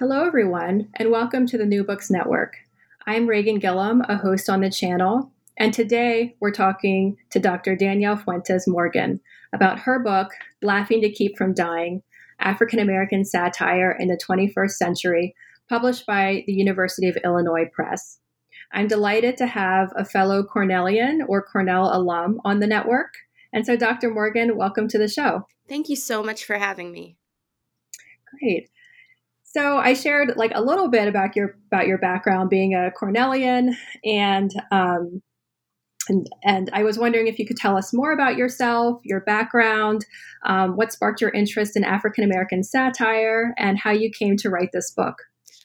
Hello, 0.00 0.24
everyone, 0.24 0.88
and 0.94 1.10
welcome 1.10 1.44
to 1.46 1.58
the 1.58 1.66
New 1.66 1.84
Books 1.84 2.10
Network. 2.10 2.56
I'm 3.06 3.26
Reagan 3.26 3.58
Gillum, 3.58 4.00
a 4.08 4.16
host 4.16 4.48
on 4.48 4.62
the 4.62 4.70
channel, 4.70 5.30
and 5.58 5.74
today 5.74 6.36
we're 6.40 6.52
talking 6.52 7.18
to 7.28 7.38
Dr. 7.38 7.76
Danielle 7.76 8.16
Fuentes 8.16 8.66
Morgan 8.66 9.20
about 9.52 9.80
her 9.80 9.98
book, 9.98 10.30
Laughing 10.62 11.02
to 11.02 11.12
Keep 11.12 11.36
from 11.36 11.52
Dying 11.52 12.02
African 12.38 12.78
American 12.78 13.26
Satire 13.26 13.94
in 14.00 14.08
the 14.08 14.16
21st 14.16 14.70
Century, 14.70 15.34
published 15.68 16.06
by 16.06 16.44
the 16.46 16.54
University 16.54 17.10
of 17.10 17.18
Illinois 17.22 17.68
Press. 17.70 18.20
I'm 18.72 18.88
delighted 18.88 19.36
to 19.36 19.46
have 19.46 19.92
a 19.96 20.06
fellow 20.06 20.42
Cornellian 20.42 21.18
or 21.28 21.42
Cornell 21.42 21.94
alum 21.94 22.40
on 22.42 22.60
the 22.60 22.66
network. 22.66 23.12
And 23.52 23.66
so, 23.66 23.76
Dr. 23.76 24.10
Morgan, 24.10 24.56
welcome 24.56 24.88
to 24.88 24.96
the 24.96 25.08
show. 25.08 25.46
Thank 25.68 25.90
you 25.90 25.96
so 25.96 26.22
much 26.22 26.46
for 26.46 26.56
having 26.56 26.90
me. 26.90 27.18
Great. 28.40 28.70
So 29.52 29.78
I 29.78 29.94
shared 29.94 30.36
like 30.36 30.52
a 30.54 30.62
little 30.62 30.88
bit 30.88 31.08
about 31.08 31.34
your 31.34 31.56
about 31.66 31.88
your 31.88 31.98
background 31.98 32.50
being 32.50 32.74
a 32.74 32.92
Cornellian, 32.96 33.74
and 34.04 34.50
um, 34.70 35.22
and 36.08 36.28
and 36.44 36.70
I 36.72 36.84
was 36.84 36.98
wondering 36.98 37.26
if 37.26 37.38
you 37.38 37.46
could 37.46 37.56
tell 37.56 37.76
us 37.76 37.92
more 37.92 38.12
about 38.12 38.36
yourself, 38.36 39.00
your 39.04 39.20
background, 39.20 40.06
um, 40.46 40.76
what 40.76 40.92
sparked 40.92 41.20
your 41.20 41.30
interest 41.30 41.76
in 41.76 41.82
African 41.82 42.22
American 42.22 42.62
satire, 42.62 43.52
and 43.58 43.76
how 43.76 43.90
you 43.90 44.10
came 44.16 44.36
to 44.36 44.50
write 44.50 44.70
this 44.72 44.92
book. 44.92 45.16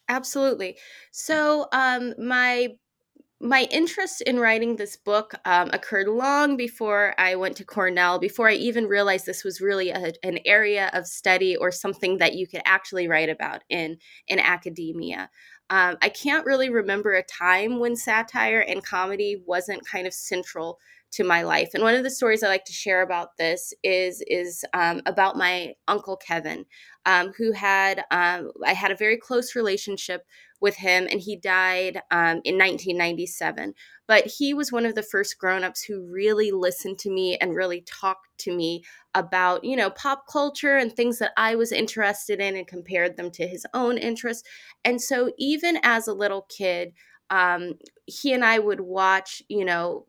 Absolutely. 0.09 0.77
So 1.11 1.67
um, 1.71 2.13
my 2.17 2.69
my 3.41 3.67
interest 3.69 4.22
in 4.22 4.39
writing 4.39 4.75
this 4.75 4.95
book 4.95 5.36
um, 5.44 5.69
occurred 5.73 6.08
long 6.08 6.55
before 6.55 7.14
I 7.17 7.36
went 7.36 7.58
to 7.58 7.66
Cornell, 7.66 8.17
before 8.17 8.47
I 8.47 8.53
even 8.53 8.88
realized 8.88 9.25
this 9.25 9.44
was 9.44 9.59
really 9.59 9.89
a, 9.89 10.14
an 10.23 10.39
area 10.45 10.89
of 10.94 11.05
study 11.05 11.56
or 11.58 11.72
something 11.72 12.17
that 12.19 12.36
you 12.36 12.47
could 12.47 12.61
actually 12.66 13.08
write 13.08 13.30
about 13.30 13.63
in, 13.69 13.97
in 14.28 14.39
academia. 14.39 15.30
Um, 15.69 15.97
I 16.02 16.09
can't 16.09 16.45
really 16.45 16.69
remember 16.69 17.13
a 17.13 17.23
time 17.23 17.80
when 17.80 17.95
satire 17.95 18.61
and 18.61 18.86
comedy 18.86 19.44
wasn't 19.45 19.86
kind 19.86 20.08
of 20.08 20.13
central 20.13 20.78
to 21.16 21.23
my 21.23 21.44
life. 21.44 21.69
And 21.73 21.81
one 21.81 21.95
of 21.95 22.03
the 22.03 22.09
stories 22.09 22.44
I 22.44 22.47
like 22.47 22.66
to 22.66 22.73
share 22.73 23.02
about 23.02 23.38
this 23.38 23.73
is 23.83 24.23
is 24.27 24.66
um, 24.73 25.02
about 25.05 25.38
my 25.38 25.73
uncle 25.88 26.17
Kevin, 26.17 26.66
um, 27.05 27.31
who 27.38 27.52
had 27.53 28.03
um, 28.11 28.52
I 28.66 28.73
had 28.73 28.91
a 28.91 28.95
very 28.95 29.17
close 29.17 29.55
relationship 29.55 30.25
with 30.59 30.75
him, 30.75 31.07
and 31.09 31.22
he 31.22 31.35
died 31.35 32.02
um, 32.11 32.41
in 32.44 32.57
1997. 32.57 33.73
But 34.07 34.27
he 34.27 34.53
was 34.53 34.72
one 34.72 34.85
of 34.85 34.94
the 34.94 35.03
first 35.03 35.39
grown-ups 35.39 35.83
who 35.83 36.05
really 36.05 36.52
listened 36.52 36.99
to 36.99 37.09
me 37.09 37.38
and 37.38 37.55
really 37.55 37.81
talked 37.81 38.38
to 38.39 38.55
me 38.55 38.83
about, 39.16 39.63
you 39.63 39.75
know, 39.75 39.89
pop 39.89 40.25
culture 40.31 40.77
and 40.77 40.94
things 40.94 41.17
that 41.19 41.31
I 41.38 41.55
was 41.55 41.72
interested 41.72 42.39
in 42.39 42.55
and 42.55 42.67
compared 42.67 43.17
them 43.17 43.31
to 43.31 43.47
his 43.47 43.66
own 43.73 43.97
interests. 43.97 44.47
And 44.83 45.02
so 45.02 45.31
even 45.38 45.79
as 45.81 46.07
a 46.07 46.13
little 46.13 46.44
kid, 46.50 46.94
um, 47.29 47.73
he 48.05 48.33
and 48.33 48.45
I 48.45 48.59
would 48.59 48.81
watch, 48.81 49.41
you 49.47 49.66
know, 49.66 50.05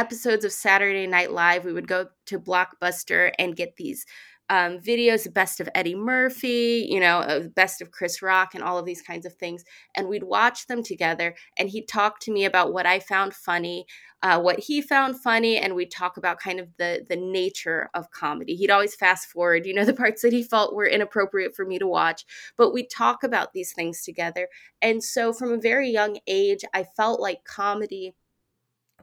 episodes 0.00 0.46
of 0.46 0.52
Saturday 0.52 1.06
Night 1.06 1.30
Live. 1.30 1.66
We 1.66 1.74
would 1.74 1.86
go 1.86 2.06
to 2.24 2.40
Blockbuster 2.40 3.32
and 3.38 3.54
get 3.54 3.76
these 3.76 4.06
um, 4.48 4.78
videos, 4.78 5.24
the 5.24 5.30
best 5.30 5.60
of 5.60 5.68
Eddie 5.74 5.94
Murphy, 5.94 6.88
you 6.90 6.98
know, 6.98 7.18
uh, 7.18 7.48
best 7.54 7.82
of 7.82 7.90
Chris 7.92 8.22
Rock, 8.22 8.54
and 8.54 8.64
all 8.64 8.78
of 8.78 8.86
these 8.86 9.02
kinds 9.02 9.26
of 9.26 9.34
things. 9.34 9.62
And 9.94 10.08
we'd 10.08 10.24
watch 10.24 10.66
them 10.68 10.82
together, 10.82 11.36
and 11.58 11.68
he'd 11.68 11.86
talk 11.86 12.18
to 12.20 12.32
me 12.32 12.46
about 12.46 12.72
what 12.72 12.86
I 12.86 12.98
found 12.98 13.34
funny, 13.34 13.84
uh, 14.22 14.40
what 14.40 14.58
he 14.58 14.80
found 14.80 15.20
funny, 15.20 15.58
and 15.58 15.74
we'd 15.74 15.92
talk 15.92 16.16
about 16.16 16.40
kind 16.40 16.58
of 16.58 16.68
the 16.78 17.04
the 17.08 17.16
nature 17.16 17.90
of 17.94 18.10
comedy. 18.10 18.56
He'd 18.56 18.70
always 18.70 18.94
fast 18.96 19.28
forward, 19.28 19.66
you 19.66 19.74
know, 19.74 19.84
the 19.84 19.92
parts 19.92 20.22
that 20.22 20.32
he 20.32 20.42
felt 20.42 20.74
were 20.74 20.88
inappropriate 20.88 21.54
for 21.54 21.66
me 21.66 21.78
to 21.78 21.86
watch, 21.86 22.24
but 22.56 22.72
we'd 22.72 22.90
talk 22.90 23.22
about 23.22 23.52
these 23.52 23.74
things 23.74 24.02
together. 24.02 24.48
And 24.80 25.04
so, 25.04 25.34
from 25.34 25.52
a 25.52 25.58
very 25.58 25.90
young 25.90 26.18
age, 26.26 26.64
I 26.72 26.84
felt 26.84 27.20
like 27.20 27.44
comedy 27.44 28.14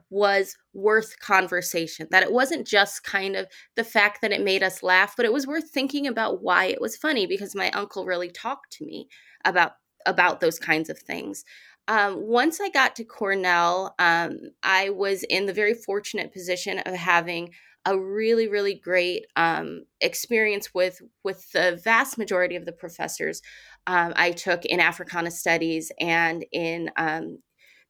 was 0.10 0.56
worth 0.74 1.20
conversation. 1.20 2.08
That 2.12 2.24
it 2.24 2.32
wasn't 2.32 2.68
just 2.68 3.04
kind 3.04 3.36
of 3.36 3.48
the 3.76 3.84
fact 3.84 4.22
that 4.22 4.32
it 4.32 4.44
made 4.44 4.64
us 4.64 4.84
laugh, 4.84 5.16
but 5.16 5.26
it 5.26 5.34
was 5.34 5.48
worth 5.48 5.70
thinking 5.70 6.08
about 6.08 6.42
why 6.42 6.66
it 6.66 6.82
was 6.82 6.98
funny 6.98 7.26
because 7.26 7.56
my 7.56 7.70
uncle 7.72 8.06
really 8.06 8.30
talked 8.30 8.72
to 8.74 8.86
me 8.86 9.08
about 9.46 9.74
about 10.06 10.40
those 10.40 10.60
kinds 10.60 10.90
of 10.90 10.98
things. 10.98 11.44
Um, 11.90 12.16
once 12.28 12.60
I 12.62 12.70
got 12.70 12.96
to 12.98 13.04
Cornell, 13.04 13.96
um, 14.00 14.38
I 14.64 14.90
was 14.90 15.24
in 15.24 15.46
the 15.46 15.54
very 15.54 15.74
fortunate 15.74 16.34
position 16.34 16.80
of 16.80 16.94
having 16.94 17.52
a 17.86 17.98
really, 17.98 18.50
really 18.50 18.74
great 18.76 19.26
um, 19.38 19.84
experience 20.02 20.74
with 20.74 21.02
with 21.24 21.50
the 21.52 21.80
vast 21.84 22.18
majority 22.18 22.56
of 22.56 22.66
the 22.66 22.74
professors 22.74 23.42
um, 23.88 24.12
I 24.18 24.32
took 24.32 24.66
in 24.66 24.82
Africana 24.82 25.32
Studies 25.32 25.92
and 26.00 26.46
in 26.52 26.92
um, 26.98 27.40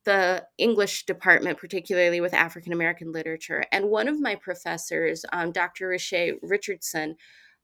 the 0.06 0.46
English 0.58 1.06
department, 1.06 1.58
particularly 1.58 2.22
with 2.22 2.34
African 2.34 2.74
American 2.74 3.12
literature. 3.12 3.64
And 3.72 3.90
one 3.90 4.08
of 4.08 4.22
my 4.22 4.36
professors, 4.36 5.26
um, 5.34 5.52
Dr. 5.52 5.90
Riche 5.90 6.36
Richardson, 6.42 7.16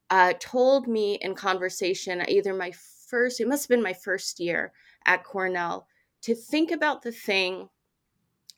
uh, 0.10 0.34
told 0.40 0.88
me 0.88 1.18
in 1.22 1.36
conversation, 1.36 2.24
either 2.28 2.54
my 2.54 2.72
first, 3.10 3.40
it 3.40 3.48
must 3.48 3.64
have 3.64 3.70
been 3.70 3.84
my 3.84 3.94
first 3.94 4.40
year 4.40 4.74
at 5.06 5.24
Cornell, 5.24 5.88
to 6.22 6.36
think 6.36 6.72
about 6.72 7.02
the 7.02 7.12
thing 7.12 7.70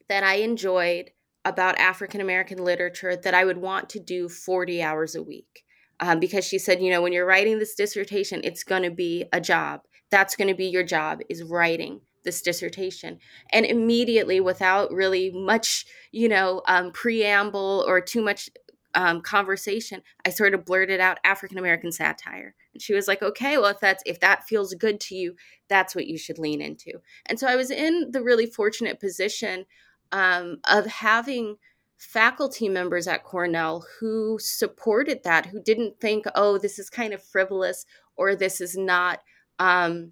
that 0.07 0.23
I 0.23 0.35
enjoyed 0.35 1.11
about 1.43 1.77
African 1.77 2.21
American 2.21 2.63
literature 2.63 3.15
that 3.15 3.33
I 3.33 3.45
would 3.45 3.57
want 3.57 3.89
to 3.89 3.99
do 3.99 4.27
40 4.27 4.81
hours 4.81 5.15
a 5.15 5.23
week. 5.23 5.63
Um, 5.99 6.19
because 6.19 6.43
she 6.43 6.59
said, 6.59 6.81
you 6.81 6.89
know, 6.89 7.01
when 7.01 7.13
you're 7.13 7.25
writing 7.25 7.57
this 7.57 7.75
dissertation, 7.75 8.41
it's 8.43 8.63
going 8.63 8.83
to 8.83 8.91
be 8.91 9.25
a 9.31 9.39
job. 9.39 9.81
That's 10.11 10.35
going 10.35 10.49
to 10.49 10.53
be 10.53 10.65
your 10.65 10.83
job 10.83 11.21
is 11.29 11.43
writing 11.43 12.01
this 12.25 12.41
dissertation. 12.41 13.19
And 13.51 13.65
immediately 13.65 14.41
without 14.41 14.91
really 14.91 15.31
much 15.31 15.85
you 16.11 16.27
know 16.27 16.61
um, 16.67 16.91
preamble 16.91 17.85
or 17.87 18.01
too 18.01 18.21
much 18.21 18.49
um, 18.93 19.19
conversation 19.19 20.01
i 20.25 20.29
sort 20.29 20.53
of 20.53 20.63
blurted 20.63 20.99
out 21.01 21.19
african 21.23 21.57
american 21.57 21.91
satire. 21.91 22.55
And 22.73 22.81
she 22.81 22.93
was 22.93 23.07
like 23.07 23.21
okay 23.21 23.57
well 23.57 23.67
if 23.67 23.79
that's 23.79 24.03
if 24.05 24.19
that 24.19 24.45
feels 24.45 24.73
good 24.73 24.99
to 25.01 25.15
you 25.15 25.35
that's 25.69 25.95
what 25.95 26.07
you 26.07 26.17
should 26.17 26.39
lean 26.39 26.61
into. 26.61 26.99
And 27.25 27.39
so 27.39 27.47
i 27.47 27.55
was 27.55 27.71
in 27.71 28.11
the 28.11 28.21
really 28.21 28.45
fortunate 28.45 28.99
position 28.99 29.65
um, 30.11 30.57
of 30.69 30.85
having 30.85 31.57
faculty 31.97 32.67
members 32.67 33.07
at 33.07 33.23
cornell 33.23 33.85
who 33.99 34.37
supported 34.39 35.23
that 35.23 35.45
who 35.45 35.61
didn't 35.61 35.99
think 36.01 36.25
oh 36.35 36.57
this 36.57 36.77
is 36.77 36.89
kind 36.89 37.13
of 37.13 37.23
frivolous 37.23 37.85
or 38.17 38.35
this 38.35 38.59
is 38.59 38.75
not 38.77 39.21
um, 39.59 40.11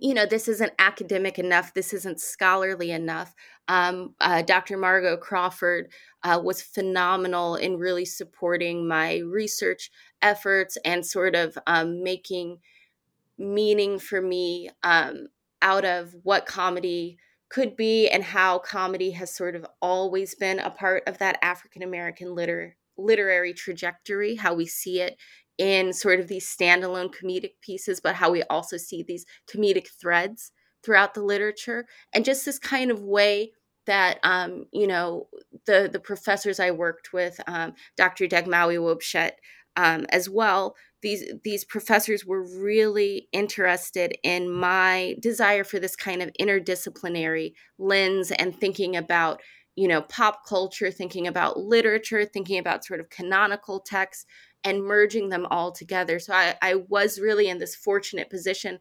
you 0.00 0.14
know, 0.14 0.26
this 0.26 0.48
isn't 0.48 0.72
academic 0.78 1.38
enough, 1.38 1.74
this 1.74 1.92
isn't 1.92 2.20
scholarly 2.20 2.90
enough. 2.90 3.34
Um, 3.68 4.14
uh, 4.20 4.42
Dr. 4.42 4.76
Margo 4.76 5.16
Crawford 5.16 5.90
uh, 6.22 6.40
was 6.42 6.62
phenomenal 6.62 7.56
in 7.56 7.78
really 7.78 8.04
supporting 8.04 8.86
my 8.86 9.18
research 9.18 9.90
efforts 10.20 10.76
and 10.84 11.04
sort 11.04 11.34
of 11.34 11.56
um, 11.66 12.02
making 12.02 12.58
meaning 13.38 13.98
for 13.98 14.20
me 14.20 14.70
um, 14.82 15.28
out 15.62 15.84
of 15.84 16.14
what 16.22 16.46
comedy 16.46 17.18
could 17.48 17.76
be 17.76 18.08
and 18.08 18.24
how 18.24 18.58
comedy 18.58 19.10
has 19.10 19.34
sort 19.34 19.54
of 19.54 19.66
always 19.80 20.34
been 20.34 20.58
a 20.58 20.70
part 20.70 21.02
of 21.06 21.18
that 21.18 21.38
African 21.42 21.82
American 21.82 22.34
liter- 22.34 22.76
literary 22.96 23.52
trajectory, 23.52 24.36
how 24.36 24.54
we 24.54 24.66
see 24.66 25.00
it 25.00 25.16
in 25.58 25.92
sort 25.92 26.20
of 26.20 26.28
these 26.28 26.46
standalone 26.46 27.12
comedic 27.14 27.52
pieces, 27.60 28.00
but 28.00 28.16
how 28.16 28.30
we 28.30 28.42
also 28.44 28.76
see 28.76 29.02
these 29.02 29.26
comedic 29.52 29.88
threads 30.00 30.52
throughout 30.82 31.14
the 31.14 31.22
literature, 31.22 31.86
and 32.12 32.24
just 32.24 32.44
this 32.44 32.58
kind 32.58 32.90
of 32.90 33.00
way 33.00 33.52
that 33.86 34.18
um, 34.22 34.66
you 34.72 34.86
know 34.86 35.28
the 35.66 35.88
the 35.92 36.00
professors 36.00 36.60
I 36.60 36.70
worked 36.70 37.12
with, 37.12 37.40
um, 37.46 37.74
Dr. 37.96 38.26
Dagmawi 38.26 38.78
Woubshet, 38.78 39.32
um, 39.76 40.06
as 40.10 40.28
well. 40.28 40.76
These 41.02 41.32
these 41.42 41.64
professors 41.64 42.24
were 42.24 42.42
really 42.42 43.28
interested 43.32 44.16
in 44.22 44.50
my 44.50 45.16
desire 45.20 45.64
for 45.64 45.78
this 45.78 45.96
kind 45.96 46.22
of 46.22 46.30
interdisciplinary 46.40 47.54
lens 47.78 48.30
and 48.30 48.58
thinking 48.58 48.96
about 48.96 49.40
you 49.74 49.88
know 49.88 50.02
pop 50.02 50.46
culture, 50.46 50.90
thinking 50.90 51.26
about 51.26 51.58
literature, 51.58 52.24
thinking 52.24 52.58
about 52.58 52.84
sort 52.84 53.00
of 53.00 53.10
canonical 53.10 53.80
texts 53.80 54.26
and 54.64 54.84
merging 54.84 55.28
them 55.28 55.46
all 55.50 55.72
together. 55.72 56.18
So 56.18 56.32
I, 56.32 56.54
I 56.62 56.74
was 56.74 57.18
really 57.18 57.48
in 57.48 57.58
this 57.58 57.74
fortunate 57.74 58.30
position. 58.30 58.78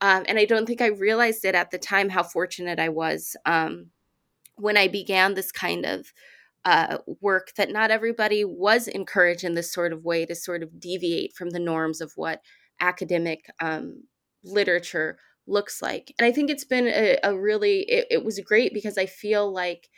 Um, 0.00 0.24
and 0.28 0.38
I 0.38 0.44
don't 0.44 0.66
think 0.66 0.80
I 0.80 0.88
realized 0.88 1.44
it 1.44 1.54
at 1.54 1.70
the 1.70 1.78
time 1.78 2.08
how 2.10 2.22
fortunate 2.22 2.78
I 2.78 2.88
was 2.88 3.36
um, 3.46 3.86
when 4.56 4.76
I 4.76 4.88
began 4.88 5.34
this 5.34 5.50
kind 5.52 5.84
of 5.84 6.12
uh, 6.64 6.98
work 7.20 7.52
that 7.56 7.70
not 7.70 7.90
everybody 7.90 8.44
was 8.44 8.88
encouraged 8.88 9.44
in 9.44 9.54
this 9.54 9.72
sort 9.72 9.92
of 9.92 10.04
way 10.04 10.24
to 10.24 10.34
sort 10.34 10.62
of 10.62 10.80
deviate 10.80 11.34
from 11.34 11.50
the 11.50 11.58
norms 11.58 12.00
of 12.00 12.12
what 12.16 12.40
academic 12.80 13.50
um, 13.60 14.04
literature 14.42 15.18
looks 15.46 15.82
like. 15.82 16.14
And 16.18 16.26
I 16.26 16.32
think 16.32 16.50
it's 16.50 16.64
been 16.64 16.86
a, 16.86 17.18
a 17.22 17.38
really, 17.38 17.80
it, 17.80 18.06
it, 18.10 18.24
was 18.24 18.40
great 18.40 18.72
because 18.72 18.96
I 18.96 19.06
feel 19.06 19.52
like 19.52 19.90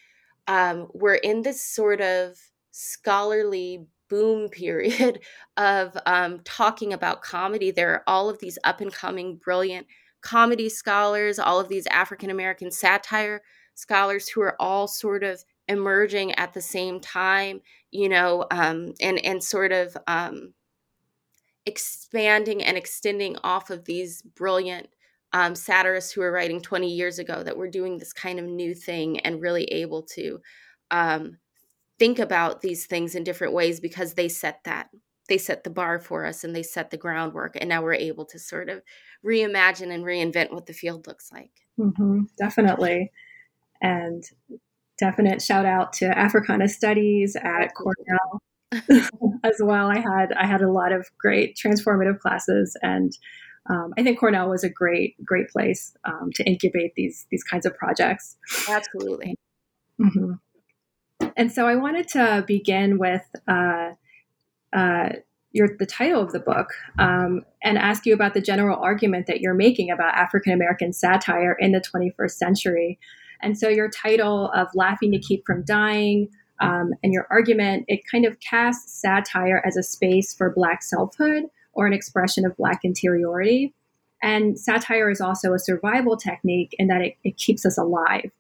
um, 0.49 0.89
we're 0.93 1.15
in 1.15 1.43
this 1.43 1.63
sort 1.63 2.01
of 2.01 2.37
scholarly 2.73 3.87
boom 4.09 4.49
period 4.49 5.21
of 5.57 5.97
um, 6.07 6.41
talking 6.45 6.93
about 6.93 7.23
comedy. 7.23 7.71
There 7.71 7.93
are 7.93 8.03
all 8.07 8.29
of 8.29 8.39
these 8.39 8.59
up 8.65 8.81
and 8.81 8.93
coming, 8.93 9.37
brilliant 9.37 9.87
comedy 10.21 10.69
scholars, 10.69 11.39
all 11.39 11.61
of 11.61 11.69
these 11.69 11.87
African 11.87 12.31
American 12.31 12.71
satire 12.71 13.43
scholars 13.75 14.29
who 14.29 14.41
are 14.41 14.57
all 14.61 14.89
sort 14.89 15.23
of 15.23 15.45
emerging 15.69 16.33
at 16.33 16.53
the 16.53 16.61
same 16.61 17.01
time, 17.01 17.61
you 17.91 18.09
know, 18.09 18.47
um, 18.51 18.95
and 19.01 19.25
and 19.25 19.43
sort 19.43 19.73
of 19.73 19.97
um, 20.07 20.53
expanding 21.67 22.63
and 22.63 22.77
extending 22.77 23.37
off 23.43 23.71
of 23.71 23.85
these 23.85 24.23
brilliant 24.23 24.89
um, 25.33 25.55
satirists 25.55 26.13
who 26.13 26.21
were 26.21 26.33
writing 26.33 26.61
20 26.61 26.89
years 26.89 27.19
ago 27.19 27.43
that 27.43 27.57
were 27.57 27.69
doing 27.69 27.99
this 27.99 28.13
kind 28.13 28.39
of 28.39 28.47
new 28.47 28.75
thing 28.75 29.21
and 29.21 29.43
really 29.43 29.65
able 29.65 30.03
to 30.03 30.41
um, 30.91 31.37
think 31.99 32.19
about 32.19 32.61
these 32.61 32.87
things 32.87 33.15
in 33.15 33.25
different 33.25 33.55
ways 33.55 33.81
because 33.81 34.15
they 34.15 34.29
set 34.29 34.61
that 34.65 34.89
they 35.29 35.39
set 35.39 35.65
the 35.65 35.71
bar 35.71 35.99
for 35.99 36.25
us 36.25 36.45
and 36.45 36.55
they 36.55 36.63
set 36.63 36.91
the 36.91 36.97
groundwork 36.97 37.57
and 37.57 37.69
now 37.69 37.83
we're 37.83 37.95
able 37.95 38.25
to 38.25 38.39
sort 38.39 38.69
of 38.69 38.83
reimagine 39.25 39.93
and 39.93 40.05
reinvent 40.05 40.53
what 40.53 40.67
the 40.67 40.73
field 40.73 41.07
looks 41.07 41.33
like 41.33 41.51
mm-hmm, 41.79 42.23
definitely 42.39 43.11
and 43.83 44.25
definite 44.99 45.43
shout 45.43 45.67
out 45.67 45.93
to 45.93 46.07
africana 46.17 46.69
studies 46.69 47.37
at 47.37 47.73
cornell 47.75 48.43
as 49.45 49.57
well 49.61 49.91
i 49.91 49.99
had 49.99 50.33
i 50.35 50.47
had 50.47 50.63
a 50.63 50.71
lot 50.71 50.93
of 50.93 51.07
great 51.19 51.57
transformative 51.57 52.19
classes 52.19 52.77
and 52.83 53.17
um, 53.69 53.93
I 53.99 54.03
think 54.03 54.19
Cornell 54.19 54.49
was 54.49 54.63
a 54.63 54.69
great, 54.69 55.17
great 55.25 55.49
place 55.49 55.97
um, 56.05 56.31
to 56.35 56.45
incubate 56.45 56.95
these 56.95 57.27
these 57.31 57.43
kinds 57.43 57.67
of 57.67 57.77
projects. 57.77 58.37
Absolutely. 58.69 59.37
Mm-hmm. 60.01 60.35
And 61.37 61.53
so 61.53 61.67
I 61.67 61.77
wanted 61.77 62.09
to 62.09 62.45
begin 62.47 62.99
with 62.99 63.25
uh, 63.47 63.91
uh, 64.73 65.09
your 65.53 65.69
the 65.79 65.87
title 65.87 66.23
of 66.23 66.33
the 66.33 66.41
book 66.41 66.69
um, 66.99 67.45
and 67.63 67.79
ask 67.79 68.07
you 68.07 68.15
about 68.15 68.35
the 68.35 68.41
general 68.41 68.79
argument 68.79 69.27
that 69.27 69.41
you're 69.41 69.55
making 69.55 69.91
about 69.91 70.15
African 70.15 70.53
American 70.53 70.93
satire 70.93 71.57
in 71.59 71.73
the 71.73 71.81
21st 71.81 72.31
century. 72.31 72.99
And 73.43 73.59
so 73.59 73.69
your 73.69 73.91
title 73.91 74.51
of 74.55 74.69
"Laughing 74.75 75.13
to 75.13 75.19
Keep 75.19 75.45
from 75.47 75.63
Dying." 75.65 76.29
Um, 76.59 76.95
and 77.03 77.13
your 77.13 77.27
argument, 77.31 77.85
it 77.87 78.01
kind 78.11 78.25
of 78.25 78.41
casts 78.41 78.99
satire 79.01 79.63
as 79.67 79.77
a 79.77 79.83
space 79.83 80.35
for 80.35 80.51
Black 80.51 80.83
selfhood 80.83 81.45
or 81.75 81.87
an 81.87 81.93
expression 81.93 82.47
of 82.47 82.57
Black 82.57 82.81
interiority. 82.83 83.75
And 84.23 84.59
satire 84.59 85.11
is 85.11 85.21
also 85.21 85.53
a 85.53 85.59
survival 85.59 86.17
technique 86.17 86.75
in 86.79 86.89
that 86.89 87.03
it, 87.03 87.17
it 87.25 87.37
keeps 87.37 87.67
us 87.67 87.77
alive. 87.77 88.31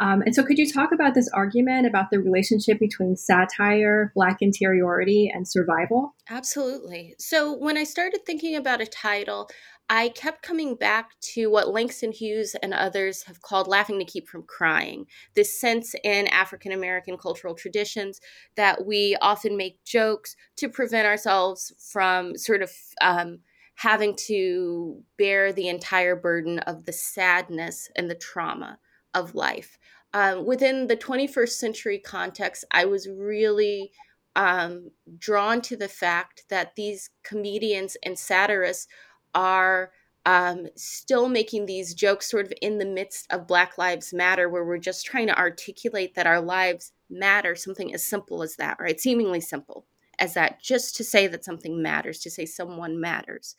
Um, 0.00 0.22
and 0.22 0.34
so, 0.34 0.44
could 0.44 0.58
you 0.58 0.70
talk 0.70 0.92
about 0.92 1.14
this 1.14 1.28
argument 1.34 1.86
about 1.86 2.10
the 2.10 2.20
relationship 2.20 2.78
between 2.78 3.16
satire, 3.16 4.12
Black 4.14 4.38
interiority, 4.40 5.30
and 5.32 5.46
survival? 5.46 6.14
Absolutely. 6.30 7.14
So, 7.18 7.52
when 7.52 7.76
I 7.76 7.84
started 7.84 8.20
thinking 8.24 8.54
about 8.54 8.80
a 8.80 8.86
title, 8.86 9.48
I 9.90 10.10
kept 10.10 10.42
coming 10.42 10.76
back 10.76 11.18
to 11.32 11.46
what 11.48 11.72
Langston 11.72 12.12
Hughes 12.12 12.54
and 12.62 12.74
others 12.74 13.22
have 13.24 13.40
called 13.40 13.66
laughing 13.66 13.98
to 13.98 14.04
keep 14.04 14.28
from 14.28 14.42
crying. 14.42 15.06
This 15.34 15.58
sense 15.58 15.94
in 16.04 16.28
African 16.28 16.72
American 16.72 17.16
cultural 17.16 17.54
traditions 17.54 18.20
that 18.54 18.84
we 18.86 19.16
often 19.20 19.56
make 19.56 19.82
jokes 19.84 20.36
to 20.56 20.68
prevent 20.68 21.06
ourselves 21.06 21.72
from 21.90 22.36
sort 22.36 22.62
of 22.62 22.70
um, 23.00 23.38
having 23.76 24.14
to 24.26 25.02
bear 25.16 25.52
the 25.52 25.68
entire 25.68 26.14
burden 26.14 26.58
of 26.60 26.84
the 26.84 26.92
sadness 26.92 27.88
and 27.96 28.10
the 28.10 28.14
trauma 28.14 28.78
of 29.14 29.34
life. 29.34 29.78
Um, 30.14 30.46
within 30.46 30.86
the 30.86 30.96
21st 30.96 31.50
century 31.50 31.98
context, 31.98 32.64
I 32.70 32.86
was 32.86 33.08
really 33.08 33.92
um, 34.36 34.90
drawn 35.18 35.60
to 35.62 35.76
the 35.76 35.88
fact 35.88 36.44
that 36.48 36.76
these 36.76 37.10
comedians 37.22 37.96
and 38.04 38.18
satirists 38.18 38.86
are 39.34 39.90
um, 40.24 40.66
still 40.76 41.28
making 41.28 41.66
these 41.66 41.94
jokes 41.94 42.30
sort 42.30 42.46
of 42.46 42.52
in 42.60 42.78
the 42.78 42.84
midst 42.84 43.26
of 43.30 43.46
Black 43.46 43.78
Lives 43.78 44.12
Matter, 44.12 44.48
where 44.48 44.64
we're 44.64 44.78
just 44.78 45.06
trying 45.06 45.26
to 45.28 45.38
articulate 45.38 46.14
that 46.14 46.26
our 46.26 46.40
lives 46.40 46.92
matter, 47.10 47.54
something 47.54 47.94
as 47.94 48.06
simple 48.06 48.42
as 48.42 48.56
that, 48.56 48.78
right? 48.78 49.00
Seemingly 49.00 49.40
simple 49.40 49.86
as 50.18 50.34
that, 50.34 50.60
just 50.60 50.96
to 50.96 51.04
say 51.04 51.26
that 51.28 51.44
something 51.44 51.82
matters, 51.82 52.18
to 52.20 52.30
say 52.30 52.44
someone 52.44 53.00
matters. 53.00 53.54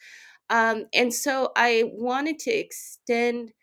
Um, 0.50 0.86
and 0.94 1.14
so 1.14 1.52
I 1.56 1.92
wanted 1.94 2.40
to 2.40 2.52
extend 2.52 3.54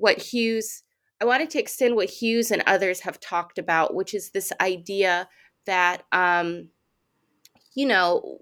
what 0.00 0.18
Hughes, 0.18 0.82
I 1.20 1.24
wanted 1.24 1.50
to 1.50 1.60
extend 1.60 1.94
what 1.94 2.10
Hughes 2.10 2.50
and 2.50 2.62
others 2.66 3.00
have 3.00 3.20
talked 3.20 3.58
about, 3.58 3.94
which 3.94 4.14
is 4.14 4.30
this 4.30 4.52
idea 4.60 5.28
that, 5.66 6.02
um, 6.12 6.68
you 7.74 7.86
know, 7.86 8.40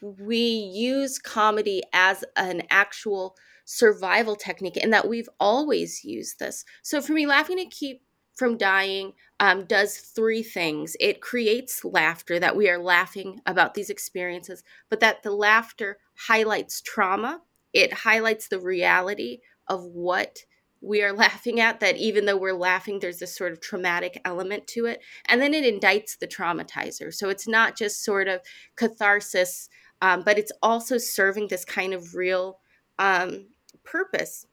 we 0.00 0.38
use 0.38 1.18
comedy 1.18 1.82
as 1.92 2.24
an 2.36 2.62
actual 2.70 3.36
survival 3.64 4.36
technique 4.36 4.76
and 4.80 4.92
that 4.92 5.08
we've 5.08 5.28
always 5.38 6.04
used 6.04 6.38
this. 6.38 6.64
So 6.82 7.00
for 7.00 7.12
me, 7.12 7.26
laughing 7.26 7.58
to 7.58 7.66
keep 7.66 8.02
from 8.34 8.56
dying 8.56 9.12
um, 9.40 9.64
does 9.64 9.96
three 9.96 10.42
things. 10.42 10.96
It 10.98 11.20
creates 11.20 11.84
laughter, 11.84 12.38
that 12.38 12.56
we 12.56 12.68
are 12.68 12.78
laughing 12.78 13.40
about 13.46 13.74
these 13.74 13.90
experiences, 13.90 14.64
but 14.88 15.00
that 15.00 15.22
the 15.22 15.32
laughter 15.32 15.98
highlights 16.26 16.80
trauma. 16.80 17.42
It 17.72 17.92
highlights 17.92 18.48
the 18.48 18.60
reality 18.60 19.38
of 19.68 19.84
what 19.84 20.44
we 20.82 21.02
are 21.02 21.12
laughing 21.24 21.60
at, 21.60 21.80
that 21.80 21.96
even 21.96 22.26
though 22.26 22.36
we're 22.36 22.52
laughing, 22.52 22.98
there's 22.98 23.18
this 23.18 23.36
sort 23.36 23.52
of 23.52 23.60
traumatic 23.60 24.20
element 24.24 24.66
to 24.68 24.86
it. 24.86 25.00
And 25.26 25.40
then 25.40 25.54
it 25.54 25.64
indicts 25.64 26.18
the 26.18 26.26
traumatizer. 26.26 27.14
So 27.14 27.28
it's 27.28 27.48
not 27.48 27.76
just 27.76 28.04
sort 28.04 28.28
of 28.28 28.40
catharsis, 28.76 29.68
um, 30.00 30.22
but 30.24 30.38
it's 30.38 30.52
also 30.62 30.98
serving 30.98 31.48
this 31.48 31.64
kind 31.64 31.94
of 31.94 32.14
real 32.14 32.58
um, 32.98 33.46
purpose 33.84 34.46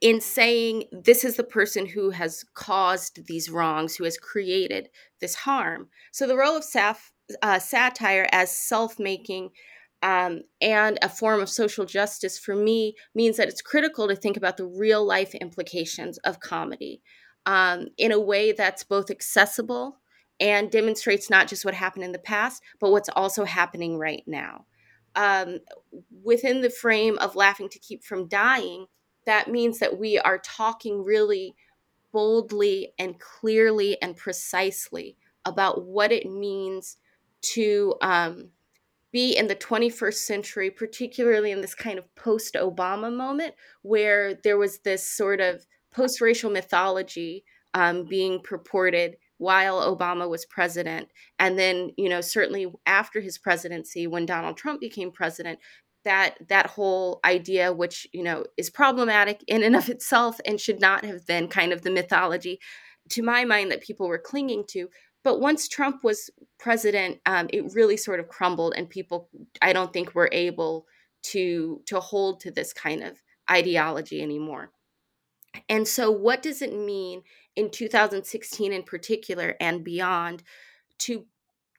in 0.00 0.20
saying 0.20 0.84
this 0.90 1.24
is 1.24 1.36
the 1.36 1.44
person 1.44 1.86
who 1.86 2.10
has 2.10 2.44
caused 2.54 3.26
these 3.26 3.48
wrongs, 3.48 3.94
who 3.94 4.04
has 4.04 4.18
created 4.18 4.88
this 5.20 5.34
harm. 5.34 5.88
So 6.10 6.26
the 6.26 6.36
role 6.36 6.56
of 6.56 6.64
saf- 6.64 7.12
uh, 7.42 7.58
satire 7.58 8.26
as 8.32 8.50
self 8.50 8.98
making 8.98 9.50
um, 10.02 10.42
and 10.60 10.98
a 11.02 11.08
form 11.08 11.40
of 11.40 11.48
social 11.48 11.84
justice 11.84 12.38
for 12.38 12.54
me 12.54 12.94
means 13.14 13.36
that 13.36 13.48
it's 13.48 13.62
critical 13.62 14.08
to 14.08 14.16
think 14.16 14.36
about 14.36 14.56
the 14.56 14.66
real 14.66 15.04
life 15.04 15.34
implications 15.34 16.18
of 16.18 16.40
comedy 16.40 17.02
um, 17.46 17.88
in 17.96 18.12
a 18.12 18.20
way 18.20 18.52
that's 18.52 18.84
both 18.84 19.10
accessible 19.10 19.98
and 20.38 20.70
demonstrates 20.70 21.30
not 21.30 21.48
just 21.48 21.64
what 21.64 21.74
happened 21.74 22.04
in 22.04 22.12
the 22.12 22.18
past, 22.18 22.62
but 22.78 22.90
what's 22.90 23.08
also 23.10 23.44
happening 23.44 23.96
right 23.96 24.22
now. 24.26 24.66
Um, 25.14 25.60
within 26.22 26.60
the 26.60 26.68
frame 26.68 27.16
of 27.18 27.36
laughing 27.36 27.70
to 27.70 27.78
keep 27.78 28.04
from 28.04 28.28
dying, 28.28 28.86
that 29.24 29.50
means 29.50 29.78
that 29.78 29.98
we 29.98 30.18
are 30.18 30.38
talking 30.38 31.02
really 31.02 31.54
boldly 32.12 32.92
and 32.98 33.18
clearly 33.18 34.00
and 34.02 34.16
precisely 34.16 35.16
about 35.46 35.84
what 35.84 36.12
it 36.12 36.30
means 36.30 36.98
to 37.40 37.94
um, 38.02 38.50
be 39.16 39.34
in 39.34 39.46
the 39.46 39.56
21st 39.56 40.18
century, 40.18 40.70
particularly 40.70 41.50
in 41.50 41.62
this 41.62 41.74
kind 41.74 41.98
of 41.98 42.14
post 42.16 42.52
Obama 42.52 43.10
moment 43.10 43.54
where 43.80 44.34
there 44.34 44.58
was 44.58 44.80
this 44.80 45.06
sort 45.10 45.40
of 45.40 45.66
post 45.90 46.20
racial 46.20 46.50
mythology 46.50 47.42
um, 47.72 48.04
being 48.04 48.42
purported 48.42 49.16
while 49.38 49.80
Obama 49.96 50.28
was 50.28 50.44
president. 50.44 51.08
And 51.38 51.58
then, 51.58 51.92
you 51.96 52.10
know, 52.10 52.20
certainly 52.20 52.70
after 52.84 53.22
his 53.22 53.38
presidency, 53.38 54.06
when 54.06 54.26
Donald 54.26 54.58
Trump 54.58 54.82
became 54.82 55.10
president, 55.10 55.60
that 56.04 56.34
that 56.50 56.66
whole 56.66 57.18
idea 57.24 57.72
which 57.72 58.06
you 58.12 58.22
know 58.22 58.44
is 58.58 58.68
problematic 58.68 59.42
in 59.48 59.62
and 59.62 59.74
of 59.74 59.88
itself 59.88 60.38
and 60.44 60.60
should 60.60 60.78
not 60.78 61.06
have 61.06 61.26
been 61.26 61.48
kind 61.48 61.72
of 61.72 61.80
the 61.80 61.90
mythology 61.90 62.60
to 63.08 63.22
my 63.22 63.46
mind 63.46 63.72
that 63.72 63.80
people 63.80 64.08
were 64.08 64.18
clinging 64.18 64.62
to 64.68 64.88
but 65.26 65.40
once 65.40 65.66
Trump 65.66 66.04
was 66.04 66.30
president, 66.56 67.18
um, 67.26 67.48
it 67.52 67.74
really 67.74 67.96
sort 67.96 68.20
of 68.20 68.28
crumbled, 68.28 68.74
and 68.76 68.88
people, 68.88 69.28
I 69.60 69.72
don't 69.72 69.92
think, 69.92 70.14
were 70.14 70.28
able 70.30 70.86
to 71.24 71.82
to 71.86 71.98
hold 71.98 72.38
to 72.42 72.52
this 72.52 72.72
kind 72.72 73.02
of 73.02 73.20
ideology 73.50 74.22
anymore. 74.22 74.70
And 75.68 75.88
so, 75.88 76.12
what 76.12 76.42
does 76.42 76.62
it 76.62 76.72
mean 76.72 77.22
in 77.56 77.72
2016, 77.72 78.72
in 78.72 78.84
particular, 78.84 79.56
and 79.58 79.82
beyond, 79.82 80.44
to 80.98 81.26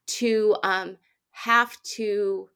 to 0.08 0.58
um, 0.64 0.98
have 1.32 1.82
to 1.84 2.50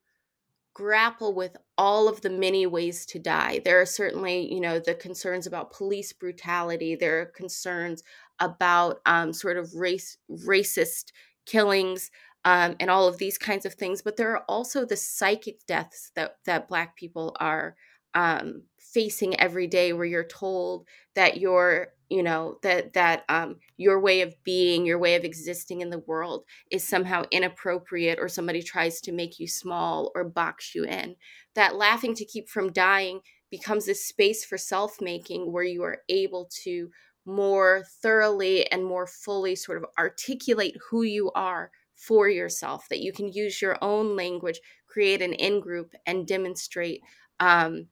grapple 0.73 1.33
with 1.33 1.55
all 1.77 2.09
of 2.09 2.21
the 2.21 2.29
many 2.29 2.65
ways 2.65 3.05
to 3.05 3.19
die. 3.19 3.61
There 3.63 3.79
are 3.79 3.85
certainly, 3.85 4.51
you 4.53 4.59
know, 4.59 4.79
the 4.79 4.95
concerns 4.95 5.47
about 5.47 5.71
police 5.71 6.13
brutality. 6.13 6.95
There 6.95 7.21
are 7.21 7.25
concerns 7.25 8.03
about 8.41 8.99
um, 9.05 9.31
sort 9.33 9.57
of 9.57 9.73
race 9.75 10.17
racist 10.29 11.11
killings 11.45 12.11
um, 12.43 12.75
and 12.79 12.89
all 12.89 13.07
of 13.07 13.17
these 13.17 13.37
kinds 13.37 13.65
of 13.65 13.75
things. 13.75 14.01
But 14.01 14.17
there 14.17 14.31
are 14.31 14.43
also 14.49 14.85
the 14.85 14.97
psychic 14.97 15.65
deaths 15.67 16.11
that 16.15 16.37
that 16.45 16.67
Black 16.67 16.95
people 16.97 17.35
are 17.39 17.75
um, 18.13 18.63
facing 18.77 19.39
every 19.39 19.67
day, 19.67 19.93
where 19.93 20.05
you're 20.05 20.23
told 20.25 20.87
that 21.15 21.37
your 21.37 21.93
you 22.09 22.23
know 22.23 22.57
that 22.61 22.93
that 22.93 23.23
um, 23.29 23.57
your 23.77 23.99
way 24.01 24.21
of 24.21 24.35
being 24.43 24.85
your 24.85 24.99
way 24.99 25.15
of 25.15 25.23
existing 25.23 25.79
in 25.81 25.89
the 25.89 25.99
world 25.99 26.43
is 26.69 26.85
somehow 26.85 27.23
inappropriate 27.31 28.19
or 28.19 28.27
somebody 28.27 28.61
tries 28.61 28.99
to 29.01 29.13
make 29.13 29.39
you 29.39 29.47
small 29.47 30.11
or 30.13 30.25
box 30.25 30.75
you 30.75 30.83
in 30.83 31.15
that 31.55 31.75
laughing 31.75 32.13
to 32.15 32.25
keep 32.25 32.49
from 32.49 32.71
dying 32.73 33.21
becomes 33.49 33.85
this 33.85 34.05
space 34.05 34.43
for 34.43 34.57
self-making 34.57 35.51
where 35.51 35.63
you 35.63 35.83
are 35.83 35.99
able 36.09 36.49
to 36.63 36.89
more 37.25 37.83
thoroughly 38.01 38.69
and 38.71 38.83
more 38.83 39.05
fully 39.05 39.55
sort 39.55 39.77
of 39.77 39.85
articulate 39.97 40.75
who 40.89 41.03
you 41.03 41.31
are 41.33 41.71
for 41.95 42.27
yourself 42.27 42.87
that 42.89 43.01
you 43.01 43.13
can 43.13 43.31
use 43.31 43.61
your 43.61 43.77
own 43.81 44.15
language 44.15 44.59
create 44.87 45.21
an 45.21 45.33
in-group 45.33 45.93
and 46.05 46.27
demonstrate 46.27 47.01
um, 47.39 47.87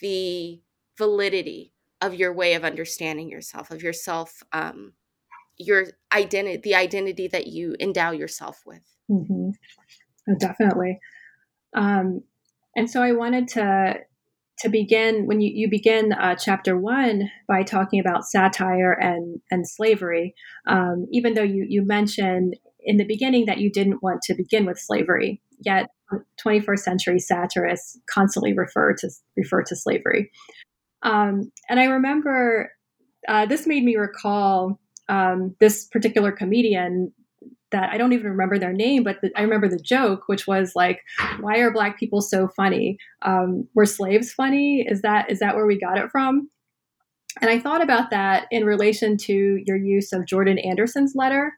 the 0.00 0.60
validity 0.96 1.72
of 2.00 2.14
your 2.14 2.32
way 2.32 2.54
of 2.54 2.64
understanding 2.64 3.28
yourself 3.28 3.70
of 3.70 3.82
yourself 3.82 4.42
um, 4.52 4.94
your 5.58 5.88
identity 6.12 6.56
the 6.56 6.74
identity 6.74 7.28
that 7.28 7.46
you 7.46 7.76
endow 7.80 8.10
yourself 8.12 8.62
with 8.64 8.82
mm-hmm. 9.10 9.50
oh, 10.28 10.34
definitely 10.38 10.98
um, 11.74 12.22
and 12.76 12.90
so 12.90 13.02
i 13.02 13.12
wanted 13.12 13.46
to 13.46 13.94
to 14.60 14.68
begin 14.68 15.26
when 15.26 15.40
you, 15.40 15.50
you 15.52 15.68
begin 15.68 16.12
uh, 16.12 16.34
chapter 16.34 16.76
one 16.76 17.30
by 17.48 17.62
talking 17.62 18.00
about 18.00 18.24
satire 18.24 18.92
and 18.92 19.40
and 19.50 19.68
slavery 19.68 20.34
um, 20.66 21.06
even 21.12 21.34
though 21.34 21.42
you 21.42 21.66
you 21.68 21.84
mentioned 21.84 22.56
in 22.82 22.96
the 22.96 23.04
beginning 23.04 23.46
that 23.46 23.58
you 23.58 23.70
didn't 23.70 24.02
want 24.02 24.22
to 24.22 24.34
begin 24.34 24.66
with 24.66 24.78
slavery 24.78 25.40
yet 25.60 25.90
21st 26.44 26.78
century 26.78 27.18
satirists 27.18 27.98
constantly 28.08 28.52
refer 28.52 28.94
to 28.94 29.10
refer 29.36 29.62
to 29.62 29.76
slavery. 29.76 30.30
Um, 31.02 31.50
and 31.68 31.80
I 31.80 31.84
remember 31.84 32.72
uh, 33.28 33.46
this 33.46 33.66
made 33.66 33.84
me 33.84 33.96
recall 33.96 34.80
um, 35.08 35.54
this 35.60 35.86
particular 35.86 36.32
comedian 36.32 37.12
that 37.72 37.90
I 37.92 37.98
don't 37.98 38.12
even 38.12 38.30
remember 38.30 38.58
their 38.58 38.72
name, 38.72 39.04
but 39.04 39.20
the, 39.22 39.30
I 39.36 39.42
remember 39.42 39.68
the 39.68 39.78
joke, 39.78 40.24
which 40.26 40.46
was 40.46 40.72
like, 40.74 41.02
"Why 41.40 41.58
are 41.58 41.72
black 41.72 41.98
people 41.98 42.20
so 42.20 42.48
funny? 42.48 42.98
Um, 43.22 43.68
were 43.74 43.86
slaves 43.86 44.32
funny? 44.32 44.84
Is 44.88 45.02
that 45.02 45.30
is 45.30 45.38
that 45.40 45.54
where 45.54 45.66
we 45.66 45.78
got 45.78 45.98
it 45.98 46.10
from?" 46.10 46.50
And 47.40 47.50
I 47.50 47.58
thought 47.58 47.82
about 47.82 48.10
that 48.10 48.46
in 48.50 48.64
relation 48.64 49.16
to 49.18 49.62
your 49.66 49.76
use 49.76 50.12
of 50.12 50.26
Jordan 50.26 50.58
Anderson's 50.58 51.14
letter. 51.14 51.52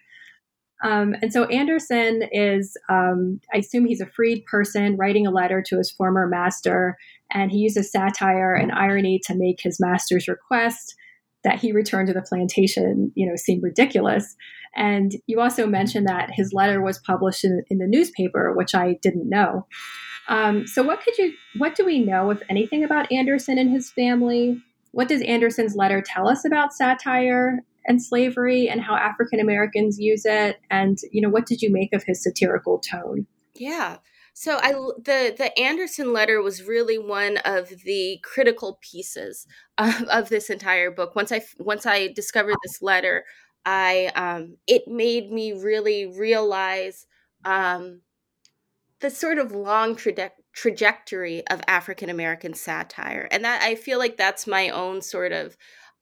Um, 0.84 1.14
and 1.22 1.32
so 1.32 1.44
Anderson 1.44 2.24
is, 2.32 2.76
um, 2.90 3.40
I 3.54 3.58
assume 3.58 3.86
he's 3.86 4.00
a 4.00 4.06
freed 4.06 4.44
person 4.46 4.96
writing 4.96 5.26
a 5.26 5.30
letter 5.30 5.62
to 5.66 5.78
his 5.78 5.90
former 5.90 6.26
master, 6.26 6.96
and 7.32 7.52
he 7.52 7.58
uses 7.58 7.90
satire 7.90 8.54
and 8.54 8.72
irony 8.72 9.20
to 9.26 9.34
make 9.34 9.60
his 9.60 9.78
master's 9.78 10.26
request 10.26 10.94
that 11.44 11.58
he 11.58 11.72
return 11.72 12.06
to 12.06 12.12
the 12.12 12.22
plantation, 12.22 13.12
you 13.14 13.26
know, 13.26 13.36
seem 13.36 13.60
ridiculous. 13.60 14.36
And 14.74 15.12
you 15.26 15.40
also 15.40 15.66
mentioned 15.66 16.06
that 16.08 16.30
his 16.32 16.52
letter 16.52 16.80
was 16.80 16.98
published 16.98 17.44
in, 17.44 17.62
in 17.68 17.78
the 17.78 17.86
newspaper, 17.86 18.52
which 18.54 18.74
I 18.74 18.98
didn't 19.02 19.28
know. 19.28 19.66
Um, 20.28 20.66
so, 20.66 20.82
what 20.82 21.02
could 21.02 21.18
you, 21.18 21.34
what 21.58 21.74
do 21.74 21.84
we 21.84 21.98
know, 21.98 22.30
if 22.30 22.40
anything, 22.48 22.84
about 22.84 23.10
Anderson 23.10 23.58
and 23.58 23.70
his 23.70 23.90
family? 23.90 24.62
What 24.92 25.08
does 25.08 25.22
Anderson's 25.22 25.74
letter 25.74 26.02
tell 26.04 26.28
us 26.28 26.44
about 26.44 26.72
satire 26.72 27.60
and 27.86 28.02
slavery 28.02 28.68
and 28.68 28.80
how 28.80 28.94
African 28.94 29.40
Americans 29.40 29.98
use 29.98 30.24
it? 30.24 30.60
And 30.70 30.98
you 31.10 31.20
know, 31.20 31.30
what 31.30 31.46
did 31.46 31.60
you 31.60 31.72
make 31.72 31.92
of 31.92 32.04
his 32.04 32.22
satirical 32.22 32.78
tone? 32.78 33.26
Yeah. 33.54 33.98
So 34.34 34.58
I 34.62 34.72
the 34.72 35.34
the 35.36 35.58
Anderson 35.58 36.12
letter 36.12 36.40
was 36.40 36.62
really 36.62 36.98
one 36.98 37.36
of 37.44 37.68
the 37.84 38.18
critical 38.22 38.78
pieces 38.80 39.46
of, 39.78 40.02
of 40.04 40.28
this 40.30 40.48
entire 40.48 40.90
book. 40.90 41.14
Once 41.14 41.32
I 41.32 41.42
once 41.58 41.84
I 41.84 42.08
discovered 42.08 42.56
this 42.64 42.80
letter, 42.80 43.24
I 43.64 44.10
um, 44.14 44.56
it 44.66 44.88
made 44.88 45.30
me 45.30 45.52
really 45.52 46.06
realize 46.06 47.06
um, 47.44 48.00
the 49.00 49.10
sort 49.10 49.38
of 49.38 49.52
long 49.52 49.96
traje- 49.96 50.30
trajectory 50.52 51.46
of 51.48 51.60
African 51.66 52.10
American 52.10 52.54
satire, 52.54 53.28
and 53.30 53.44
that 53.44 53.62
I 53.62 53.74
feel 53.74 53.98
like 53.98 54.16
that's 54.16 54.46
my 54.46 54.70
own 54.70 55.00
sort 55.00 55.32
of 55.32 55.56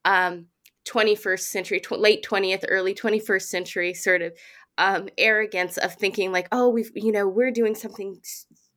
um, 0.05 0.47
21st 0.87 1.41
century, 1.41 1.81
tw- 1.81 1.93
late 1.93 2.25
20th, 2.25 2.65
early 2.69 2.95
21st 2.95 3.43
century 3.43 3.95
sort 3.95 4.23
of 4.23 4.33
um, 4.79 5.09
arrogance 5.19 5.77
of 5.77 5.95
thinking 5.95 6.33
like, 6.33 6.49
oh, 6.53 6.69
we've 6.69 6.91
you 6.95 7.13
know 7.13 7.29
we're 7.29 7.51
doing 7.51 7.75
something 7.75 8.21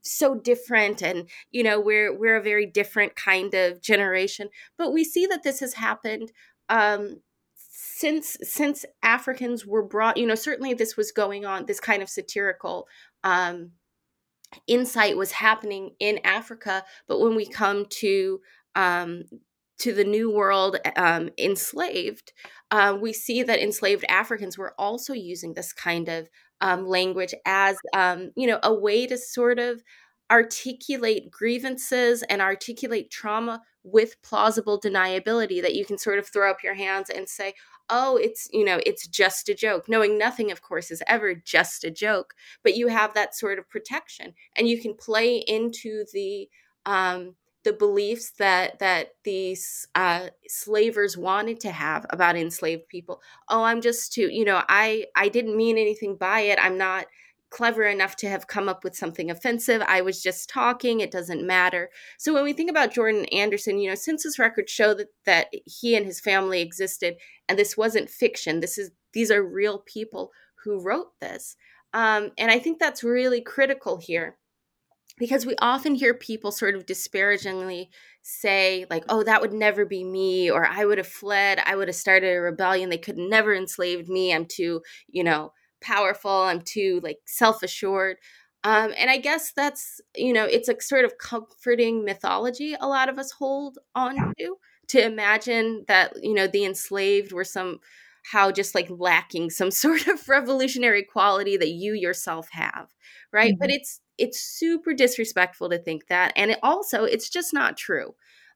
so 0.05 0.35
different 0.35 1.01
and 1.01 1.29
you 1.51 1.63
know 1.63 1.79
we're 1.79 2.13
we're 2.17 2.35
a 2.35 2.43
very 2.43 2.65
different 2.65 3.15
kind 3.15 3.53
of 3.53 3.81
generation. 3.81 4.49
But 4.77 4.91
we 4.91 5.03
see 5.03 5.25
that 5.27 5.43
this 5.43 5.61
has 5.61 5.75
happened 5.75 6.31
um, 6.69 7.21
since 8.03 8.37
since 8.41 8.85
africans 9.01 9.65
were 9.65 9.83
brought 9.83 10.17
you 10.17 10.25
know 10.25 10.35
certainly 10.35 10.73
this 10.73 10.97
was 10.97 11.11
going 11.11 11.45
on 11.45 11.65
this 11.65 11.79
kind 11.79 12.03
of 12.03 12.09
satirical 12.09 12.87
um, 13.23 13.71
insight 14.67 15.15
was 15.17 15.31
happening 15.31 15.91
in 15.99 16.19
africa 16.23 16.83
but 17.07 17.19
when 17.19 17.35
we 17.35 17.45
come 17.45 17.85
to 17.89 18.39
um, 18.75 19.23
to 19.79 19.93
the 19.93 20.03
new 20.03 20.29
world 20.29 20.77
um, 20.95 21.29
enslaved 21.37 22.33
uh, 22.73 22.97
we 22.99 23.13
see 23.13 23.43
that 23.43 23.61
enslaved 23.61 24.03
Africans 24.09 24.57
were 24.57 24.73
also 24.79 25.13
using 25.13 25.53
this 25.53 25.71
kind 25.71 26.09
of 26.09 26.27
um, 26.59 26.87
language 26.87 27.35
as, 27.45 27.77
um, 27.93 28.31
you 28.35 28.47
know, 28.47 28.59
a 28.63 28.73
way 28.73 29.05
to 29.05 29.15
sort 29.15 29.59
of 29.59 29.83
articulate 30.31 31.29
grievances 31.29 32.23
and 32.23 32.41
articulate 32.41 33.11
trauma 33.11 33.61
with 33.83 34.19
plausible 34.23 34.81
deniability 34.81 35.61
that 35.61 35.75
you 35.75 35.85
can 35.85 35.99
sort 35.99 36.17
of 36.17 36.27
throw 36.27 36.49
up 36.49 36.63
your 36.63 36.73
hands 36.73 37.11
and 37.11 37.29
say, 37.29 37.53
oh, 37.89 38.17
it's, 38.17 38.47
you 38.51 38.65
know, 38.65 38.79
it's 38.85 39.07
just 39.07 39.49
a 39.49 39.53
joke. 39.55 39.87
Knowing 39.89 40.17
nothing, 40.17 40.51
of 40.51 40.61
course, 40.61 40.91
is 40.91 41.03
ever 41.07 41.35
just 41.35 41.83
a 41.83 41.91
joke, 41.91 42.33
but 42.63 42.75
you 42.75 42.87
have 42.87 43.13
that 43.13 43.35
sort 43.35 43.59
of 43.59 43.69
protection 43.69 44.33
and 44.55 44.67
you 44.67 44.79
can 44.81 44.93
play 44.95 45.37
into 45.37 46.05
the, 46.13 46.49
um, 46.85 47.35
the 47.63 47.73
beliefs 47.73 48.31
that 48.39 48.77
that 48.79 49.11
these 49.23 49.87
uh, 49.95 50.27
slavers 50.47 51.17
wanted 51.17 51.61
to 51.61 51.71
have 51.71 52.05
about 52.09 52.35
enslaved 52.35 52.87
people. 52.89 53.21
Oh, 53.47 53.63
I'm 53.63 53.79
just 53.79 54.11
too, 54.11 54.29
you 54.29 54.43
know, 54.43 54.61
I 54.67 55.05
I 55.15 55.29
didn't 55.29 55.55
mean 55.55 55.77
anything 55.77 56.17
by 56.17 56.41
it. 56.41 56.59
I'm 56.61 56.77
not 56.77 57.05
clever 57.53 57.83
enough 57.83 58.15
to 58.15 58.27
have 58.27 58.47
come 58.47 58.67
up 58.67 58.83
with 58.83 58.95
something 58.95 59.29
offensive. 59.29 59.83
I 59.87 60.01
was 60.01 60.23
just 60.23 60.49
talking. 60.49 60.99
It 60.99 61.11
doesn't 61.11 61.45
matter. 61.45 61.91
So 62.17 62.33
when 62.33 62.43
we 62.43 62.51
think 62.51 62.71
about 62.71 62.91
Jordan 62.91 63.25
Anderson, 63.25 63.77
you 63.77 63.89
know, 63.89 63.95
census 63.95 64.39
records 64.39 64.71
show 64.71 64.95
that 64.95 65.09
that 65.25 65.47
he 65.65 65.95
and 65.95 66.05
his 66.05 66.19
family 66.19 66.61
existed, 66.61 67.15
and 67.47 67.57
this 67.57 67.77
wasn't 67.77 68.09
fiction. 68.09 68.59
This 68.59 68.79
is 68.79 68.89
these 69.13 69.29
are 69.29 69.43
real 69.43 69.83
people 69.85 70.31
who 70.63 70.81
wrote 70.81 71.19
this, 71.21 71.55
um, 71.93 72.31
and 72.39 72.49
I 72.49 72.57
think 72.57 72.79
that's 72.79 73.03
really 73.03 73.39
critical 73.39 73.97
here 73.97 74.37
because 75.19 75.45
we 75.45 75.55
often 75.61 75.93
hear 75.93 76.15
people 76.15 76.51
sort 76.51 76.73
of 76.73 76.87
disparagingly 76.87 77.91
say 78.23 78.87
like 78.89 79.03
oh 79.09 79.21
that 79.21 79.41
would 79.41 79.53
never 79.53 79.85
be 79.85 80.03
me 80.03 80.49
or 80.49 80.65
i 80.65 80.85
would 80.85 80.97
have 80.97 81.05
fled 81.07 81.59
i 81.67 81.75
would 81.75 81.87
have 81.87 81.95
started 81.95 82.35
a 82.35 82.39
rebellion 82.39 82.89
they 82.89 82.97
could 82.97 83.17
never 83.17 83.53
enslaved 83.53 84.09
me 84.09 84.33
i'm 84.33 84.45
too 84.45 84.81
you 85.07 85.23
know 85.23 85.51
powerful 85.83 86.31
i'm 86.31 86.61
too 86.61 86.99
like 87.03 87.19
self-assured 87.25 88.17
um, 88.63 88.93
and 88.97 89.09
i 89.09 89.17
guess 89.17 89.51
that's 89.55 90.01
you 90.15 90.33
know 90.33 90.45
it's 90.45 90.69
a 90.69 90.75
sort 90.79 91.05
of 91.05 91.17
comforting 91.17 92.03
mythology 92.03 92.75
a 92.79 92.87
lot 92.87 93.09
of 93.09 93.19
us 93.19 93.31
hold 93.31 93.77
on 93.95 94.15
to 94.37 94.55
to 94.87 95.03
imagine 95.03 95.85
that 95.87 96.13
you 96.21 96.33
know 96.33 96.47
the 96.47 96.65
enslaved 96.65 97.31
were 97.31 97.43
some 97.43 97.79
how 98.31 98.51
just 98.51 98.73
like 98.73 98.87
lacking 98.89 99.49
some 99.49 99.71
sort 99.85 100.07
of 100.07 100.27
revolutionary 100.27 101.03
quality 101.03 101.57
that 101.57 101.69
you 101.69 101.93
yourself 101.93 102.47
have 102.51 102.89
right 103.31 103.53
mm-hmm. 103.53 103.59
but 103.59 103.69
it's 103.69 103.99
it's 104.17 104.39
super 104.39 104.93
disrespectful 104.93 105.69
to 105.69 105.77
think 105.77 106.07
that 106.07 106.31
and 106.35 106.51
it 106.51 106.59
also 106.63 107.03
it's 107.03 107.29
just 107.29 107.53
not 107.53 107.77
true 107.77 108.15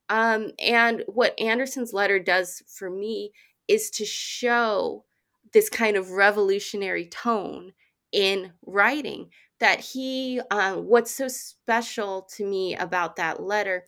um, 0.10 0.52
and 0.60 1.04
what 1.08 1.38
anderson's 1.40 1.92
letter 1.92 2.20
does 2.20 2.64
for 2.68 2.90
me 2.90 3.32
is 3.68 3.90
to 3.90 4.06
show 4.06 5.04
this 5.54 5.70
kind 5.70 5.98
of 5.98 6.12
revolutionary 6.12 7.06
tone 7.06 7.74
in 8.12 8.54
writing 8.66 9.30
that 9.60 9.80
he 9.80 10.42
uh, 10.52 10.76
what's 10.76 11.12
so 11.12 11.28
special 11.28 12.28
to 12.36 12.46
me 12.46 12.76
about 12.76 13.16
that 13.16 13.42
letter 13.42 13.86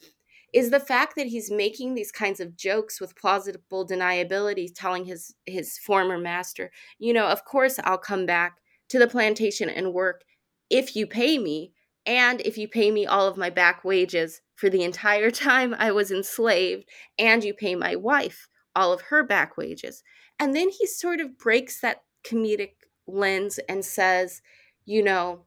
is 0.52 0.72
the 0.72 0.80
fact 0.80 1.16
that 1.16 1.28
he's 1.28 1.52
making 1.52 1.94
these 1.94 2.12
kinds 2.12 2.40
of 2.40 2.58
jokes 2.58 3.00
with 3.00 3.16
plausible 3.16 3.88
deniability 3.88 4.68
telling 4.74 5.06
his 5.06 5.34
his 5.46 5.78
former 5.78 6.18
master 6.18 6.72
you 6.98 7.14
know 7.14 7.28
of 7.28 7.46
course 7.46 7.80
i'll 7.84 7.98
come 7.98 8.26
back 8.26 8.58
to 8.90 9.00
the 9.00 9.08
plantation 9.08 9.70
and 9.70 9.94
work 9.94 10.24
if 10.70 10.96
you 10.96 11.08
pay 11.08 11.38
me, 11.38 11.74
and 12.06 12.42
if 12.42 12.58
you 12.58 12.68
pay 12.68 12.92
me 12.92 13.06
all 13.06 13.28
of 13.28 13.38
my 13.38 13.50
back 13.50 13.84
wages 13.84 14.42
for 14.56 14.70
the 14.70 14.84
entire 14.84 15.32
time 15.50 15.76
I 15.78 15.92
was 15.92 16.12
enslaved, 16.12 16.86
and 17.18 17.44
you 17.44 17.54
pay 17.54 17.76
my 17.76 17.96
wife 17.96 18.48
all 18.76 18.94
of 18.94 19.02
her 19.02 19.24
back 19.24 19.58
wages. 19.58 20.04
And 20.40 20.56
then 20.56 20.70
he 20.70 20.86
sort 20.86 21.20
of 21.20 21.38
breaks 21.38 21.80
that 21.82 22.04
comedic 22.24 22.74
lens 23.08 23.60
and 23.68 23.84
says, 23.84 24.42
you 24.86 25.04
know, 25.04 25.46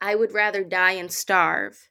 I 0.00 0.14
would 0.14 0.32
rather 0.32 0.64
die 0.64 0.92
and 0.92 1.12
starve 1.12 1.88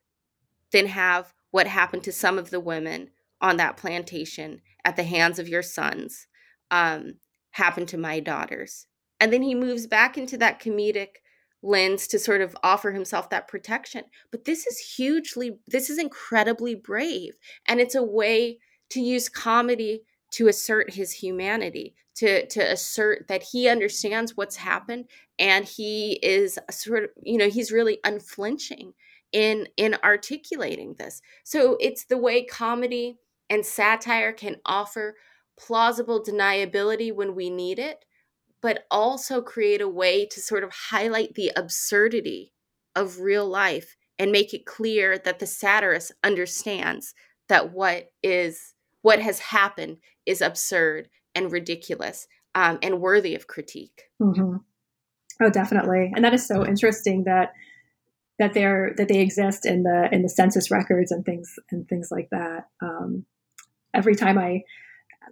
than 0.71 0.87
have 0.87 1.33
what 1.51 1.67
happened 1.67 2.03
to 2.03 2.11
some 2.11 2.37
of 2.37 2.49
the 2.49 2.59
women 2.59 3.09
on 3.41 3.57
that 3.57 3.77
plantation 3.77 4.61
at 4.85 4.95
the 4.95 5.03
hands 5.03 5.39
of 5.39 5.47
your 5.47 5.61
sons 5.61 6.27
um, 6.71 7.15
happen 7.51 7.85
to 7.87 7.97
my 7.97 8.19
daughters. 8.19 8.87
And 9.19 9.33
then 9.33 9.41
he 9.41 9.55
moves 9.55 9.87
back 9.87 10.17
into 10.17 10.37
that 10.37 10.61
comedic 10.61 11.17
lens 11.61 12.07
to 12.07 12.19
sort 12.19 12.41
of 12.41 12.55
offer 12.63 12.91
himself 12.91 13.29
that 13.29 13.47
protection. 13.47 14.03
But 14.31 14.45
this 14.45 14.65
is 14.65 14.95
hugely, 14.95 15.59
this 15.67 15.89
is 15.89 15.99
incredibly 15.99 16.75
brave. 16.75 17.33
And 17.67 17.79
it's 17.79 17.95
a 17.95 18.03
way 18.03 18.59
to 18.91 19.01
use 19.01 19.29
comedy 19.29 20.03
to 20.31 20.47
assert 20.47 20.93
his 20.93 21.11
humanity, 21.11 21.95
to, 22.15 22.45
to 22.47 22.59
assert 22.59 23.27
that 23.27 23.43
he 23.43 23.67
understands 23.67 24.35
what's 24.35 24.57
happened 24.57 25.05
and 25.37 25.65
he 25.65 26.19
is 26.21 26.59
sort 26.69 27.05
of, 27.05 27.09
you 27.23 27.37
know, 27.37 27.49
he's 27.49 27.71
really 27.71 27.99
unflinching 28.03 28.93
in 29.31 29.67
in 29.77 29.95
articulating 30.03 30.95
this. 30.97 31.21
So 31.43 31.77
it's 31.79 32.05
the 32.05 32.17
way 32.17 32.43
comedy 32.43 33.17
and 33.49 33.65
satire 33.65 34.33
can 34.33 34.57
offer 34.65 35.15
plausible 35.57 36.23
deniability 36.23 37.13
when 37.13 37.35
we 37.35 37.49
need 37.49 37.79
it, 37.79 38.05
but 38.61 38.85
also 38.89 39.41
create 39.41 39.81
a 39.81 39.87
way 39.87 40.25
to 40.25 40.41
sort 40.41 40.63
of 40.63 40.71
highlight 40.71 41.35
the 41.35 41.51
absurdity 41.55 42.53
of 42.95 43.19
real 43.19 43.47
life 43.47 43.95
and 44.17 44.31
make 44.31 44.53
it 44.53 44.65
clear 44.65 45.17
that 45.17 45.39
the 45.39 45.45
satirist 45.45 46.11
understands 46.23 47.13
that 47.47 47.71
what 47.71 48.09
is 48.21 48.73
what 49.01 49.19
has 49.19 49.39
happened 49.39 49.97
is 50.29 50.41
absurd 50.41 51.09
and 51.33 51.51
ridiculous 51.51 52.27
um, 52.55 52.79
and 52.81 53.01
worthy 53.01 53.35
of 53.35 53.47
critique. 53.47 54.03
Mm-hmm. 54.21 54.57
Oh, 55.41 55.49
definitely, 55.49 56.11
and 56.15 56.23
that 56.23 56.33
is 56.33 56.45
so 56.45 56.65
interesting 56.65 57.23
that 57.25 57.53
that 58.39 58.53
they're 58.53 58.93
that 58.97 59.07
they 59.07 59.19
exist 59.19 59.65
in 59.65 59.83
the 59.83 60.09
in 60.11 60.21
the 60.21 60.29
census 60.29 60.71
records 60.71 61.11
and 61.11 61.25
things 61.25 61.55
and 61.71 61.87
things 61.87 62.09
like 62.11 62.29
that. 62.31 62.67
Um, 62.81 63.25
every 63.93 64.15
time 64.15 64.37
I, 64.37 64.63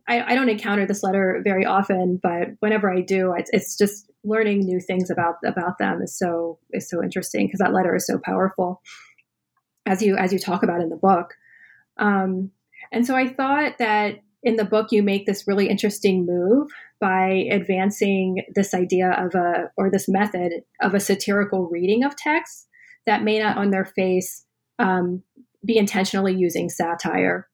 I, 0.07 0.31
I 0.31 0.35
don't 0.35 0.49
encounter 0.49 0.85
this 0.85 1.03
letter 1.03 1.41
very 1.43 1.65
often, 1.65 2.19
but 2.21 2.49
whenever 2.59 2.91
I 2.91 3.01
do, 3.01 3.33
it's, 3.37 3.49
it's 3.53 3.77
just 3.77 4.09
learning 4.23 4.59
new 4.59 4.79
things 4.79 5.09
about 5.09 5.35
about 5.45 5.77
them 5.77 6.01
is 6.01 6.17
so 6.17 6.59
is 6.71 6.89
so 6.89 7.03
interesting 7.03 7.47
because 7.47 7.59
that 7.59 7.73
letter 7.73 7.95
is 7.95 8.05
so 8.05 8.19
powerful, 8.23 8.81
as 9.85 10.01
you 10.01 10.15
as 10.17 10.33
you 10.33 10.39
talk 10.39 10.63
about 10.63 10.81
in 10.81 10.89
the 10.89 10.95
book. 10.95 11.33
Um, 11.97 12.51
and 12.91 13.05
so 13.05 13.15
I 13.15 13.27
thought 13.27 13.79
that 13.79 14.19
in 14.43 14.55
the 14.55 14.65
book 14.65 14.91
you 14.91 15.03
make 15.03 15.25
this 15.25 15.47
really 15.47 15.67
interesting 15.69 16.25
move 16.25 16.69
by 16.99 17.47
advancing 17.51 18.43
this 18.55 18.73
idea 18.73 19.11
of 19.11 19.35
a 19.35 19.71
or 19.77 19.89
this 19.89 20.07
method 20.07 20.51
of 20.81 20.93
a 20.93 20.99
satirical 20.99 21.67
reading 21.67 22.03
of 22.03 22.15
texts 22.15 22.67
that 23.05 23.23
may 23.23 23.39
not 23.39 23.57
on 23.57 23.71
their 23.71 23.85
face 23.85 24.45
um, 24.79 25.23
be 25.65 25.77
intentionally 25.77 26.35
using 26.35 26.69
satire 26.69 27.47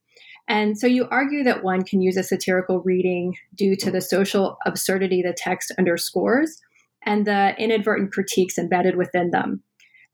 and 0.48 0.78
so 0.78 0.88
you 0.88 1.08
argue 1.10 1.44
that 1.44 1.64
one 1.64 1.84
can 1.84 2.02
use 2.02 2.18
a 2.18 2.24
satirical 2.24 2.82
reading 2.82 3.36
due 3.56 3.76
to 3.78 3.90
the 3.90 4.02
social 4.02 4.58
absurdity 4.66 5.22
the 5.22 5.34
text 5.34 5.72
underscores 5.78 6.62
and 7.06 7.26
the 7.26 7.56
inadvertent 7.58 8.12
critiques 8.12 8.58
embedded 8.58 8.96
within 8.96 9.32
them. 9.32 9.62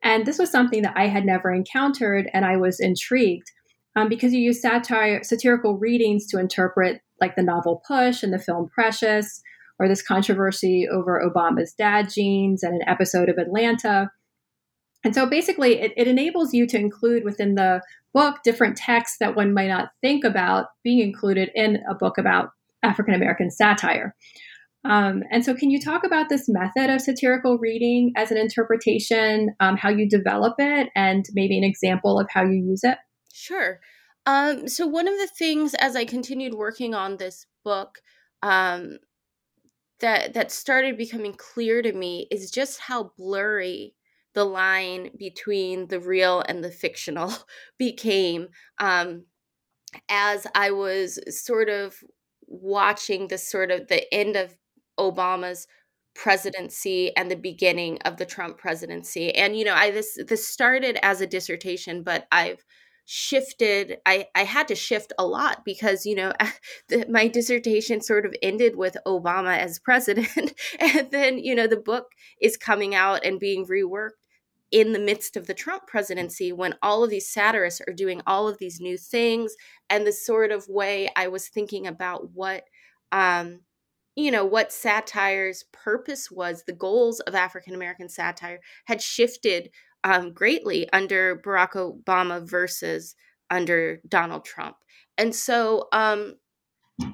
And 0.04 0.26
this 0.26 0.40
was 0.40 0.52
something 0.52 0.82
that 0.84 0.96
I 0.96 1.08
had 1.08 1.26
never 1.26 1.52
encountered, 1.52 2.30
and 2.34 2.46
I 2.46 2.58
was 2.58 2.80
intrigued 2.80 3.52
um, 3.96 4.10
because 4.10 4.34
you 4.34 4.40
use 4.40 4.62
satire, 4.62 5.24
satirical 5.24 5.78
readings 5.78 6.28
to 6.28 6.40
interpret, 6.40 7.02
like 7.20 7.36
the 7.36 7.44
novel 7.44 7.82
Push 7.88 8.24
and 8.24 8.34
the 8.34 8.40
film 8.40 8.70
Precious, 8.70 9.42
or 9.80 9.88
this 9.88 10.02
controversy 10.02 10.88
over 10.92 11.22
Obama's 11.22 11.74
dad 11.74 12.10
jeans 12.10 12.64
and 12.64 12.76
an 12.76 12.88
episode 12.88 13.30
of 13.30 13.38
Atlanta. 13.38 14.10
And 15.04 15.16
so 15.16 15.26
basically, 15.26 15.80
it, 15.80 15.94
it 15.96 16.08
enables 16.08 16.54
you 16.54 16.68
to 16.68 16.78
include 16.78 17.24
within 17.24 17.56
the 17.56 17.82
book 18.14 18.38
different 18.44 18.76
texts 18.76 19.18
that 19.20 19.36
one 19.36 19.54
might 19.54 19.68
not 19.68 19.90
think 20.02 20.26
about 20.26 20.68
being 20.84 21.00
included 21.00 21.50
in 21.56 21.78
a 21.90 21.96
book 21.96 22.18
about 22.18 22.50
African 22.84 23.14
American 23.14 23.50
satire. 23.50 24.16
Um, 24.86 25.24
and 25.32 25.44
so, 25.44 25.54
can 25.54 25.72
you 25.72 25.80
talk 25.80 26.06
about 26.06 26.30
this 26.30 26.48
method 26.48 26.90
of 26.90 27.02
satirical 27.02 27.58
reading 27.58 28.14
as 28.16 28.32
an 28.32 28.38
interpretation, 28.38 29.50
um, 29.60 29.76
how 29.76 29.90
you 29.90 30.08
develop 30.08 30.56
it, 30.58 30.90
and 30.96 31.26
maybe 31.34 31.58
an 31.58 31.66
example 31.66 32.20
of 32.20 32.28
how 32.34 32.44
you 32.44 32.64
use 32.66 32.82
it? 32.84 32.98
Sure. 33.40 33.80
Um, 34.26 34.68
so, 34.68 34.86
one 34.86 35.08
of 35.08 35.18
the 35.18 35.28
things 35.28 35.74
as 35.76 35.96
I 35.96 36.04
continued 36.06 36.54
working 36.54 36.94
on 36.94 37.18
this 37.18 37.46
book 37.64 38.02
um, 38.42 38.98
that 40.00 40.34
that 40.34 40.52
started 40.52 40.98
becoming 40.98 41.34
clear 41.34 41.82
to 41.82 41.92
me 41.94 42.28
is 42.32 42.52
just 42.52 42.80
how 42.80 43.12
blurry 43.18 43.94
the 44.34 44.46
line 44.46 45.10
between 45.18 45.88
the 45.88 46.00
real 46.00 46.44
and 46.48 46.64
the 46.64 46.72
fictional 46.72 47.34
became 47.78 48.48
um, 48.80 49.24
as 50.10 50.48
I 50.56 50.72
was 50.72 51.20
sort 51.30 51.70
of 51.70 51.96
watching 52.48 53.28
the 53.28 53.38
sort 53.38 53.72
of 53.72 53.88
the 53.88 54.12
end 54.14 54.36
of 54.36 54.58
Obama's 55.00 55.68
presidency 56.16 57.16
and 57.16 57.32
the 57.32 57.36
beginning 57.36 58.00
of 58.04 58.18
the 58.18 58.26
Trump 58.26 58.58
presidency. 58.58 59.34
And 59.36 59.58
you 59.58 59.66
know, 59.66 59.76
I 59.76 59.92
this 59.92 60.18
this 60.28 60.48
started 60.48 60.98
as 61.04 61.22
a 61.22 61.28
dissertation, 61.28 62.04
but 62.04 62.28
I've 62.32 62.66
shifted 63.12 63.98
i 64.06 64.28
i 64.36 64.44
had 64.44 64.68
to 64.68 64.76
shift 64.76 65.12
a 65.18 65.26
lot 65.26 65.66
because 65.66 66.06
you 66.06 66.14
know 66.14 66.32
the, 66.90 67.04
my 67.10 67.28
dissertation 67.28 68.02
sort 68.02 68.24
of 68.24 68.36
ended 68.44 68.76
with 68.76 68.96
obama 69.08 69.58
as 69.58 69.80
president 69.80 70.54
and 70.80 71.10
then 71.10 71.40
you 71.40 71.56
know 71.56 71.66
the 71.66 71.76
book 71.76 72.12
is 72.40 72.56
coming 72.56 72.94
out 72.94 73.26
and 73.26 73.40
being 73.40 73.66
reworked 73.66 74.12
in 74.72 74.94
the 74.94 75.00
midst 75.00 75.36
of 75.36 75.48
the 75.48 75.54
Trump 75.56 75.88
presidency 75.88 76.52
when 76.52 76.76
all 76.84 77.04
of 77.04 77.10
these 77.10 77.28
satirists 77.28 77.82
are 77.88 77.94
doing 77.94 78.22
all 78.28 78.48
of 78.48 78.60
these 78.60 78.80
new 78.80 79.00
things 79.00 79.56
and 79.90 80.06
the 80.06 80.12
sort 80.12 80.52
of 80.52 80.68
way 80.68 81.10
I 81.16 81.28
was 81.28 81.48
thinking 81.48 81.88
about 81.88 82.30
what 82.36 82.66
um 83.12 83.62
you 84.16 84.30
know 84.30 84.46
what 84.46 84.72
satire's 84.72 85.64
purpose 85.72 86.30
was 86.30 86.64
the 86.68 86.74
goals 86.74 87.20
of 87.22 87.34
African 87.34 87.74
American 87.74 88.10
satire 88.10 88.60
had 88.86 89.02
shifted 89.02 89.72
um, 90.04 90.34
greatly 90.34 90.90
under 90.92 91.36
Barack 91.36 91.72
Obama 91.74 92.48
versus 92.48 93.16
under 93.50 94.00
Donald 94.08 94.46
Trump. 94.46 94.78
And 95.18 95.36
so 95.36 95.88
um 95.92 96.36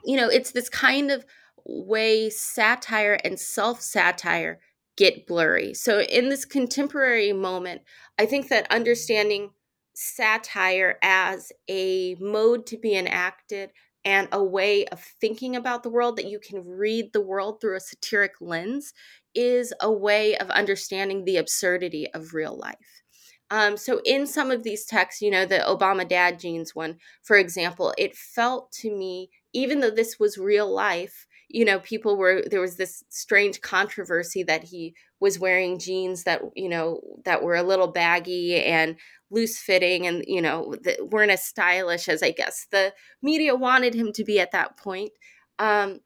you 0.04 0.18
know 0.18 0.28
it's 0.28 0.52
this 0.52 0.70
kind 0.70 1.12
of 1.12 1.26
way 1.66 2.30
satire 2.30 3.18
and 3.24 3.40
self 3.40 3.82
satire 3.82 4.60
get 4.98 5.28
blurry. 5.28 5.74
So, 5.74 6.02
in 6.02 6.30
this 6.30 6.46
contemporary 6.46 7.34
moment, 7.34 7.82
I 8.18 8.26
think 8.26 8.50
that 8.50 8.72
understanding 8.72 9.52
satire 9.94 10.98
as 11.02 11.52
a 11.70 12.16
mode 12.20 12.66
to 12.68 12.78
be 12.78 12.96
enacted 12.96 13.72
and 14.04 14.28
a 14.32 14.44
way 14.44 14.86
of 14.88 15.02
thinking 15.20 15.56
about 15.56 15.84
the 15.84 15.90
world 15.90 16.18
that 16.18 16.30
you 16.30 16.40
can 16.40 16.64
read 16.66 17.12
the 17.12 17.22
world 17.22 17.60
through 17.60 17.78
a 17.78 17.80
satiric 17.80 18.34
lens 18.40 18.94
is 19.36 19.74
a 19.82 19.92
way 19.92 20.38
of 20.38 20.50
understanding 20.50 21.26
the 21.26 21.38
absurdity 21.38 22.08
of 22.14 22.34
real 22.34 22.58
life. 22.58 23.04
Um, 23.52 23.78
so, 23.78 24.02
in 24.06 24.26
some 24.26 24.50
of 24.50 24.64
these 24.64 24.86
texts, 24.86 25.22
you 25.22 25.30
know, 25.30 25.46
the 25.46 25.60
Obama 25.60 26.08
dad 26.08 26.40
jeans 26.40 26.74
one, 26.74 26.98
for 27.24 27.38
example, 27.38 27.94
it 27.98 28.16
felt 28.16 28.72
to 28.80 28.90
me, 28.90 29.30
even 29.54 29.82
though 29.82 29.92
this 29.92 30.20
was 30.20 30.38
real 30.38 30.74
life, 30.74 31.28
you 31.50 31.64
know 31.64 31.80
people 31.80 32.18
were 32.18 32.44
there 32.50 32.62
was 32.62 32.78
this 32.78 33.04
strange 33.10 33.62
controversy 33.62 34.44
that 34.44 34.64
he 34.64 34.96
was 35.20 35.40
wearing 35.40 35.80
jeans 35.80 36.24
that 36.24 36.42
you 36.56 36.70
know 36.70 37.00
that 37.24 37.44
were 37.44 37.56
a 37.56 37.64
little 37.64 37.88
baggy 37.88 38.62
and 38.64 38.96
loose 39.32 39.58
fitting 39.58 40.08
and 40.08 40.24
you 40.28 40.42
know 40.42 40.76
that 40.84 41.10
weren't 41.10 41.32
as 41.32 41.44
stylish 41.44 42.10
as 42.10 42.24
i 42.24 42.32
guess 42.32 42.68
the 42.72 42.94
media 43.22 43.56
wanted 43.56 43.94
him 43.94 44.12
to 44.12 44.24
be 44.24 44.40
at 44.40 44.52
that 44.52 44.78
point 44.78 45.12
um 45.60 46.00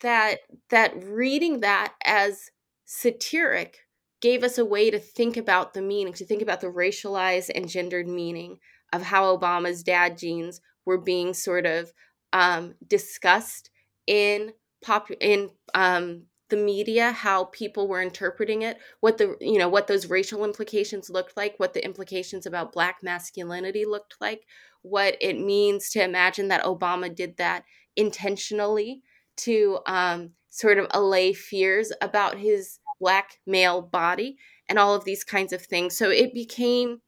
that 0.00 0.40
that 0.70 0.92
reading 1.04 1.60
that 1.60 1.92
as 2.04 2.50
satiric 2.84 3.78
gave 4.20 4.42
us 4.42 4.58
a 4.58 4.64
way 4.64 4.90
to 4.90 4.98
think 4.98 5.36
about 5.36 5.74
the 5.74 5.82
meaning 5.82 6.12
to 6.12 6.24
think 6.24 6.42
about 6.42 6.60
the 6.60 6.66
racialized 6.66 7.50
and 7.54 7.68
gendered 7.68 8.08
meaning 8.08 8.58
of 8.92 9.02
how 9.02 9.36
obama's 9.36 9.82
dad 9.82 10.16
jeans 10.18 10.60
were 10.84 10.98
being 10.98 11.34
sort 11.34 11.66
of 11.66 11.92
um, 12.32 12.74
discussed 12.86 13.70
in 14.06 14.52
pop 14.82 15.10
in 15.20 15.50
um, 15.74 16.24
the 16.50 16.56
media 16.56 17.10
how 17.10 17.44
people 17.44 17.88
were 17.88 18.02
interpreting 18.02 18.62
it 18.62 18.78
what 19.00 19.18
the 19.18 19.36
you 19.40 19.58
know 19.58 19.68
what 19.68 19.86
those 19.86 20.10
racial 20.10 20.44
implications 20.44 21.08
looked 21.08 21.36
like 21.36 21.54
what 21.56 21.72
the 21.72 21.84
implications 21.84 22.44
about 22.44 22.72
black 22.72 22.98
masculinity 23.02 23.84
looked 23.84 24.16
like 24.20 24.42
what 24.82 25.16
it 25.20 25.38
means 25.38 25.88
to 25.90 26.02
imagine 26.02 26.48
that 26.48 26.64
obama 26.64 27.12
did 27.14 27.36
that 27.38 27.64
intentionally 27.96 29.02
to 29.36 29.78
um, 29.86 30.30
sort 30.54 30.78
of 30.78 30.86
allay 30.92 31.32
fears 31.32 31.92
about 32.00 32.38
his 32.38 32.78
black 33.00 33.40
male 33.44 33.82
body 33.82 34.36
and 34.68 34.78
all 34.78 34.94
of 34.94 35.04
these 35.04 35.24
kinds 35.24 35.52
of 35.52 35.60
things. 35.60 35.98
So 35.98 36.10
it 36.10 36.32
became 36.32 37.00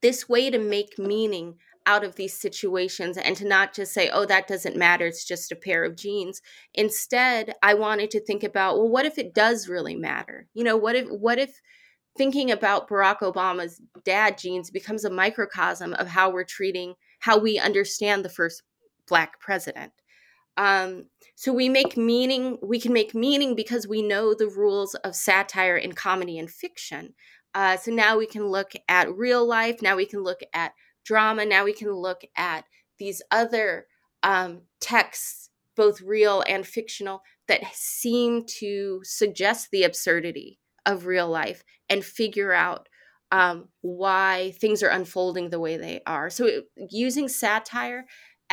this 0.00 0.30
way 0.30 0.48
to 0.48 0.58
make 0.58 0.98
meaning 0.98 1.56
out 1.84 2.04
of 2.04 2.16
these 2.16 2.32
situations 2.32 3.18
and 3.18 3.36
to 3.36 3.46
not 3.46 3.74
just 3.74 3.92
say, 3.92 4.08
oh, 4.08 4.24
that 4.24 4.48
doesn't 4.48 4.76
matter, 4.78 5.06
it's 5.06 5.26
just 5.26 5.52
a 5.52 5.56
pair 5.56 5.84
of 5.84 5.94
jeans. 5.94 6.40
Instead, 6.72 7.52
I 7.62 7.74
wanted 7.74 8.10
to 8.12 8.24
think 8.24 8.42
about, 8.42 8.78
well, 8.78 8.88
what 8.88 9.04
if 9.04 9.18
it 9.18 9.34
does 9.34 9.68
really 9.68 9.94
matter? 9.94 10.48
You 10.54 10.64
know, 10.64 10.78
what 10.78 10.96
if, 10.96 11.06
what 11.08 11.38
if, 11.38 11.60
thinking 12.16 12.50
about 12.50 12.88
Barack 12.88 13.18
Obama's 13.18 13.82
dad 14.04 14.38
jeans 14.38 14.70
becomes 14.70 15.04
a 15.04 15.10
microcosm 15.10 15.92
of 15.94 16.06
how 16.06 16.30
we're 16.30 16.44
treating, 16.44 16.94
how 17.18 17.36
we 17.36 17.58
understand 17.58 18.24
the 18.24 18.30
first 18.30 18.62
black 19.06 19.38
president. 19.40 19.92
Um, 20.56 21.06
so 21.34 21.52
we 21.52 21.68
make 21.68 21.96
meaning, 21.96 22.58
we 22.62 22.80
can 22.80 22.92
make 22.92 23.14
meaning 23.14 23.56
because 23.56 23.88
we 23.88 24.02
know 24.02 24.34
the 24.34 24.48
rules 24.48 24.94
of 24.96 25.16
satire 25.16 25.76
and 25.76 25.96
comedy 25.96 26.38
and 26.38 26.50
fiction. 26.50 27.14
Uh, 27.54 27.76
so 27.76 27.92
now 27.92 28.18
we 28.18 28.26
can 28.26 28.46
look 28.46 28.72
at 28.88 29.12
real 29.14 29.46
life. 29.46 29.82
Now 29.82 29.96
we 29.96 30.06
can 30.06 30.22
look 30.22 30.40
at 30.52 30.72
drama. 31.04 31.44
Now 31.44 31.64
we 31.64 31.72
can 31.72 31.90
look 31.90 32.22
at 32.36 32.64
these 32.98 33.22
other 33.30 33.86
um, 34.22 34.62
texts, 34.80 35.50
both 35.76 36.00
real 36.00 36.42
and 36.46 36.66
fictional, 36.66 37.22
that 37.48 37.62
seem 37.74 38.44
to 38.46 39.00
suggest 39.04 39.68
the 39.70 39.82
absurdity 39.82 40.58
of 40.86 41.06
real 41.06 41.28
life 41.28 41.64
and 41.88 42.04
figure 42.04 42.52
out 42.52 42.88
um, 43.30 43.68
why 43.80 44.54
things 44.60 44.82
are 44.82 44.88
unfolding 44.88 45.50
the 45.50 45.60
way 45.60 45.76
they 45.76 46.00
are. 46.06 46.30
So, 46.30 46.46
it, 46.46 46.64
using 46.90 47.28
satire 47.28 48.06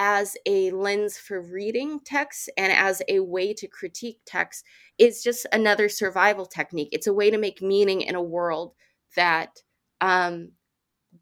as 0.04 0.36
a 0.48 0.72
lens 0.72 1.16
for 1.16 1.40
reading 1.40 2.00
text 2.04 2.50
and 2.58 2.74
as 2.74 3.04
a 3.08 3.20
way 3.20 3.54
to 3.54 3.68
critique 3.68 4.18
text 4.26 4.66
is 4.98 5.22
just 5.22 5.46
another 5.54 5.88
survival 5.88 6.48
technique. 6.48 6.90
It's 6.92 7.06
a 7.06 7.14
way 7.14 7.30
to 7.30 7.38
make 7.38 7.62
meaning 7.62 8.02
in 8.02 8.16
a 8.16 8.22
world 8.22 8.74
that 9.16 9.60
um, 10.02 10.54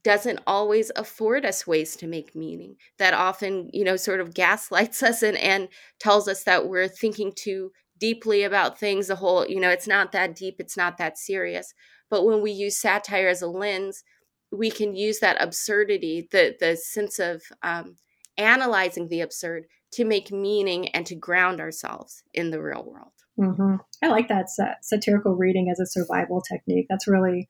doesn't 0.05 0.39
always 0.47 0.93
afford 0.95 1.45
us 1.45 1.67
ways 1.67 1.97
to 1.97 2.07
make 2.07 2.33
meaning 2.37 2.77
that 2.99 3.13
often 3.13 3.69
you 3.73 3.83
know 3.83 3.97
sort 3.97 4.21
of 4.21 4.33
gaslights 4.33 5.03
us 5.09 5.23
and, 5.23 5.37
and 5.39 5.67
tells 5.99 6.29
us 6.29 6.45
that 6.45 6.69
we're 6.69 6.87
thinking 6.87 7.33
too 7.35 7.73
deeply 7.99 8.43
about 8.43 8.79
things 8.79 9.07
the 9.07 9.15
whole 9.17 9.45
you 9.45 9.59
know 9.59 9.69
it's 9.69 9.87
not 9.87 10.13
that 10.13 10.35
deep 10.35 10.55
it's 10.59 10.77
not 10.77 10.97
that 10.97 11.17
serious 11.17 11.73
but 12.09 12.25
when 12.25 12.41
we 12.41 12.51
use 12.51 12.77
satire 12.77 13.27
as 13.27 13.41
a 13.41 13.47
lens 13.47 14.03
we 14.51 14.71
can 14.71 14.95
use 14.95 15.19
that 15.19 15.41
absurdity 15.41 16.29
the 16.31 16.55
the 16.61 16.77
sense 16.77 17.19
of 17.19 17.41
um, 17.61 17.97
analyzing 18.39 19.08
the 19.08 19.21
absurd 19.21 19.65
to 19.91 20.06
make 20.06 20.32
meaning 20.32 20.88
and 20.89 21.06
to 21.06 21.15
ground 21.15 21.60
ourselves 21.60 22.23
in 22.34 22.52
the 22.52 22.62
real 22.62 22.84
world 22.84 23.12
mm-hmm. 23.39 23.75
i 24.04 24.08
like 24.08 24.28
that 24.28 24.47
satirical 24.82 25.36
reading 25.36 25.69
as 25.71 25.80
a 25.80 25.86
survival 25.86 26.41
technique 26.41 26.88
that's 26.89 27.08
really 27.08 27.47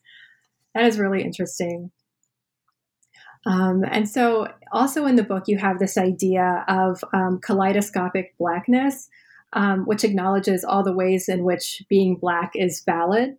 that 0.74 0.86
is 0.86 1.00
really 1.00 1.22
interesting 1.24 1.92
um, 3.46 3.84
and 3.90 4.08
so, 4.08 4.48
also 4.72 5.06
in 5.06 5.16
the 5.16 5.24
book, 5.24 5.46
you 5.48 5.58
have 5.58 5.80
this 5.80 5.98
idea 5.98 6.66
of 6.68 7.04
um, 7.14 7.40
kaleidoscopic 7.40 8.36
blackness, 8.38 9.10
um, 9.54 9.86
which 9.86 10.04
acknowledges 10.04 10.64
all 10.64 10.84
the 10.84 10.94
ways 10.94 11.30
in 11.30 11.44
which 11.44 11.82
being 11.90 12.16
black 12.16 12.52
is 12.56 12.84
valid. 12.86 13.38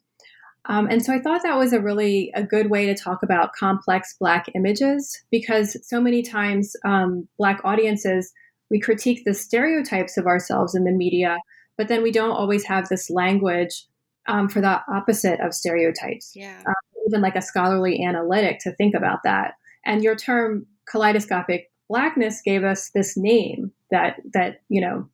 Um, 0.67 0.89
and 0.89 1.03
so, 1.03 1.13
I 1.15 1.21
thought 1.21 1.43
that 1.43 1.57
was 1.57 1.73
a 1.73 1.81
really 1.81 2.31
a 2.35 2.43
good 2.43 2.71
way 2.71 2.87
to 2.87 2.95
talk 2.95 3.23
about 3.23 3.55
complex 3.55 4.15
black 4.21 4.47
images 4.55 5.23
because 5.31 5.77
so 5.89 6.01
many 6.01 6.23
times 6.23 6.77
um, 6.85 7.27
black 7.39 7.61
audiences 7.65 8.33
we 8.71 8.79
critique 8.79 9.25
the 9.25 9.35
stereotypes 9.35 10.17
of 10.17 10.27
ourselves 10.27 10.75
in 10.75 10.85
the 10.85 10.93
media, 10.93 11.39
but 11.77 11.89
then 11.89 12.03
we 12.03 12.13
don't 12.13 12.31
always 12.31 12.65
have 12.65 12.89
this 12.89 13.11
language 13.11 13.87
um, 14.29 14.49
for 14.49 14.61
the 14.61 14.81
opposite 14.89 15.41
of 15.41 15.53
stereotypes. 15.53 16.33
Yeah. 16.35 16.63
even 17.09 17.21
like 17.21 17.35
a 17.35 17.43
scholarly 17.43 18.05
analytic 18.05 18.61
to 18.61 18.73
think 18.73 18.95
about 18.95 19.21
that. 19.25 19.55
And 19.85 20.05
your 20.05 20.15
term 20.15 20.67
kaleidoscopic 20.91 21.71
blackness 21.89 22.41
gave 22.45 22.63
us 22.63 22.91
this 22.91 23.17
name 23.17 23.73
that 23.91 24.21
that 24.33 24.61
you 24.69 24.81
know 24.81 25.09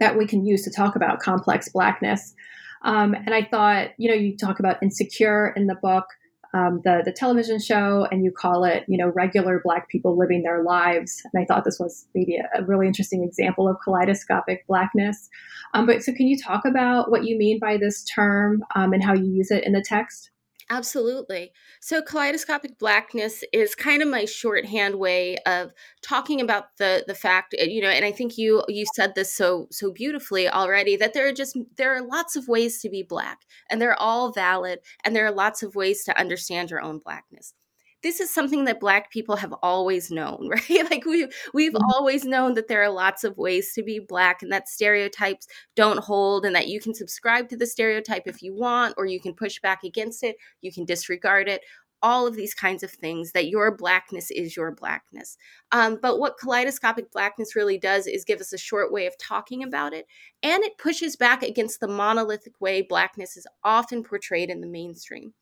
that 0.00 0.16
we 0.16 0.26
can 0.26 0.46
use 0.46 0.62
to 0.64 0.70
talk 0.70 0.96
about 0.96 1.20
complex 1.20 1.68
blackness. 1.68 2.34
Um, 2.82 3.14
and 3.14 3.34
I 3.34 3.44
thought, 3.44 3.88
you 3.98 4.08
know, 4.08 4.14
you 4.14 4.36
talk 4.36 4.58
about 4.58 4.82
insecure 4.82 5.52
in 5.56 5.66
the 5.66 5.74
book, 5.74 6.06
um, 6.54 6.80
the 6.84 7.02
the 7.04 7.12
television 7.12 7.60
show, 7.60 8.06
and 8.10 8.24
you 8.24 8.32
call 8.32 8.64
it, 8.64 8.84
you 8.88 8.96
know, 8.96 9.08
regular 9.08 9.60
Black 9.62 9.88
people 9.88 10.16
living 10.16 10.42
their 10.42 10.62
lives. 10.62 11.22
And 11.32 11.42
I 11.42 11.46
thought 11.46 11.64
this 11.64 11.78
was 11.78 12.06
maybe 12.14 12.36
a, 12.36 12.62
a 12.62 12.64
really 12.64 12.86
interesting 12.86 13.22
example 13.22 13.68
of 13.68 13.76
kaleidoscopic 13.84 14.66
blackness. 14.66 15.28
Um, 15.74 15.86
but 15.86 16.02
so, 16.02 16.12
can 16.12 16.26
you 16.26 16.38
talk 16.38 16.64
about 16.64 17.10
what 17.10 17.24
you 17.24 17.36
mean 17.36 17.58
by 17.58 17.76
this 17.76 18.04
term 18.04 18.64
um, 18.74 18.92
and 18.92 19.02
how 19.02 19.14
you 19.14 19.30
use 19.30 19.50
it 19.50 19.64
in 19.64 19.72
the 19.72 19.82
text? 19.82 20.30
Absolutely. 20.70 21.52
So 21.80 22.02
kaleidoscopic 22.02 22.78
blackness 22.78 23.42
is 23.54 23.74
kind 23.74 24.02
of 24.02 24.08
my 24.08 24.26
shorthand 24.26 24.96
way 24.96 25.38
of 25.46 25.70
talking 26.02 26.42
about 26.42 26.76
the 26.76 27.04
the 27.06 27.14
fact 27.14 27.54
uh, 27.58 27.64
you 27.64 27.80
know 27.80 27.88
and 27.88 28.04
I 28.04 28.12
think 28.12 28.36
you 28.36 28.62
you 28.68 28.84
said 28.94 29.14
this 29.14 29.34
so 29.34 29.66
so 29.70 29.90
beautifully 29.90 30.46
already 30.48 30.94
that 30.96 31.14
there 31.14 31.26
are 31.26 31.32
just 31.32 31.56
there 31.76 31.94
are 31.96 32.02
lots 32.02 32.36
of 32.36 32.48
ways 32.48 32.82
to 32.82 32.90
be 32.90 33.02
black 33.02 33.46
and 33.70 33.80
they're 33.80 33.98
all 33.98 34.30
valid 34.30 34.80
and 35.04 35.16
there 35.16 35.24
are 35.24 35.32
lots 35.32 35.62
of 35.62 35.74
ways 35.74 36.04
to 36.04 36.18
understand 36.20 36.70
your 36.70 36.82
own 36.82 36.98
blackness 36.98 37.54
this 38.02 38.20
is 38.20 38.32
something 38.32 38.64
that 38.64 38.80
black 38.80 39.10
people 39.10 39.36
have 39.36 39.52
always 39.62 40.10
known 40.10 40.48
right? 40.68 40.90
Like 40.90 41.04
we 41.04 41.28
we've 41.52 41.72
mm-hmm. 41.72 41.92
always 41.94 42.24
known 42.24 42.54
that 42.54 42.68
there 42.68 42.82
are 42.82 42.90
lots 42.90 43.24
of 43.24 43.36
ways 43.36 43.72
to 43.74 43.82
be 43.82 43.98
black 43.98 44.42
and 44.42 44.52
that 44.52 44.68
stereotypes 44.68 45.46
don't 45.76 45.98
hold 45.98 46.44
and 46.44 46.54
that 46.54 46.68
you 46.68 46.80
can 46.80 46.94
subscribe 46.94 47.48
to 47.48 47.56
the 47.56 47.66
stereotype 47.66 48.22
if 48.26 48.42
you 48.42 48.54
want 48.54 48.94
or 48.96 49.06
you 49.06 49.20
can 49.20 49.34
push 49.34 49.60
back 49.60 49.84
against 49.84 50.22
it 50.22 50.36
you 50.60 50.72
can 50.72 50.84
disregard 50.84 51.48
it 51.48 51.62
all 52.02 52.26
of 52.26 52.36
these 52.36 52.54
kinds 52.54 52.82
of 52.82 52.90
things 52.90 53.32
that 53.32 53.48
your 53.48 53.74
blackness 53.74 54.30
is 54.30 54.56
your 54.56 54.70
blackness. 54.70 55.36
Um, 55.72 55.98
but 56.00 56.18
what 56.18 56.38
kaleidoscopic 56.38 57.10
blackness 57.10 57.56
really 57.56 57.78
does 57.78 58.06
is 58.06 58.24
give 58.24 58.40
us 58.40 58.52
a 58.52 58.58
short 58.58 58.92
way 58.92 59.06
of 59.06 59.18
talking 59.18 59.62
about 59.62 59.92
it 59.92 60.06
and 60.42 60.62
it 60.62 60.78
pushes 60.78 61.16
back 61.16 61.42
against 61.42 61.80
the 61.80 61.88
monolithic 61.88 62.60
way 62.60 62.82
blackness 62.82 63.36
is 63.36 63.46
often 63.64 64.04
portrayed 64.04 64.50
in 64.50 64.60
the 64.60 64.66
mainstream 64.66 65.32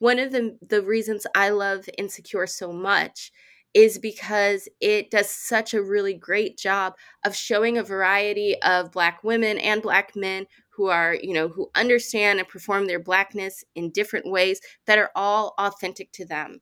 one 0.00 0.18
of 0.18 0.32
the 0.32 0.58
the 0.66 0.82
reasons 0.82 1.26
I 1.34 1.50
love 1.50 1.88
Insecure 1.96 2.48
so 2.48 2.72
much 2.72 3.30
is 3.72 3.98
because 3.98 4.68
it 4.80 5.10
does 5.10 5.30
such 5.30 5.74
a 5.74 5.82
really 5.82 6.14
great 6.14 6.58
job 6.58 6.94
of 7.24 7.36
showing 7.36 7.78
a 7.78 7.84
variety 7.84 8.60
of 8.62 8.90
black 8.90 9.22
women 9.22 9.58
and 9.58 9.80
black 9.80 10.16
men 10.16 10.46
who 10.70 10.86
are, 10.86 11.14
you 11.14 11.32
know, 11.32 11.46
who 11.48 11.70
understand 11.76 12.40
and 12.40 12.48
perform 12.48 12.86
their 12.86 12.98
blackness 12.98 13.62
in 13.76 13.90
different 13.92 14.28
ways 14.28 14.60
that 14.86 14.98
are 14.98 15.10
all 15.14 15.54
authentic 15.58 16.10
to 16.12 16.24
them. 16.24 16.60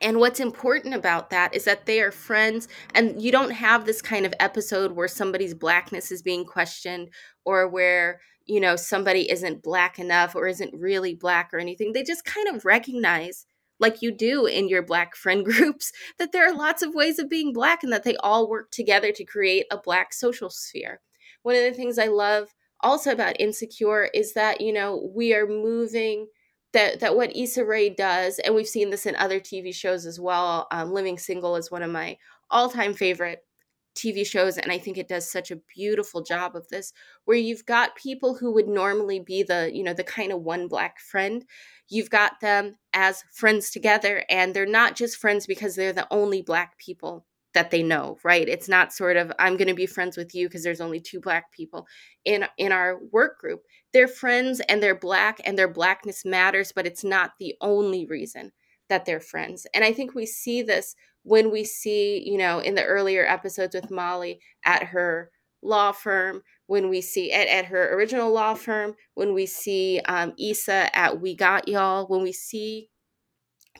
And 0.00 0.18
what's 0.18 0.40
important 0.40 0.94
about 0.94 1.30
that 1.30 1.54
is 1.54 1.64
that 1.64 1.86
they 1.86 2.00
are 2.00 2.12
friends, 2.12 2.68
and 2.94 3.20
you 3.20 3.32
don't 3.32 3.50
have 3.50 3.86
this 3.86 4.00
kind 4.00 4.24
of 4.24 4.34
episode 4.38 4.92
where 4.92 5.08
somebody's 5.08 5.54
blackness 5.54 6.12
is 6.12 6.22
being 6.22 6.44
questioned 6.44 7.08
or 7.44 7.68
where 7.68 8.20
you 8.50 8.60
know 8.60 8.76
somebody 8.76 9.30
isn't 9.30 9.62
black 9.62 9.98
enough 9.98 10.34
or 10.34 10.46
isn't 10.46 10.74
really 10.74 11.14
black 11.14 11.50
or 11.52 11.58
anything 11.58 11.92
they 11.92 12.02
just 12.02 12.24
kind 12.24 12.48
of 12.48 12.64
recognize 12.64 13.46
like 13.78 14.02
you 14.02 14.10
do 14.10 14.44
in 14.44 14.68
your 14.68 14.82
black 14.82 15.14
friend 15.16 15.44
groups 15.50 15.92
that 16.18 16.32
there 16.32 16.46
are 16.46 16.54
lots 16.54 16.82
of 16.82 16.94
ways 16.94 17.18
of 17.18 17.30
being 17.30 17.52
black 17.52 17.82
and 17.82 17.92
that 17.92 18.04
they 18.04 18.16
all 18.16 18.48
work 18.48 18.70
together 18.70 19.12
to 19.12 19.24
create 19.24 19.66
a 19.70 19.78
black 19.78 20.12
social 20.12 20.50
sphere 20.50 21.00
one 21.42 21.54
of 21.54 21.62
the 21.62 21.72
things 21.72 21.98
i 21.98 22.06
love 22.06 22.48
also 22.82 23.12
about 23.12 23.40
insecure 23.40 24.10
is 24.12 24.34
that 24.34 24.60
you 24.60 24.72
know 24.72 25.10
we 25.14 25.32
are 25.34 25.46
moving 25.46 26.26
that 26.72 27.00
that 27.00 27.16
what 27.16 27.36
Issa 27.36 27.64
Rae 27.64 27.90
does, 27.90 28.38
and 28.38 28.54
we've 28.54 28.68
seen 28.68 28.90
this 28.90 29.06
in 29.06 29.16
other 29.16 29.40
TV 29.40 29.74
shows 29.74 30.06
as 30.06 30.20
well. 30.20 30.68
Um, 30.70 30.92
Living 30.92 31.18
Single 31.18 31.56
is 31.56 31.70
one 31.70 31.82
of 31.82 31.90
my 31.90 32.16
all 32.50 32.68
time 32.68 32.94
favorite 32.94 33.44
TV 33.94 34.26
shows, 34.26 34.56
and 34.58 34.70
I 34.70 34.78
think 34.78 34.98
it 34.98 35.08
does 35.08 35.30
such 35.30 35.50
a 35.50 35.60
beautiful 35.74 36.22
job 36.22 36.56
of 36.56 36.68
this, 36.68 36.92
where 37.24 37.36
you've 37.36 37.66
got 37.66 37.96
people 37.96 38.34
who 38.34 38.52
would 38.52 38.68
normally 38.68 39.20
be 39.20 39.42
the, 39.42 39.70
you 39.72 39.82
know, 39.82 39.94
the 39.94 40.04
kind 40.04 40.32
of 40.32 40.42
one 40.42 40.68
black 40.68 41.00
friend. 41.00 41.44
You've 41.88 42.10
got 42.10 42.40
them 42.40 42.76
as 42.92 43.24
friends 43.32 43.70
together, 43.70 44.24
and 44.28 44.54
they're 44.54 44.66
not 44.66 44.96
just 44.96 45.16
friends 45.16 45.46
because 45.46 45.76
they're 45.76 45.92
the 45.92 46.08
only 46.10 46.42
black 46.42 46.78
people 46.78 47.26
that 47.54 47.70
they 47.70 47.82
know, 47.82 48.18
right? 48.22 48.48
It's 48.48 48.68
not 48.68 48.92
sort 48.92 49.16
of 49.16 49.32
I'm 49.38 49.56
going 49.56 49.68
to 49.68 49.74
be 49.74 49.86
friends 49.86 50.16
with 50.16 50.34
you 50.34 50.48
because 50.48 50.62
there's 50.62 50.80
only 50.80 51.00
two 51.00 51.20
black 51.20 51.52
people 51.52 51.86
in 52.24 52.44
in 52.58 52.72
our 52.72 53.00
work 53.10 53.38
group. 53.38 53.62
They're 53.92 54.08
friends 54.08 54.60
and 54.68 54.82
they're 54.82 54.98
black 54.98 55.40
and 55.44 55.58
their 55.58 55.68
blackness 55.68 56.24
matters, 56.24 56.72
but 56.72 56.86
it's 56.86 57.04
not 57.04 57.32
the 57.38 57.54
only 57.60 58.06
reason 58.06 58.52
that 58.88 59.04
they're 59.04 59.20
friends. 59.20 59.66
And 59.74 59.84
I 59.84 59.92
think 59.92 60.14
we 60.14 60.26
see 60.26 60.62
this 60.62 60.94
when 61.22 61.50
we 61.50 61.64
see, 61.64 62.22
you 62.26 62.38
know, 62.38 62.58
in 62.60 62.74
the 62.74 62.84
earlier 62.84 63.26
episodes 63.26 63.74
with 63.74 63.90
Molly 63.90 64.40
at 64.64 64.84
her 64.84 65.30
law 65.62 65.92
firm, 65.92 66.42
when 66.66 66.88
we 66.88 67.00
see 67.00 67.32
at, 67.32 67.48
at 67.48 67.66
her 67.66 67.94
original 67.94 68.32
law 68.32 68.54
firm, 68.54 68.94
when 69.14 69.34
we 69.34 69.46
see 69.46 70.00
um, 70.06 70.32
Issa 70.38 70.96
at 70.96 71.20
We 71.20 71.34
Got 71.34 71.68
Y'all, 71.68 72.06
when 72.06 72.22
we 72.22 72.32
see 72.32 72.88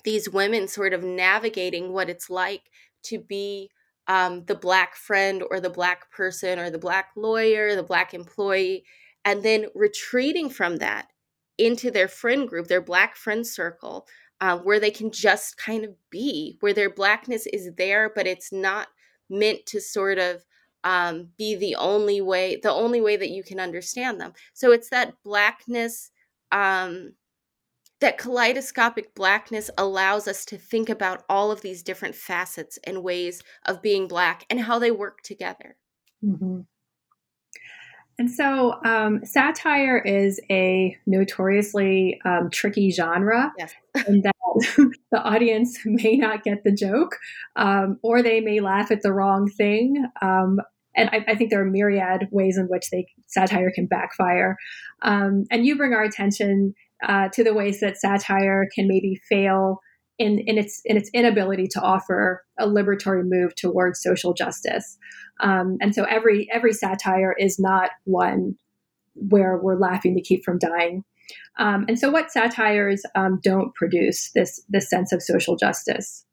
these 0.05 0.29
women 0.29 0.69
sort 0.69 0.93
of 0.93 1.03
navigating 1.03 1.93
what 1.93 2.11
it's 2.11 2.31
like 2.31 2.63
to 3.05 3.19
be 3.19 3.71
um, 4.07 4.45
the 4.47 4.55
black 4.55 4.97
friend 4.97 5.43
or 5.51 5.61
the 5.61 5.71
black 5.71 6.11
person 6.11 6.59
or 6.59 6.71
the 6.71 6.79
black 6.79 7.11
lawyer, 7.17 7.77
the 7.77 7.83
black 7.83 8.13
employee, 8.13 8.85
and 9.25 9.43
then 9.43 9.67
retreating 9.75 10.51
from 10.51 10.77
that 10.77 11.07
into 11.59 11.91
their 11.91 12.09
friend 12.09 12.49
group, 12.49 12.67
their 12.67 12.81
black 12.81 13.17
friend 13.17 13.47
circle, 13.47 14.07
uh, 14.41 14.59
where 14.59 14.81
they 14.81 14.91
can 14.91 15.11
just 15.11 15.57
kind 15.57 15.85
of 15.85 15.95
be, 16.11 16.57
where 16.61 16.73
their 16.73 16.91
blackness 16.91 17.47
is 17.47 17.71
there, 17.77 18.11
but 18.15 18.27
it's 18.27 18.53
not 18.53 18.89
meant 19.29 19.65
to 19.67 19.81
sort 19.81 20.19
of 20.19 20.45
um, 20.85 21.29
be 21.37 21.55
the 21.55 21.77
only 21.77 22.21
way, 22.21 22.59
the 22.63 22.73
only 22.73 23.01
way 23.01 23.17
that 23.17 23.31
you 23.31 23.43
can 23.45 23.61
understand 23.61 24.21
them. 24.21 24.33
So 24.55 24.73
it's 24.73 24.89
that 24.91 25.15
blackness, 25.23 26.11
um, 26.53 27.13
that 28.01 28.17
kaleidoscopic 28.17 29.15
blackness 29.15 29.71
allows 29.77 30.27
us 30.27 30.47
to 30.47 30.57
think 30.57 30.89
about 30.89 31.25
all 31.29 31.51
of 31.51 31.61
these 31.61 31.83
different 31.83 32.15
facets 32.15 32.79
and 32.85 33.03
ways 33.03 33.43
of 33.67 33.83
being 33.83 34.09
black 34.09 34.47
and 34.49 34.59
how 34.59 34.79
they 34.79 34.91
work 34.91 35.21
together. 35.23 35.77
Mm-hmm. 36.25 36.61
And 38.21 38.31
so, 38.31 38.75
um, 38.85 39.25
satire 39.25 39.97
is 39.97 40.39
a 40.51 40.95
notoriously 41.07 42.21
um, 42.27 42.51
tricky 42.53 42.91
genre, 42.91 43.51
yes. 43.59 43.73
in 44.07 44.21
that 44.21 44.35
the 45.11 45.23
audience 45.23 45.79
may 45.87 46.17
not 46.17 46.45
get 46.45 46.63
the 46.63 46.71
joke, 46.71 47.17
um, 47.57 47.99
or 48.03 48.23
they 48.23 48.43
may 48.43 48.61
laugh 48.61 48.91
at 48.91 49.01
the 49.01 49.11
wrong 49.11 49.49
thing. 49.49 50.05
Um, 50.21 50.59
and 50.95 51.09
I, 51.11 51.25
I, 51.29 51.35
think 51.35 51.49
there 51.49 51.63
are 51.63 51.71
myriad 51.71 52.29
ways 52.31 52.59
in 52.59 52.67
which 52.67 52.91
they 52.91 53.07
satire 53.27 53.73
can 53.75 53.87
backfire. 53.87 54.59
Um, 55.01 55.45
and 55.51 55.65
you 55.65 55.79
bring 55.79 55.95
our 55.95 56.03
attention 56.03 56.75
uh, 57.03 57.29
to 57.31 57.43
the 57.43 57.55
ways 57.55 57.81
that 57.81 57.97
satire 57.97 58.69
can 58.75 58.87
maybe 58.87 59.19
fail 59.31 59.81
in, 60.21 60.39
in 60.41 60.59
its 60.59 60.83
in 60.85 60.99
its 60.99 61.11
inability 61.15 61.67
to 61.67 61.81
offer 61.81 62.45
a 62.59 62.67
liberatory 62.67 63.23
move 63.25 63.55
towards 63.57 64.03
social 64.03 64.35
justice. 64.35 64.99
Um, 65.41 65.79
and 65.81 65.95
so 65.95 66.05
every 66.05 66.47
every 66.53 66.75
satire 66.75 67.35
is 67.39 67.59
not 67.59 67.91
one 68.05 68.57
where 69.15 69.57
we're 69.57 69.79
laughing 69.79 70.15
to 70.15 70.21
keep 70.21 70.45
from 70.45 70.59
dying. 70.59 71.05
Um, 71.59 71.87
and 71.89 71.99
so, 71.99 72.11
what 72.11 72.31
satires 72.31 73.03
um, 73.15 73.41
don't 73.43 73.75
produce 73.75 74.31
this 74.35 74.63
this 74.69 74.91
sense 74.91 75.11
of 75.11 75.23
social 75.23 75.57
justice? 75.57 76.27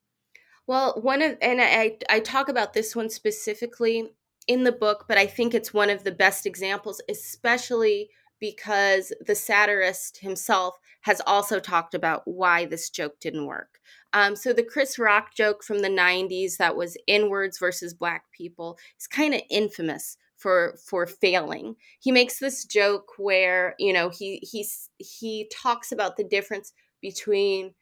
Well, 0.67 0.99
one 1.01 1.21
of 1.21 1.37
and 1.41 1.61
I 1.61 1.97
I 2.09 2.19
talk 2.19 2.49
about 2.49 2.73
this 2.73 2.93
one 2.93 3.09
specifically 3.09 4.09
in 4.49 4.65
the 4.65 4.73
book, 4.73 5.05
but 5.07 5.17
I 5.17 5.27
think 5.27 5.53
it's 5.53 5.73
one 5.73 5.89
of 5.89 6.03
the 6.03 6.11
best 6.11 6.45
examples, 6.45 7.01
especially 7.09 8.09
because 8.39 9.11
the 9.25 9.35
satirist 9.35 10.19
himself 10.19 10.77
has 11.01 11.21
also 11.25 11.59
talked 11.59 11.93
about 11.93 12.21
why 12.25 12.65
this 12.65 12.89
joke 12.89 13.19
didn't 13.19 13.45
work. 13.45 13.79
Um, 14.13 14.35
so 14.35 14.53
the 14.53 14.63
Chris 14.63 14.99
Rock 14.99 15.33
joke 15.35 15.63
from 15.63 15.79
the 15.79 15.89
90s 15.89 16.57
that 16.57 16.75
was 16.75 16.97
inwards 17.07 17.59
versus 17.59 17.93
black 17.93 18.25
people 18.31 18.77
is 18.99 19.07
kind 19.07 19.33
of 19.33 19.41
infamous 19.49 20.17
for 20.37 20.77
for 20.85 21.07
failing. 21.07 21.75
He 21.99 22.11
makes 22.11 22.39
this 22.39 22.65
joke 22.65 23.13
where, 23.17 23.75
you 23.79 23.91
know, 23.91 24.09
he 24.09 24.37
he's 24.49 24.89
he 24.97 25.49
talks 25.51 25.91
about 25.91 26.15
the 26.15 26.23
difference 26.23 26.73
between 27.01 27.73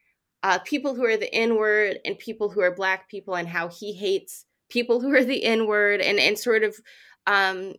uh, 0.43 0.59
people 0.59 0.95
who 0.95 1.05
are 1.05 1.17
the 1.17 1.35
inward 1.35 1.99
and 2.05 2.17
people 2.19 2.49
who 2.49 2.61
are 2.61 2.73
black 2.73 3.09
people 3.09 3.35
and 3.35 3.47
how 3.47 3.67
he 3.67 3.93
hates 3.93 4.45
people 4.69 4.99
who 4.99 5.13
are 5.13 5.23
the 5.23 5.37
inward 5.37 6.01
and 6.01 6.19
and 6.19 6.37
sort 6.37 6.63
of 6.63 6.75
um 7.27 7.73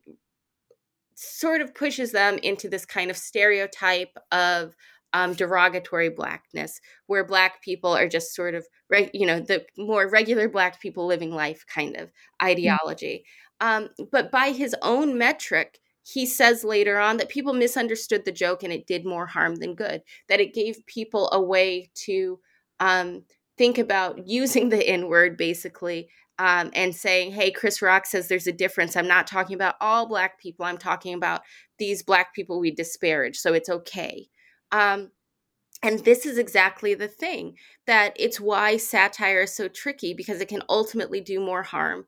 sort 1.16 1.60
of 1.60 1.74
pushes 1.74 2.12
them 2.12 2.38
into 2.38 2.68
this 2.68 2.86
kind 2.86 3.10
of 3.10 3.16
stereotype 3.16 4.16
of 4.30 4.76
um, 5.12 5.32
derogatory 5.32 6.10
blackness, 6.10 6.80
where 7.06 7.24
black 7.24 7.62
people 7.62 7.90
are 7.96 8.08
just 8.08 8.34
sort 8.34 8.54
of, 8.54 8.66
you 9.12 9.26
know, 9.26 9.40
the 9.40 9.64
more 9.78 10.08
regular 10.08 10.48
black 10.48 10.80
people 10.80 11.06
living 11.06 11.30
life 11.30 11.64
kind 11.66 11.96
of 11.96 12.08
mm. 12.08 12.12
ideology. 12.42 13.24
Um, 13.60 13.88
but 14.12 14.30
by 14.30 14.50
his 14.50 14.76
own 14.82 15.16
metric, 15.16 15.78
he 16.02 16.26
says 16.26 16.62
later 16.62 16.98
on 16.98 17.16
that 17.16 17.30
people 17.30 17.54
misunderstood 17.54 18.24
the 18.24 18.32
joke 18.32 18.62
and 18.62 18.72
it 18.72 18.86
did 18.86 19.04
more 19.04 19.26
harm 19.26 19.56
than 19.56 19.74
good, 19.74 20.02
that 20.28 20.40
it 20.40 20.54
gave 20.54 20.86
people 20.86 21.30
a 21.32 21.40
way 21.40 21.90
to 21.94 22.38
um, 22.78 23.24
think 23.56 23.78
about 23.78 24.28
using 24.28 24.68
the 24.68 24.86
N 24.86 25.08
word 25.08 25.36
basically 25.36 26.08
um, 26.38 26.70
and 26.74 26.94
saying, 26.94 27.32
hey, 27.32 27.50
Chris 27.50 27.80
Rock 27.80 28.06
says 28.06 28.28
there's 28.28 28.46
a 28.46 28.52
difference. 28.52 28.96
I'm 28.96 29.08
not 29.08 29.26
talking 29.26 29.54
about 29.54 29.76
all 29.80 30.06
Black 30.06 30.40
people, 30.40 30.66
I'm 30.66 30.78
talking 30.78 31.14
about 31.14 31.42
these 31.78 32.02
Black 32.02 32.34
people 32.34 32.60
we 32.60 32.70
disparage. 32.70 33.36
So 33.36 33.52
it's 33.52 33.68
okay. 33.68 34.28
Um, 34.72 35.10
and 35.82 36.00
this 36.00 36.24
is 36.24 36.38
exactly 36.38 36.94
the 36.94 37.08
thing 37.08 37.56
that 37.86 38.14
it's 38.16 38.40
why 38.40 38.76
satire 38.76 39.42
is 39.42 39.54
so 39.54 39.68
tricky 39.68 40.14
because 40.14 40.40
it 40.40 40.48
can 40.48 40.62
ultimately 40.68 41.20
do 41.20 41.38
more 41.38 41.62
harm 41.62 42.06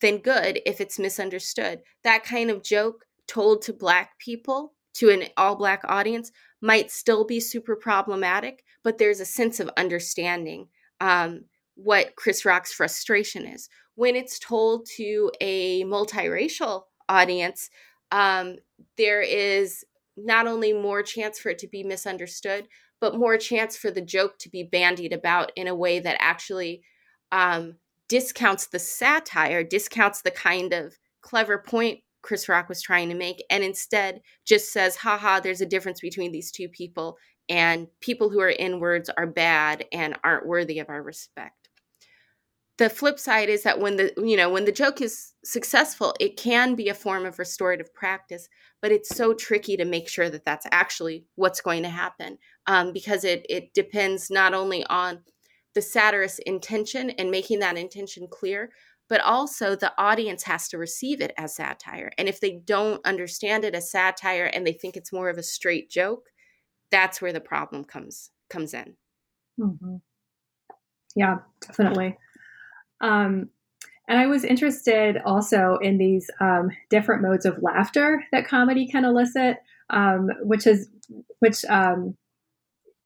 than 0.00 0.18
good 0.18 0.60
if 0.66 0.80
it's 0.80 0.98
misunderstood. 0.98 1.80
That 2.02 2.24
kind 2.24 2.50
of 2.50 2.62
joke 2.62 3.04
told 3.26 3.62
to 3.62 3.72
Black 3.72 4.18
people, 4.18 4.74
to 4.94 5.10
an 5.10 5.24
all 5.36 5.56
Black 5.56 5.82
audience, 5.84 6.30
might 6.60 6.90
still 6.90 7.24
be 7.24 7.40
super 7.40 7.76
problematic, 7.76 8.64
but 8.82 8.98
there's 8.98 9.20
a 9.20 9.26
sense 9.26 9.60
of 9.60 9.70
understanding. 9.76 10.68
Um, 11.00 11.44
what 11.74 12.16
Chris 12.16 12.44
Rock's 12.44 12.72
frustration 12.72 13.46
is. 13.46 13.68
When 13.94 14.16
it's 14.16 14.38
told 14.38 14.86
to 14.96 15.30
a 15.40 15.84
multiracial 15.84 16.84
audience, 17.08 17.70
um, 18.10 18.56
there 18.96 19.22
is 19.22 19.84
not 20.16 20.46
only 20.46 20.72
more 20.72 21.02
chance 21.02 21.38
for 21.38 21.50
it 21.50 21.58
to 21.58 21.68
be 21.68 21.82
misunderstood, 21.82 22.68
but 23.00 23.18
more 23.18 23.36
chance 23.36 23.76
for 23.76 23.90
the 23.90 24.00
joke 24.00 24.38
to 24.38 24.48
be 24.48 24.62
bandied 24.62 25.12
about 25.12 25.52
in 25.56 25.66
a 25.66 25.74
way 25.74 25.98
that 25.98 26.16
actually 26.20 26.82
um, 27.32 27.74
discounts 28.08 28.66
the 28.66 28.78
satire, 28.78 29.64
discounts 29.64 30.22
the 30.22 30.30
kind 30.30 30.72
of 30.72 30.96
clever 31.20 31.58
point 31.58 32.00
Chris 32.22 32.48
Rock 32.48 32.68
was 32.68 32.80
trying 32.80 33.10
to 33.10 33.14
make, 33.14 33.44
and 33.50 33.62
instead 33.62 34.20
just 34.46 34.72
says, 34.72 34.96
haha, 34.96 35.40
there's 35.40 35.60
a 35.60 35.66
difference 35.66 36.00
between 36.00 36.32
these 36.32 36.50
two 36.50 36.68
people, 36.68 37.18
and 37.50 37.86
people 38.00 38.30
who 38.30 38.40
are 38.40 38.48
inwards 38.48 39.10
are 39.10 39.26
bad 39.26 39.84
and 39.92 40.16
aren't 40.24 40.46
worthy 40.46 40.78
of 40.78 40.88
our 40.88 41.02
respect 41.02 41.63
the 42.78 42.90
flip 42.90 43.18
side 43.18 43.48
is 43.48 43.62
that 43.62 43.78
when 43.78 43.96
the 43.96 44.12
you 44.16 44.36
know 44.36 44.50
when 44.50 44.64
the 44.64 44.72
joke 44.72 45.00
is 45.00 45.32
successful 45.44 46.14
it 46.20 46.36
can 46.36 46.74
be 46.74 46.88
a 46.88 46.94
form 46.94 47.24
of 47.26 47.38
restorative 47.38 47.92
practice 47.94 48.48
but 48.80 48.92
it's 48.92 49.14
so 49.14 49.32
tricky 49.32 49.76
to 49.76 49.84
make 49.84 50.08
sure 50.08 50.28
that 50.28 50.44
that's 50.44 50.66
actually 50.72 51.24
what's 51.36 51.60
going 51.60 51.82
to 51.82 51.88
happen 51.88 52.38
um, 52.66 52.92
because 52.92 53.24
it 53.24 53.44
it 53.48 53.72
depends 53.74 54.30
not 54.30 54.54
only 54.54 54.84
on 54.86 55.20
the 55.74 55.82
satirist's 55.82 56.38
intention 56.40 57.10
and 57.10 57.30
making 57.30 57.58
that 57.58 57.76
intention 57.76 58.26
clear 58.30 58.70
but 59.08 59.20
also 59.20 59.76
the 59.76 59.92
audience 59.98 60.44
has 60.44 60.68
to 60.68 60.78
receive 60.78 61.20
it 61.20 61.32
as 61.36 61.54
satire. 61.54 62.10
And 62.16 62.28
if 62.28 62.40
they 62.40 62.52
don't 62.64 63.04
understand 63.04 63.64
it 63.64 63.74
as 63.74 63.90
satire 63.90 64.46
and 64.46 64.66
they 64.66 64.72
think 64.72 64.96
it's 64.96 65.12
more 65.12 65.28
of 65.28 65.36
a 65.36 65.42
straight 65.42 65.90
joke 65.90 66.30
that's 66.90 67.20
where 67.20 67.32
the 67.32 67.40
problem 67.40 67.84
comes 67.84 68.30
comes 68.48 68.72
in. 68.72 68.94
Mm-hmm. 69.58 69.96
yeah 71.16 71.38
definitely 71.60 72.16
um, 73.00 73.50
and 74.08 74.18
I 74.18 74.26
was 74.26 74.44
interested 74.44 75.18
also 75.24 75.78
in 75.80 75.98
these 75.98 76.28
um, 76.40 76.70
different 76.90 77.22
modes 77.22 77.46
of 77.46 77.62
laughter 77.62 78.24
that 78.32 78.46
comedy 78.46 78.86
can 78.86 79.04
elicit, 79.04 79.58
um, 79.90 80.28
which 80.42 80.66
is 80.66 80.88
which 81.38 81.64
um, 81.66 82.16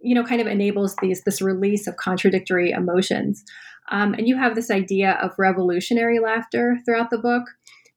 you 0.00 0.14
know 0.14 0.24
kind 0.24 0.40
of 0.40 0.46
enables 0.46 0.96
these 0.96 1.22
this 1.22 1.40
release 1.40 1.86
of 1.86 1.96
contradictory 1.96 2.70
emotions. 2.70 3.44
Um, 3.90 4.12
and 4.14 4.28
you 4.28 4.36
have 4.36 4.54
this 4.54 4.70
idea 4.70 5.12
of 5.22 5.38
revolutionary 5.38 6.18
laughter 6.18 6.78
throughout 6.84 7.10
the 7.10 7.18
book, 7.18 7.44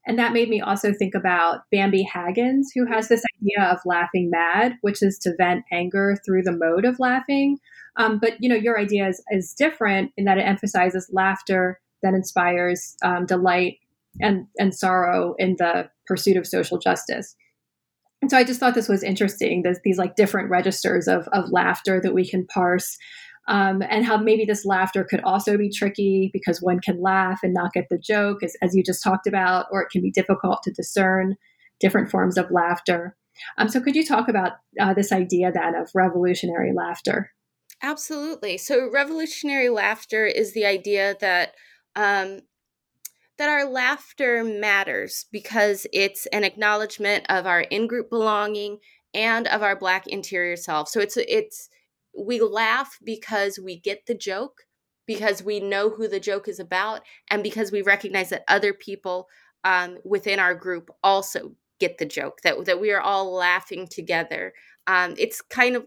and 0.06 0.18
that 0.20 0.32
made 0.32 0.50
me 0.50 0.62
also 0.62 0.94
think 0.94 1.16
about 1.16 1.64
Bambi 1.72 2.04
Haggins, 2.04 2.72
who 2.74 2.86
has 2.86 3.08
this 3.08 3.24
idea 3.42 3.72
of 3.72 3.80
laughing 3.84 4.30
mad, 4.30 4.78
which 4.82 5.02
is 5.02 5.18
to 5.20 5.34
vent 5.38 5.66
anger 5.72 6.16
through 6.24 6.44
the 6.44 6.56
mode 6.56 6.86
of 6.86 7.00
laughing. 7.00 7.58
Um, 7.98 8.20
but 8.20 8.34
you 8.40 8.48
know, 8.48 8.56
your 8.56 8.80
idea 8.80 9.08
is, 9.08 9.22
is 9.32 9.54
different 9.54 10.12
in 10.16 10.26
that 10.26 10.38
it 10.38 10.44
emphasizes 10.44 11.10
laughter 11.12 11.81
that 12.04 12.14
inspires 12.14 12.96
um, 13.04 13.26
delight 13.26 13.78
and 14.20 14.48
and 14.58 14.76
sorrow 14.76 15.36
in 15.38 15.56
the 15.58 15.90
pursuit 16.06 16.38
of 16.38 16.48
social 16.48 16.78
justice. 16.78 17.36
And 18.22 18.30
so 18.30 18.38
I 18.38 18.44
just 18.44 18.60
thought 18.60 18.76
this 18.76 18.90
was 18.90 19.04
interesting. 19.04 19.64
There's 19.64 19.80
these 19.84 19.98
like 19.98 20.16
different 20.16 20.50
registers 20.50 21.08
of 21.08 21.28
of 21.34 21.52
laughter 21.52 22.00
that 22.02 22.14
we 22.14 22.28
can 22.28 22.46
parse. 22.48 22.98
Um, 23.48 23.82
and 23.90 24.06
how 24.06 24.18
maybe 24.18 24.46
this 24.46 24.66
laughter 24.66 25.04
could 25.04 25.22
also 25.22 25.58
be 25.58 25.70
tricky 25.70 26.30
because 26.32 26.62
one 26.62 26.80
can 26.80 27.02
laugh 27.02 27.40
and 27.42 27.56
not 27.56 27.74
get 27.74 27.90
the 27.90 27.98
joke, 27.98 28.44
as, 28.44 28.56
as 28.62 28.76
you 28.76 28.84
just 28.84 29.04
talked 29.04 29.26
about, 29.26 29.66
or 29.72 29.82
it 29.82 29.90
can 29.90 30.02
be 30.02 30.12
difficult 30.12 30.62
to 30.64 30.72
discern 30.72 31.36
different 31.80 32.12
forms 32.12 32.38
of 32.38 32.52
laughter. 32.52 33.18
Um, 33.58 33.68
so, 33.68 33.82
could 33.82 33.96
you 33.96 34.06
talk 34.06 34.28
about 34.28 34.54
uh, 34.80 34.94
this 34.94 35.12
idea 35.12 35.52
then 35.52 35.76
of 35.76 35.90
revolutionary 35.96 36.72
laughter? 36.74 37.32
Absolutely. 37.82 38.58
So, 38.58 38.90
revolutionary 38.90 39.70
laughter 39.70 40.26
is 40.26 40.54
the 40.54 40.66
idea 40.66 41.16
that 41.20 41.56
um, 41.96 42.42
that 43.38 43.50
our 43.50 43.66
laughter 43.66 44.44
matters 44.44 45.26
because 45.32 45.88
it's 45.92 46.28
an 46.28 46.44
acknowledgement 46.44 47.26
of 47.30 47.48
our 47.48 47.62
in-group 47.62 48.10
belonging 48.10 48.78
and 49.14 49.48
of 49.48 49.62
our 49.64 49.76
black 49.76 50.08
interior 50.08 50.56
self. 50.56 50.88
So 50.90 51.00
it's 51.00 51.18
it's 51.18 51.70
we 52.18 52.40
laugh 52.42 53.00
because 53.04 53.60
we 53.60 53.80
get 53.80 54.06
the 54.06 54.16
joke, 54.16 54.62
because 55.08 55.44
we 55.44 55.60
know 55.60 55.90
who 55.90 56.08
the 56.08 56.20
joke 56.20 56.48
is 56.48 56.60
about, 56.60 57.02
and 57.30 57.42
because 57.44 57.72
we 57.72 57.82
recognize 57.82 58.30
that 58.30 58.44
other 58.48 58.74
people 58.74 59.28
um, 59.64 59.98
within 60.06 60.40
our 60.40 60.56
group 60.56 60.92
also 61.04 61.56
get 61.80 61.98
the 61.98 62.06
joke 62.06 62.42
that 62.44 62.66
that 62.66 62.80
we 62.80 62.92
are 62.92 63.02
all 63.02 63.34
laughing 63.34 63.88
together 63.88 64.54
Um, 64.88 65.16
it's 65.18 65.42
kind 65.42 65.76
of 65.76 65.86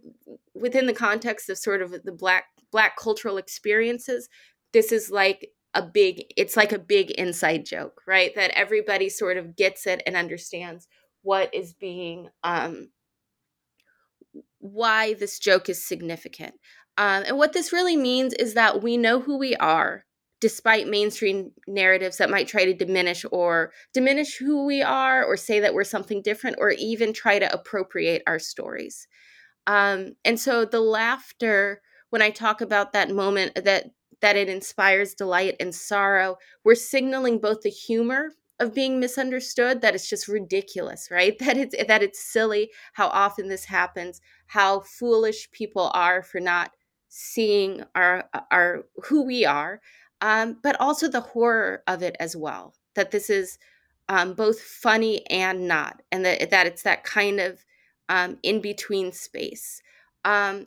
within 0.54 0.86
the 0.86 0.92
context 0.92 1.48
of 1.50 1.58
sort 1.58 1.82
of 1.82 1.92
the 2.04 2.12
black 2.12 2.44
black 2.70 2.96
cultural 2.96 3.36
experiences. 3.38 4.28
This 4.72 4.92
is 4.92 5.10
like 5.10 5.50
a 5.74 5.82
big 5.82 6.24
it's 6.36 6.56
like 6.56 6.72
a 6.72 6.78
big 6.78 7.10
inside 7.12 7.64
joke 7.64 8.02
right? 8.06 8.34
That 8.34 8.52
everybody 8.52 9.08
sort 9.08 9.36
of 9.36 9.56
gets 9.56 9.86
it 9.86 10.02
and 10.06 10.16
understands 10.16 10.88
what 11.22 11.54
is 11.54 11.72
being 11.74 12.28
um 12.42 12.88
why 14.58 15.14
this 15.14 15.38
joke 15.38 15.68
is 15.68 15.84
significant. 15.84 16.54
Um, 16.96 17.24
and 17.26 17.36
what 17.36 17.52
this 17.52 17.72
really 17.72 17.96
means 17.96 18.32
is 18.34 18.54
that 18.54 18.82
we 18.82 18.96
know 18.96 19.20
who 19.20 19.36
we 19.36 19.54
are 19.56 20.04
despite 20.40 20.86
mainstream 20.86 21.52
narratives 21.66 22.18
that 22.18 22.30
might 22.30 22.46
try 22.46 22.64
to 22.64 22.74
diminish 22.74 23.24
or 23.30 23.72
diminish 23.92 24.36
who 24.36 24.64
we 24.66 24.82
are 24.82 25.24
or 25.24 25.36
say 25.36 25.60
that 25.60 25.74
we're 25.74 25.84
something 25.84 26.22
different 26.22 26.56
or 26.58 26.70
even 26.70 27.12
try 27.12 27.38
to 27.38 27.52
appropriate 27.52 28.22
our 28.26 28.38
stories. 28.38 29.06
Um, 29.66 30.16
and 30.24 30.38
so 30.38 30.64
the 30.64 30.80
laughter 30.80 31.80
when 32.10 32.22
i 32.22 32.30
talk 32.30 32.60
about 32.60 32.92
that 32.92 33.10
moment 33.10 33.52
that 33.64 33.86
that 34.20 34.36
it 34.36 34.48
inspires 34.48 35.14
delight 35.14 35.56
and 35.60 35.74
sorrow, 35.74 36.36
we're 36.64 36.74
signaling 36.74 37.38
both 37.38 37.62
the 37.62 37.70
humor 37.70 38.32
of 38.60 38.74
being 38.74 39.00
misunderstood 39.00 39.80
that 39.80 39.94
it's 39.94 40.08
just 40.08 40.28
ridiculous 40.28 41.10
right? 41.10 41.36
That 41.40 41.56
it's 41.56 41.74
that 41.88 42.02
it's 42.02 42.20
silly 42.20 42.70
how 42.92 43.08
often 43.08 43.48
this 43.48 43.64
happens 43.64 44.20
how 44.46 44.80
foolish 44.80 45.50
people 45.50 45.90
are 45.94 46.22
for 46.22 46.40
not 46.40 46.70
seeing 47.08 47.82
our 47.94 48.28
our 48.50 48.84
who 49.04 49.22
we 49.24 49.44
are 49.44 49.80
um, 50.20 50.58
but 50.62 50.80
also 50.80 51.08
the 51.08 51.20
horror 51.20 51.82
of 51.86 52.02
it 52.02 52.16
as 52.20 52.36
well 52.36 52.74
that 52.94 53.10
this 53.10 53.28
is 53.28 53.58
um, 54.08 54.34
both 54.34 54.60
funny 54.60 55.26
and 55.30 55.66
not 55.66 56.02
and 56.12 56.24
that, 56.24 56.50
that 56.50 56.66
it's 56.66 56.82
that 56.82 57.04
kind 57.04 57.40
of 57.40 57.64
um, 58.08 58.38
in 58.42 58.60
between 58.60 59.12
space. 59.12 59.80
Um, 60.24 60.66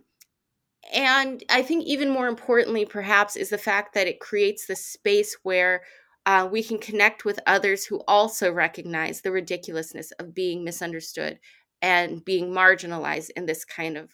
and 0.93 1.43
I 1.50 1.62
think 1.62 1.86
even 1.86 2.10
more 2.10 2.28
importantly, 2.28 2.86
perhaps, 2.86 3.36
is 3.36 3.50
the 3.50 3.58
fact 3.58 3.93
that 3.93 4.08
it 4.08 4.19
creates 4.19 4.65
this 4.65 4.86
space 4.86 5.38
where 5.43 5.82
uh, 6.26 6.47
we 6.52 6.62
can 6.62 6.78
connect 6.78 7.26
with 7.26 7.39
others 7.47 7.86
who 7.86 8.02
also 8.08 8.52
recognize 8.52 9.21
the 9.21 9.32
ridiculousness 9.32 10.12
of 10.13 10.34
being 10.34 10.63
misunderstood 10.63 11.39
and 11.82 12.23
being 12.26 12.52
marginalized 12.52 13.30
in 13.36 13.45
this 13.45 13.63
kind 13.63 13.97
of 13.97 14.13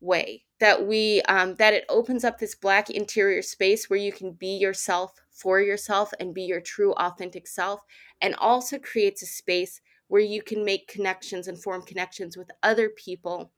way. 0.00 0.44
That 0.60 0.86
we 0.86 1.22
um, 1.22 1.56
that 1.56 1.74
it 1.74 1.84
opens 1.88 2.24
up 2.24 2.38
this 2.38 2.54
black 2.54 2.90
interior 2.90 3.42
space 3.42 3.90
where 3.90 3.98
you 3.98 4.12
can 4.12 4.32
be 4.32 4.56
yourself 4.56 5.12
for 5.30 5.60
yourself 5.60 6.12
and 6.20 6.34
be 6.34 6.42
your 6.42 6.60
true 6.60 6.92
authentic 6.94 7.46
self, 7.46 7.80
and 8.20 8.34
also 8.36 8.78
creates 8.78 9.22
a 9.22 9.26
space 9.26 9.80
where 10.08 10.22
you 10.22 10.42
can 10.42 10.64
make 10.64 10.88
connections 10.88 11.48
and 11.48 11.60
form 11.60 11.82
connections 11.82 12.36
with 12.36 12.50
other 12.62 12.90
people 12.90 13.50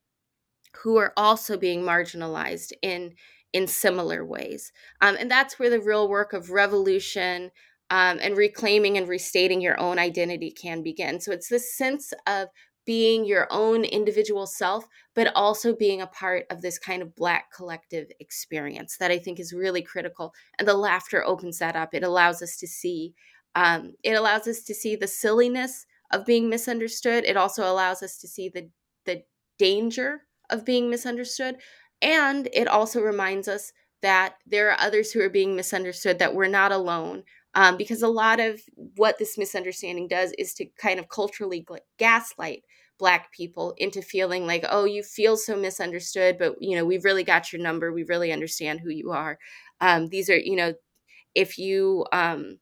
who 0.82 0.96
are 0.96 1.12
also 1.16 1.56
being 1.56 1.82
marginalized 1.82 2.72
in 2.82 3.14
in 3.52 3.66
similar 3.68 4.24
ways. 4.24 4.72
Um, 5.00 5.16
and 5.18 5.30
that's 5.30 5.60
where 5.60 5.70
the 5.70 5.80
real 5.80 6.08
work 6.08 6.32
of 6.32 6.50
revolution 6.50 7.52
um, 7.88 8.18
and 8.20 8.37
reclaiming 8.37 8.98
and 8.98 9.06
restating 9.06 9.60
your 9.60 9.78
own 9.78 9.96
identity 9.96 10.50
can 10.50 10.82
begin. 10.82 11.20
So 11.20 11.30
it's 11.30 11.48
this 11.48 11.76
sense 11.76 12.12
of 12.26 12.48
being 12.84 13.24
your 13.24 13.46
own 13.50 13.84
individual 13.84 14.46
self 14.46 14.84
but 15.14 15.32
also 15.34 15.74
being 15.74 16.02
a 16.02 16.06
part 16.08 16.44
of 16.50 16.60
this 16.60 16.78
kind 16.78 17.00
of 17.00 17.14
black 17.14 17.46
collective 17.50 18.06
experience 18.20 18.98
that 18.98 19.10
i 19.10 19.18
think 19.18 19.40
is 19.40 19.54
really 19.54 19.80
critical 19.80 20.34
and 20.58 20.68
the 20.68 20.74
laughter 20.74 21.24
opens 21.24 21.58
that 21.58 21.76
up. 21.76 21.94
It 21.94 22.02
allows 22.02 22.42
us 22.42 22.56
to 22.58 22.66
see 22.66 23.14
um, 23.54 23.94
it 24.02 24.12
allows 24.14 24.48
us 24.48 24.62
to 24.64 24.74
see 24.74 24.96
the 24.96 25.06
silliness 25.06 25.87
of 26.12 26.26
being 26.26 26.48
misunderstood. 26.48 27.24
It 27.24 27.37
also 27.37 27.70
allows 27.70 28.02
us 28.02 28.18
to 28.18 28.28
see 28.28 28.48
the 28.48 28.68
the 29.06 29.22
danger 29.58 30.22
of 30.50 30.64
being 30.64 30.90
misunderstood. 30.90 31.57
And 32.02 32.48
it 32.52 32.68
also 32.68 33.00
reminds 33.00 33.48
us 33.48 33.72
that 34.02 34.35
there 34.46 34.70
are 34.70 34.80
others 34.80 35.12
who 35.12 35.20
are 35.20 35.30
being 35.30 35.57
misunderstood, 35.57 36.18
that 36.18 36.35
we're 36.35 36.48
not 36.48 36.72
alone. 36.72 37.22
Um, 37.54 37.76
because 37.76 38.02
a 38.02 38.09
lot 38.09 38.40
of 38.40 38.61
what 38.96 39.18
this 39.18 39.38
misunderstanding 39.38 40.09
does 40.09 40.33
is 40.38 40.54
to 40.54 40.66
kind 40.76 40.98
of 40.98 41.09
culturally 41.09 41.64
gaslight 41.98 42.64
black 42.98 43.33
people 43.33 43.74
into 43.78 44.00
feeling 44.00 44.46
like 44.46 44.64
oh 44.70 44.85
you 44.85 45.02
feel 45.02 45.37
so 45.37 45.57
misunderstood 45.57 46.37
but 46.38 46.54
you 46.61 46.76
know 46.76 46.85
we've 46.85 47.04
really 47.04 47.24
got 47.24 47.52
your 47.52 47.61
number 47.61 47.92
we 47.92 48.04
really 48.04 48.33
understand 48.33 48.80
who 48.80 48.90
you 48.90 49.11
are 49.11 49.38
um, 49.80 50.09
these 50.09 50.30
are 50.30 50.38
you 50.38 50.54
know 50.54 50.72
if 51.35 51.59
you 51.59 52.07
um, 52.12 52.59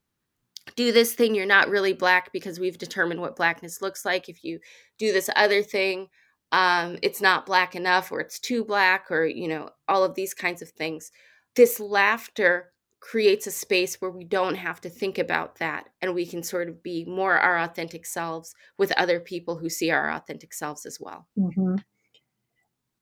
do 0.74 0.90
this 0.90 1.12
thing 1.12 1.34
you're 1.34 1.44
not 1.44 1.68
really 1.68 1.92
black 1.92 2.32
because 2.32 2.58
we've 2.58 2.78
determined 2.78 3.20
what 3.20 3.36
blackness 3.36 3.82
looks 3.82 4.04
like 4.04 4.28
if 4.28 4.42
you 4.42 4.58
do 4.98 5.12
this 5.12 5.28
other 5.36 5.62
thing 5.62 6.08
um, 6.52 6.98
it's 7.00 7.20
not 7.22 7.46
black 7.46 7.74
enough 7.74 8.12
or 8.12 8.20
it's 8.20 8.38
too 8.38 8.64
black 8.64 9.10
or 9.10 9.24
you 9.24 9.48
know 9.48 9.70
all 9.88 10.04
of 10.04 10.14
these 10.14 10.34
kinds 10.34 10.62
of 10.62 10.68
things 10.68 11.10
this 11.56 11.80
laughter 11.80 12.70
creates 13.00 13.48
a 13.48 13.50
space 13.50 14.00
where 14.00 14.12
we 14.12 14.22
don't 14.22 14.54
have 14.54 14.80
to 14.80 14.88
think 14.88 15.18
about 15.18 15.56
that 15.56 15.88
and 16.00 16.14
we 16.14 16.24
can 16.24 16.42
sort 16.42 16.68
of 16.68 16.82
be 16.82 17.04
more 17.04 17.36
our 17.36 17.58
authentic 17.58 18.06
selves 18.06 18.54
with 18.78 18.92
other 18.92 19.18
people 19.18 19.58
who 19.58 19.68
see 19.68 19.90
our 19.90 20.10
authentic 20.12 20.52
selves 20.52 20.86
as 20.86 20.98
well 21.00 21.26
mm-hmm. 21.36 21.74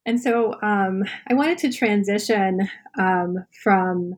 and 0.07 0.21
so 0.21 0.55
um, 0.63 1.03
i 1.29 1.35
wanted 1.35 1.59
to 1.59 1.73
transition 1.73 2.69
um, 2.99 3.37
from 3.63 4.15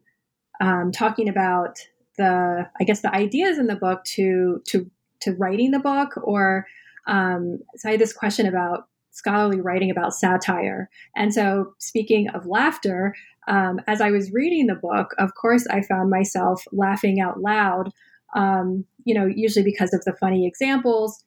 um, 0.61 0.93
talking 0.93 1.29
about 1.29 1.79
the 2.17 2.69
i 2.81 2.85
guess 2.85 3.01
the 3.01 3.15
ideas 3.15 3.59
in 3.59 3.67
the 3.67 3.75
book 3.75 4.05
to 4.05 4.63
to 4.67 4.89
to 5.21 5.33
writing 5.33 5.71
the 5.71 5.81
book 5.81 6.11
or 6.23 6.67
um, 7.07 7.59
so 7.77 7.89
i 7.89 7.93
had 7.93 8.01
this 8.01 8.13
question 8.13 8.47
about 8.47 8.89
scholarly 9.13 9.61
writing 9.61 9.91
about 9.91 10.15
satire. 10.15 10.91
And 11.15 11.33
so, 11.33 11.75
speaking 11.79 12.29
of 12.31 12.47
laughter, 12.47 13.15
um, 13.49 13.81
as 13.87 14.01
I 14.01 14.11
was 14.11 14.33
reading 14.33 14.67
the 14.67 14.75
book, 14.75 15.15
of 15.19 15.35
course, 15.35 15.67
I 15.69 15.83
found 15.83 16.11
myself 16.11 16.65
laughing 16.73 17.21
out 17.21 17.41
loud, 17.41 17.93
um, 18.35 18.85
you 19.05 19.15
know, 19.15 19.27
usually 19.27 19.65
because 19.65 19.93
of 19.93 20.05
the 20.05 20.15
funny 20.15 20.47
examples, 20.47 21.25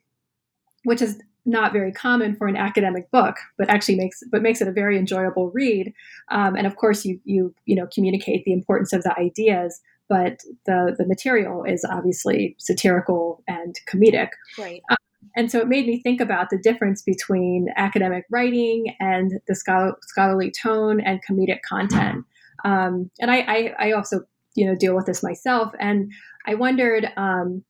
which 0.84 1.02
is 1.02 1.20
not 1.46 1.74
very 1.74 1.92
common 1.92 2.36
for 2.36 2.48
an 2.48 2.58
academic 2.58 3.10
book, 3.12 3.36
but 3.58 3.70
actually 3.70 3.96
makes 3.96 4.24
but 4.32 4.42
makes 4.42 4.62
it 4.62 4.68
a 4.68 4.72
very 4.72 4.98
enjoyable 4.98 5.52
read. 5.52 5.94
Um, 6.32 6.56
and 6.56 6.66
of 6.66 6.76
course, 6.76 7.06
you 7.06 7.20
you 7.24 7.54
you 7.66 7.76
know 7.76 7.88
communicate 7.94 8.46
the 8.46 8.54
importance 8.54 8.94
of 8.94 9.04
the 9.04 9.18
ideas, 9.20 9.80
but 10.10 10.42
the 10.66 10.96
the 10.98 11.06
material 11.06 11.64
is 11.64 11.86
obviously 11.90 12.56
satirical 12.58 13.44
and 13.48 13.76
comedic. 13.88 14.30
Right. 14.58 14.82
Um, 14.90 14.98
and 15.36 15.52
so 15.52 15.60
it 15.60 15.68
made 15.68 15.88
me 15.88 16.02
think 16.02 16.22
about 16.22 16.50
the 16.50 16.58
difference 16.58 17.02
between 17.02 17.68
academic 17.78 18.26
writing 18.30 18.96
and 19.00 19.34
the 19.48 19.56
scholarly 19.56 20.52
tone 20.52 21.00
and 21.02 21.20
comedic 21.26 21.60
content. 21.68 22.26
Um, 22.64 23.12
and 23.20 23.30
I, 23.30 23.40
I, 23.40 23.74
I, 23.80 23.92
also, 23.92 24.22
you 24.56 24.66
know, 24.66 24.76
deal 24.76 24.96
with 24.96 25.06
this 25.06 25.22
myself. 25.22 25.72
And 25.80 26.12
I 26.48 26.56
wondered 26.56 27.12
um, 27.16 27.64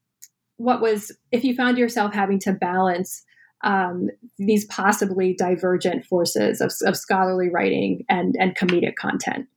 what 0.58 0.82
was, 0.82 1.12
if 1.32 1.44
you 1.44 1.56
found 1.56 1.78
yourself 1.78 2.14
having 2.14 2.40
to 2.42 2.54
balance 2.54 3.24
um, 3.64 4.10
these 4.38 4.66
possibly 4.66 5.34
divergent 5.34 6.06
forces 6.06 6.62
of, 6.62 6.72
of 6.86 6.96
scholarly 6.96 7.50
writing 7.50 8.06
and, 8.08 8.36
and 8.40 8.56
comedic 8.56 8.96
content. 8.96 9.48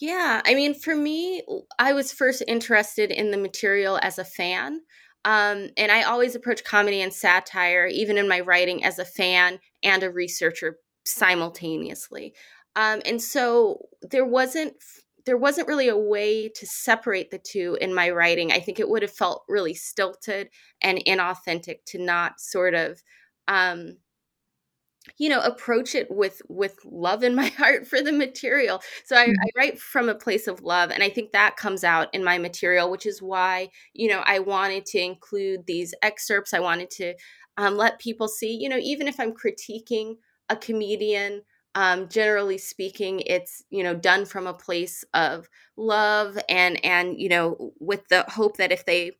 Yeah, 0.00 0.42
I 0.44 0.54
mean, 0.54 0.74
for 0.74 0.94
me, 0.94 1.42
I 1.78 1.92
was 1.92 2.12
first 2.12 2.42
interested 2.46 3.10
in 3.10 3.30
the 3.30 3.36
material 3.36 3.98
as 4.00 4.18
a 4.18 4.24
fan. 4.24 4.80
Um, 5.28 5.68
and 5.76 5.92
I 5.92 6.04
always 6.04 6.34
approach 6.34 6.64
comedy 6.64 7.02
and 7.02 7.12
satire, 7.12 7.86
even 7.86 8.16
in 8.16 8.26
my 8.26 8.40
writing, 8.40 8.82
as 8.82 8.98
a 8.98 9.04
fan 9.04 9.58
and 9.82 10.02
a 10.02 10.10
researcher 10.10 10.78
simultaneously. 11.04 12.32
Um, 12.76 13.02
and 13.04 13.20
so 13.20 13.88
there 14.00 14.24
wasn't 14.24 14.72
there 15.26 15.36
wasn't 15.36 15.68
really 15.68 15.88
a 15.88 15.96
way 15.98 16.48
to 16.48 16.66
separate 16.66 17.30
the 17.30 17.38
two 17.38 17.76
in 17.82 17.94
my 17.94 18.08
writing. 18.08 18.50
I 18.50 18.60
think 18.60 18.80
it 18.80 18.88
would 18.88 19.02
have 19.02 19.12
felt 19.12 19.44
really 19.50 19.74
stilted 19.74 20.48
and 20.80 21.04
inauthentic 21.06 21.84
to 21.88 21.98
not 21.98 22.40
sort 22.40 22.72
of 22.72 23.02
um, 23.48 23.98
you 25.18 25.28
know 25.28 25.40
approach 25.40 25.94
it 25.94 26.10
with 26.10 26.42
with 26.48 26.76
love 26.84 27.22
in 27.22 27.34
my 27.34 27.46
heart 27.58 27.86
for 27.86 28.00
the 28.00 28.12
material 28.12 28.80
so 29.04 29.16
I, 29.16 29.26
mm-hmm. 29.26 29.40
I, 29.40 29.48
write 29.56 29.80
from 29.80 30.08
a 30.08 30.14
place 30.14 30.46
of 30.46 30.62
love 30.62 30.90
and 30.90 31.02
i 31.02 31.08
think 31.08 31.32
that 31.32 31.56
comes 31.56 31.84
out 31.84 32.08
in 32.12 32.24
my 32.24 32.38
material 32.38 32.90
which 32.90 33.06
is 33.06 33.22
why 33.22 33.68
you 33.94 34.08
know 34.08 34.22
i 34.24 34.38
wanted 34.38 34.86
to 34.86 34.98
include 34.98 35.66
these 35.66 35.94
excerpts 36.02 36.54
i 36.54 36.60
wanted 36.60 36.90
to 36.92 37.14
um, 37.56 37.76
let 37.76 37.98
people 37.98 38.28
see 38.28 38.52
you 38.54 38.68
know 38.68 38.78
even 38.78 39.08
if 39.08 39.18
i'm 39.18 39.32
critiquing 39.32 40.16
a 40.48 40.56
comedian 40.56 41.42
um, 41.74 42.08
generally 42.08 42.58
speaking 42.58 43.20
it's 43.20 43.62
you 43.70 43.82
know 43.82 43.94
done 43.94 44.24
from 44.24 44.46
a 44.46 44.54
place 44.54 45.04
of 45.14 45.48
love 45.76 46.38
and 46.48 46.84
and 46.84 47.20
you 47.20 47.28
know 47.28 47.72
with 47.78 48.08
the 48.08 48.24
hope 48.28 48.56
that 48.56 48.72
if 48.72 48.84
they 48.84 49.12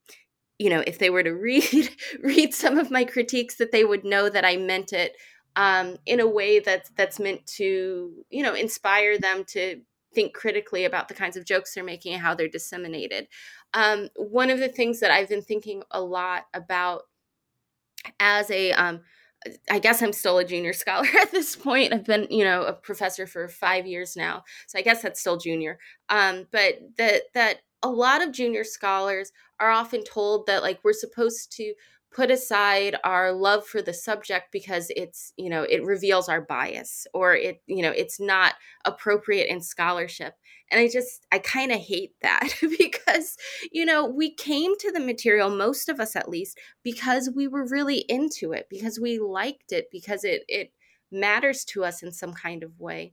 you 0.59 0.68
know 0.68 0.82
if 0.86 0.99
they 0.99 1.11
were 1.11 1.22
to 1.22 1.32
read 1.34 1.91
read 2.22 2.53
some 2.53 2.78
of 2.78 2.91
my 2.91 3.05
critiques 3.05 3.57
that 3.57 3.72
they 3.72 3.84
would 3.84 4.05
know 4.05 4.28
that 4.28 4.45
i 4.45 4.57
meant 4.57 4.93
it 4.93 5.12
um, 5.59 5.96
in 6.06 6.20
a 6.20 6.26
way 6.26 6.61
that's 6.61 6.88
that's 6.90 7.18
meant 7.18 7.44
to 7.44 8.24
you 8.30 8.42
know 8.42 8.54
inspire 8.54 9.18
them 9.18 9.44
to 9.44 9.80
think 10.14 10.32
critically 10.32 10.84
about 10.84 11.09
the 11.09 11.14
kinds 11.14 11.36
of 11.36 11.44
jokes 11.44 11.74
they're 11.74 11.84
making 11.84 12.14
and 12.14 12.22
how 12.22 12.34
they're 12.34 12.48
disseminated. 12.48 13.26
Um, 13.74 14.09
one 14.16 14.48
of 14.48 14.61
the 14.61 14.68
things 14.68 15.00
that 15.00 15.11
I've 15.11 15.28
been 15.28 15.42
thinking 15.42 15.82
a 15.90 16.00
lot 16.00 16.46
about 16.54 17.02
as 18.20 18.50
a 18.52 18.70
um, 18.72 19.00
I 19.68 19.80
guess 19.80 20.00
I'm 20.00 20.12
still 20.12 20.38
a 20.38 20.44
junior 20.44 20.72
scholar 20.72 21.09
at 21.20 21.32
this 21.32 21.56
point. 21.56 21.92
I've 21.92 22.04
been, 22.04 22.28
you 22.30 22.44
know, 22.44 22.62
a 22.62 22.72
professor 22.72 23.26
for 23.26 23.48
five 23.48 23.84
years 23.84 24.16
now, 24.16 24.44
so 24.68 24.78
I 24.78 24.82
guess 24.82 25.02
that's 25.02 25.20
still 25.20 25.38
junior. 25.38 25.80
Um, 26.09 26.46
but 26.52 26.78
that 26.98 27.22
that 27.34 27.56
a 27.82 27.90
lot 27.90 28.22
of 28.22 28.32
junior 28.32 28.62
scholars 28.62 29.32
are 29.59 29.70
often 29.70 30.04
told 30.04 30.46
that 30.46 30.62
like 30.62 30.78
we're 30.84 30.92
supposed 30.92 31.50
to 31.56 31.74
put 32.11 32.30
aside 32.30 32.96
our 33.04 33.32
love 33.32 33.66
for 33.66 33.82
the 33.82 33.92
subject 33.92 34.46
because 34.50 34.90
it's 34.96 35.32
you 35.36 35.50
know 35.50 35.62
it 35.62 35.84
reveals 35.84 36.28
our 36.28 36.40
bias 36.40 37.06
or 37.12 37.34
it 37.34 37.61
you 37.66 37.82
know 37.82 37.90
it's 37.90 38.18
not 38.18 38.54
appropriate 38.84 39.48
in 39.48 39.61
scholarship. 39.61 40.34
And 40.70 40.80
i 40.80 40.88
just 40.88 41.26
i 41.32 41.38
kind 41.38 41.72
of 41.72 41.78
hate 41.78 42.14
that 42.22 42.48
because 42.78 43.36
you 43.72 43.84
know 43.84 44.06
we 44.06 44.34
came 44.34 44.76
to 44.78 44.92
the 44.92 45.00
material 45.00 45.50
most 45.50 45.88
of 45.88 46.00
us 46.00 46.16
at 46.16 46.28
least 46.28 46.59
because 46.82 47.30
we 47.34 47.46
were 47.46 47.66
really 47.66 48.04
into 48.09 48.52
it 48.52 48.66
because 48.70 48.98
we 48.98 49.18
liked 49.18 49.72
it 49.72 49.88
because 49.90 50.24
it 50.24 50.44
it 50.48 50.72
matters 51.11 51.64
to 51.64 51.84
us 51.84 52.02
in 52.02 52.12
some 52.12 52.34
kind 52.34 52.62
of 52.62 52.78
way. 52.78 53.12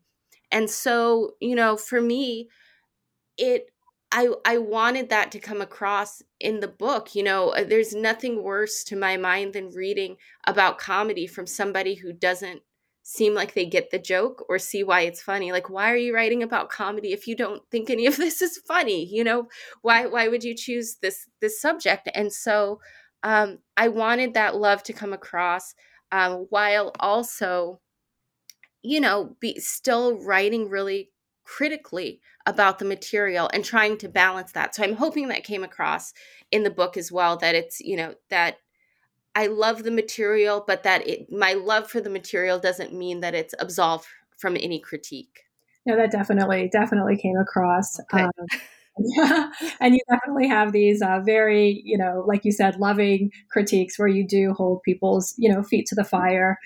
And 0.52 0.70
so 0.70 1.32
you 1.42 1.56
know 1.56 1.76
for 1.76 2.02
me 2.02 2.50
it 3.38 3.72
I 4.12 4.30
I 4.46 4.58
wanted 4.60 5.10
that 5.10 5.32
to 5.32 5.40
come 5.40 5.62
across 5.62 6.22
in 6.40 6.60
the 6.60 6.68
book. 6.68 7.16
You 7.16 7.24
know, 7.24 7.50
uh, 7.50 7.64
there's 7.64 7.94
nothing 7.94 8.44
worse 8.44 8.84
to 8.86 8.96
my 8.96 9.18
mind 9.18 9.54
than 9.54 9.70
reading 9.72 10.18
about 10.48 10.78
comedy 10.78 11.28
from 11.28 11.48
somebody 11.48 11.96
who 11.96 12.14
doesn't 12.14 12.62
seem 13.04 13.36
like 13.36 13.54
they 13.54 13.66
get 13.68 13.92
the 13.92 14.00
joke 14.00 14.44
or 14.50 14.58
see 14.58 14.84
why 14.84 15.02
it's 15.02 15.22
funny. 15.22 15.52
Like 15.52 15.70
why 15.70 15.92
are 15.92 15.98
you 15.98 16.14
writing 16.16 16.44
about 16.44 16.70
comedy 16.70 17.14
if 17.14 17.28
you 17.28 17.36
don't 17.36 17.62
think 17.72 17.90
any 17.90 18.06
of 18.08 18.18
this 18.18 18.42
is 18.42 18.58
funny? 18.68 19.06
You 19.06 19.24
know, 19.24 19.48
why 19.82 20.06
why 20.08 20.28
would 20.28 20.44
you 20.44 20.56
choose 20.56 20.98
this 21.02 21.28
this 21.42 21.62
subject? 21.62 22.10
And 22.16 22.32
so 22.32 22.80
um 23.24 23.60
I 23.78 23.90
wanted 23.90 24.34
that 24.36 24.56
love 24.56 24.84
to 24.84 24.94
come 24.94 25.14
across 25.14 25.74
um 26.12 26.48
while 26.50 26.92
also 27.00 27.82
you 28.84 29.00
know, 29.00 29.36
be 29.40 29.60
still 29.60 30.18
writing 30.20 30.70
really 30.70 31.10
critically 31.46 32.20
about 32.46 32.80
the 32.80 32.86
material 32.86 33.50
and 33.54 33.64
trying 33.64 33.98
to 34.00 34.10
balance 34.10 34.52
that. 34.52 34.76
So 34.76 34.84
I'm 34.84 34.96
hoping 34.96 35.30
that 35.30 35.44
came 35.44 35.64
across 35.64 36.14
in 36.52 36.64
the 36.64 36.70
book 36.70 36.98
as 36.98 37.12
well 37.12 37.38
that 37.38 37.56
it's, 37.56 37.80
you 37.80 37.96
know, 37.96 38.16
that 38.30 38.58
I 39.36 39.48
love 39.48 39.84
the 39.84 39.92
material, 39.92 40.64
but 40.66 40.84
that 40.84 41.08
it, 41.08 41.32
my 41.32 41.54
love 41.54 41.90
for 41.90 42.02
the 42.02 42.10
material 42.10 42.60
doesn't 42.60 42.94
mean 42.94 43.22
that 43.22 43.36
it's 43.36 43.54
absolved 43.60 44.08
from 44.38 44.56
any 44.56 44.80
critique. 44.80 45.42
No, 45.86 45.96
that 45.96 46.12
definitely, 46.12 46.70
definitely 46.72 47.18
came 47.18 47.38
across. 47.38 48.00
Okay. 48.00 48.24
Um, 48.24 48.32
yeah, 48.98 49.52
and 49.80 49.94
you 49.94 50.00
definitely 50.10 50.48
have 50.48 50.72
these 50.72 51.02
uh, 51.02 51.20
very, 51.24 51.82
you 51.84 51.98
know, 51.98 52.24
like 52.26 52.46
you 52.46 52.52
said, 52.52 52.78
loving 52.80 53.30
critiques 53.52 54.00
where 54.00 54.08
you 54.08 54.26
do 54.26 54.54
hold 54.54 54.82
people's, 54.84 55.36
you 55.38 55.54
know, 55.54 55.64
feet 55.64 55.86
to 55.88 55.96
the 55.96 56.04
fire 56.04 56.58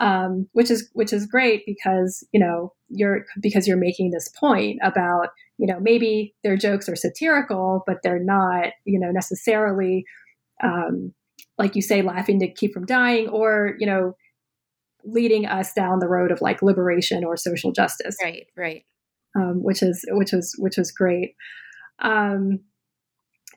um, 0.00 0.48
which 0.52 0.70
is 0.70 0.88
which 0.92 1.12
is 1.12 1.26
great 1.26 1.62
because 1.66 2.26
you 2.32 2.40
know 2.40 2.72
you're 2.88 3.24
because 3.40 3.66
you're 3.66 3.76
making 3.76 4.10
this 4.10 4.28
point 4.28 4.78
about 4.82 5.28
you 5.58 5.66
know 5.66 5.78
maybe 5.80 6.34
their 6.42 6.56
jokes 6.56 6.88
are 6.88 6.96
satirical, 6.96 7.82
but 7.86 7.98
they're 8.02 8.22
not 8.22 8.72
you 8.84 8.98
know 8.98 9.10
necessarily 9.10 10.04
um, 10.62 11.12
like 11.58 11.76
you 11.76 11.82
say 11.82 12.02
laughing 12.02 12.40
to 12.40 12.52
keep 12.52 12.72
from 12.72 12.86
dying 12.86 13.28
or 13.28 13.74
you 13.78 13.86
know 13.86 14.14
leading 15.04 15.46
us 15.46 15.72
down 15.74 15.98
the 15.98 16.08
road 16.08 16.32
of 16.32 16.40
like 16.40 16.62
liberation 16.62 17.24
or 17.24 17.36
social 17.36 17.72
justice. 17.72 18.16
Right, 18.22 18.46
right. 18.56 18.84
Um, 19.36 19.62
which 19.62 19.82
is 19.82 20.04
which 20.10 20.32
was 20.32 20.54
which 20.58 20.76
was 20.76 20.90
great. 20.90 21.34
Um, 22.00 22.60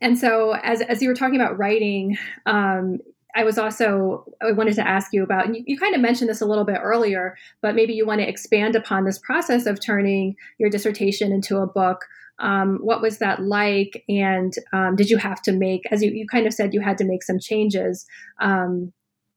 and 0.02 0.18
so 0.18 0.52
as 0.52 0.82
as 0.82 1.02
you 1.02 1.10
were 1.10 1.16
talking 1.16 1.40
about 1.40 1.58
writing, 1.58 2.18
um, 2.46 3.00
I 3.38 3.44
was 3.44 3.60
also 3.60 4.26
I 4.42 4.52
wanted 4.52 4.74
to 4.76 4.88
ask 4.88 5.14
you 5.14 5.24
about, 5.24 5.46
and 5.46 5.56
you, 5.56 5.64
you, 5.68 5.78
kind 5.78 5.94
of 5.94 6.02
mentioned 6.02 6.28
this 6.28 6.42
a 6.42 6.46
little 6.46 6.64
bit 6.64 6.80
earlier, 6.82 7.38
but 7.62 7.76
maybe 7.76 7.94
you 7.94 8.04
want 8.04 8.20
to 8.20 8.28
expand 8.28 8.76
upon 8.76 9.06
this 9.06 9.20
process 9.20 9.68
of 9.68 9.80
turning 9.80 10.36
your 10.58 10.72
dissertation 10.72 11.32
into 11.32 11.58
a 11.58 11.68
book. 11.68 12.06
Um, 12.40 12.80
what 12.82 13.00
was 13.00 13.20
that 13.20 13.44
like, 13.44 14.04
and 14.10 14.54
um, 14.74 14.96
did 14.96 15.12
you 15.12 15.18
have 15.18 15.42
to 15.44 15.52
make, 15.52 15.84
as 15.92 16.02
you, 16.04 16.10
you 16.12 16.26
kind 16.28 16.48
of 16.48 16.54
said, 16.54 16.74
you 16.74 16.82
had 16.82 16.98
to 16.98 17.06
make 17.06 17.22
some 17.22 17.40
changes 17.40 18.08
um, 18.42 18.92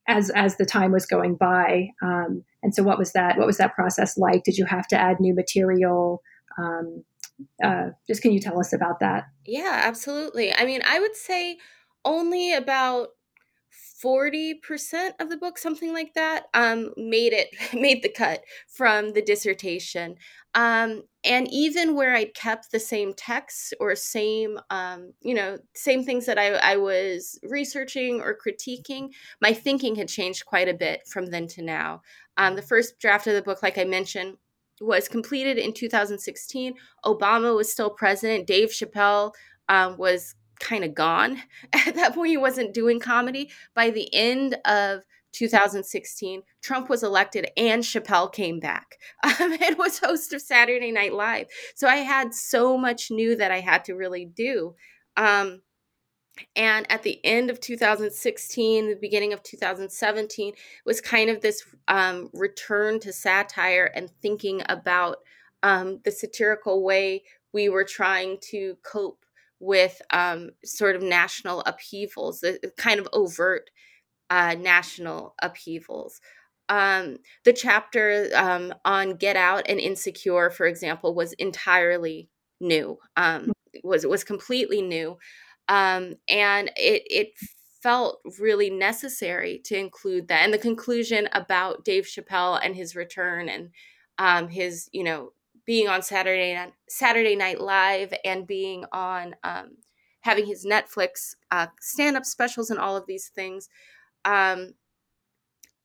as 0.09 0.31
as 0.31 0.57
the 0.57 0.65
time 0.65 0.93
was 0.93 1.05
going 1.05 1.35
by, 1.35 1.91
um, 2.03 2.43
and 2.63 2.75
so 2.75 2.83
what 2.83 2.99
was 2.99 3.13
that? 3.13 3.37
What 3.37 3.47
was 3.47 3.59
that 3.59 3.75
process 3.75 4.17
like? 4.17 4.45
Did 4.45 4.57
you 4.57 4.65
have 4.65 4.89
to 4.89 4.99
add 4.99 5.21
new 5.21 5.35
material? 5.35 6.23
Um, 6.57 7.05
uh, 7.63 7.91
just 8.07 8.23
can 8.23 8.33
you 8.33 8.41
tell 8.41 8.59
us 8.59 8.73
about 8.73 9.01
that? 9.01 9.25
Yeah, 9.45 9.83
absolutely. 9.85 10.55
I 10.55 10.65
mean, 10.65 10.81
I 10.87 11.01
would 11.01 11.17
say 11.17 11.59
only 12.05 12.55
about 12.55 13.11
40% 14.05 15.13
of 15.21 15.29
the 15.29 15.37
book 15.37 15.59
something 15.59 15.93
like 15.93 16.15
that 16.15 16.47
um, 16.55 16.93
made 16.97 17.33
it 17.33 17.49
made 17.75 18.03
the 18.03 18.09
cut 18.09 18.43
from 18.69 19.13
the 19.13 19.23
dissertation. 19.23 20.17
Um, 20.55 21.05
and 21.23 21.47
even 21.53 21.95
where 21.95 22.15
i'd 22.15 22.35
kept 22.35 22.73
the 22.73 22.81
same 22.81 23.13
texts 23.15 23.73
or 23.79 23.95
same 23.95 24.59
um, 24.71 25.13
you 25.21 25.35
know 25.35 25.59
same 25.75 26.03
things 26.03 26.27
that 26.27 26.39
I, 26.39 26.55
I 26.55 26.77
was 26.77 27.39
researching 27.45 28.21
or 28.21 28.37
critiquing 28.37 29.11
my 29.41 29.53
thinking 29.53 29.95
had 29.95 30.09
changed 30.09 30.47
quite 30.47 30.69
a 30.69 30.75
bit 30.75 31.07
from 31.07 31.27
then 31.27 31.47
to 31.49 31.63
now. 31.63 32.03
Um, 32.37 32.57
the 32.57 32.63
first 32.63 32.99
draft 32.99 33.27
of 33.27 33.35
the 33.35 33.43
book 33.43 33.63
like 33.63 33.79
i 33.79 33.85
mentioned 33.85 34.37
was 34.81 35.09
completed 35.09 35.59
in 35.59 35.73
2016 35.73 36.75
obama 37.05 37.55
was 37.55 37.71
still 37.71 37.91
president. 37.91 38.47
Dave 38.47 38.71
chappelle 38.71 39.33
um, 39.69 39.97
was 39.99 40.35
kind 40.61 40.85
of 40.85 40.95
gone. 40.95 41.43
At 41.73 41.95
that 41.97 42.15
point, 42.15 42.31
he 42.31 42.37
wasn't 42.37 42.75
doing 42.75 43.01
comedy. 43.01 43.51
By 43.75 43.91
the 43.91 44.13
end 44.15 44.57
of 44.65 45.03
2016, 45.33 46.43
Trump 46.61 46.89
was 46.89 47.03
elected 47.03 47.49
and 47.57 47.83
Chappelle 47.83 48.33
came 48.33 48.61
back 48.61 48.97
um, 49.23 49.57
and 49.63 49.79
was 49.79 49.99
host 49.99 50.33
of 50.33 50.43
Saturday 50.43 50.93
Night 50.93 51.13
Live. 51.13 51.47
So 51.75 51.89
I 51.89 51.97
had 51.97 52.35
so 52.35 52.77
much 52.77 53.11
new 53.11 53.37
that 53.37 53.51
I 53.51 53.61
had 53.61 53.85
to 53.85 53.95
really 53.95 54.25
do. 54.25 54.75
Um, 55.17 55.63
and 56.57 56.91
at 56.91 57.03
the 57.03 57.21
end 57.25 57.51
of 57.51 57.61
2016, 57.61 58.89
the 58.89 58.95
beginning 58.95 59.33
of 59.33 59.43
2017, 59.43 60.55
was 60.87 61.01
kind 61.01 61.29
of 61.29 61.41
this 61.41 61.63
um, 61.89 62.31
return 62.33 62.99
to 63.01 63.13
satire 63.13 63.91
and 63.95 64.11
thinking 64.23 64.63
about 64.69 65.19
um, 65.63 66.01
the 66.05 66.11
satirical 66.11 66.83
way 66.83 67.25
we 67.53 67.69
were 67.69 67.85
trying 67.85 68.39
to 68.41 68.77
cope 68.83 69.25
with 69.61 70.01
um, 70.11 70.51
sort 70.65 70.97
of 70.97 71.03
national 71.03 71.61
upheavals, 71.67 72.41
the 72.41 72.73
kind 72.77 72.99
of 72.99 73.07
overt 73.13 73.71
uh, 74.31 74.55
national 74.59 75.35
upheavals. 75.43 76.21
Um, 76.69 77.19
the 77.45 77.53
chapter 77.53 78.29
um, 78.35 78.73
on 78.85 79.17
Get 79.17 79.37
Out 79.37 79.65
and 79.69 79.79
Insecure, 79.81 80.51
for 80.51 80.67
example, 80.67 81.15
was 81.15 81.33
entirely 81.35 82.31
new. 82.61 82.97
Um, 83.17 83.47
mm. 83.47 83.53
was 83.85 84.07
was 84.07 84.25
completely 84.25 84.81
new, 84.81 85.19
um, 85.69 86.15
and 86.29 86.71
it 86.77 87.03
it 87.11 87.29
felt 87.83 88.21
really 88.39 88.71
necessary 88.71 89.61
to 89.65 89.77
include 89.77 90.29
that. 90.29 90.45
And 90.45 90.55
the 90.55 90.59
conclusion 90.59 91.29
about 91.33 91.85
Dave 91.85 92.05
Chappelle 92.05 92.61
and 92.63 92.77
his 92.77 92.95
return 92.95 93.49
and 93.49 93.71
um, 94.19 94.49
his 94.49 94.89
you 94.93 95.03
know 95.03 95.33
being 95.71 95.87
on 95.87 96.03
Saturday 96.03 96.53
Night, 96.53 96.73
Saturday 96.89 97.37
Night 97.37 97.61
Live 97.61 98.13
and 98.25 98.45
being 98.45 98.85
on 98.91 99.37
um, 99.45 99.77
having 100.23 100.45
his 100.45 100.67
Netflix 100.67 101.37
uh, 101.53 101.69
stand 101.81 102.17
up 102.17 102.25
specials 102.25 102.71
and 102.71 102.81
all 102.81 102.97
of 102.97 103.07
these 103.07 103.29
things. 103.29 103.69
Um, 104.25 104.73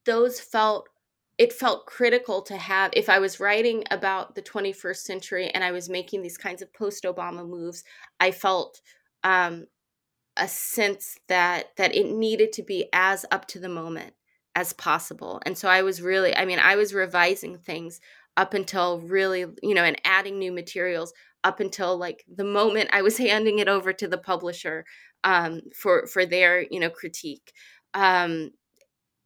those 0.03 0.39
felt 0.39 0.89
it 1.37 1.53
felt 1.53 1.85
critical 1.85 2.41
to 2.41 2.57
have 2.57 2.89
if 2.95 3.09
I 3.09 3.19
was 3.19 3.39
writing 3.39 3.83
about 3.91 4.33
the 4.33 4.41
21st 4.41 4.97
century 4.97 5.49
and 5.49 5.63
I 5.63 5.71
was 5.71 5.87
making 5.87 6.23
these 6.23 6.39
kinds 6.39 6.63
of 6.63 6.73
post 6.73 7.03
Obama 7.03 7.47
moves, 7.47 7.83
I 8.19 8.31
felt 8.31 8.81
um, 9.23 9.67
a 10.35 10.47
sense 10.47 11.19
that 11.27 11.77
that 11.77 11.93
it 11.93 12.07
needed 12.07 12.53
to 12.53 12.63
be 12.63 12.89
as 12.91 13.23
up 13.29 13.47
to 13.49 13.59
the 13.59 13.69
moment 13.69 14.15
as 14.55 14.73
possible. 14.73 15.41
And 15.45 15.55
so 15.55 15.67
I 15.67 15.83
was 15.83 16.01
really, 16.01 16.35
I 16.35 16.45
mean, 16.45 16.59
I 16.59 16.75
was 16.75 16.91
revising 16.91 17.59
things 17.59 17.99
up 18.37 18.53
until 18.53 18.99
really, 18.99 19.45
you 19.61 19.73
know, 19.73 19.83
and 19.83 19.99
adding 20.03 20.37
new 20.39 20.51
materials 20.51 21.13
up 21.43 21.59
until 21.59 21.97
like 21.97 22.25
the 22.33 22.43
moment 22.43 22.89
I 22.91 23.01
was 23.01 23.17
handing 23.19 23.59
it 23.59 23.67
over 23.67 23.93
to 23.93 24.07
the 24.07 24.17
publisher 24.17 24.85
um, 25.23 25.61
for 25.75 26.07
for 26.07 26.25
their, 26.25 26.61
you 26.69 26.79
know, 26.79 26.89
critique. 26.89 27.53
Um, 27.93 28.51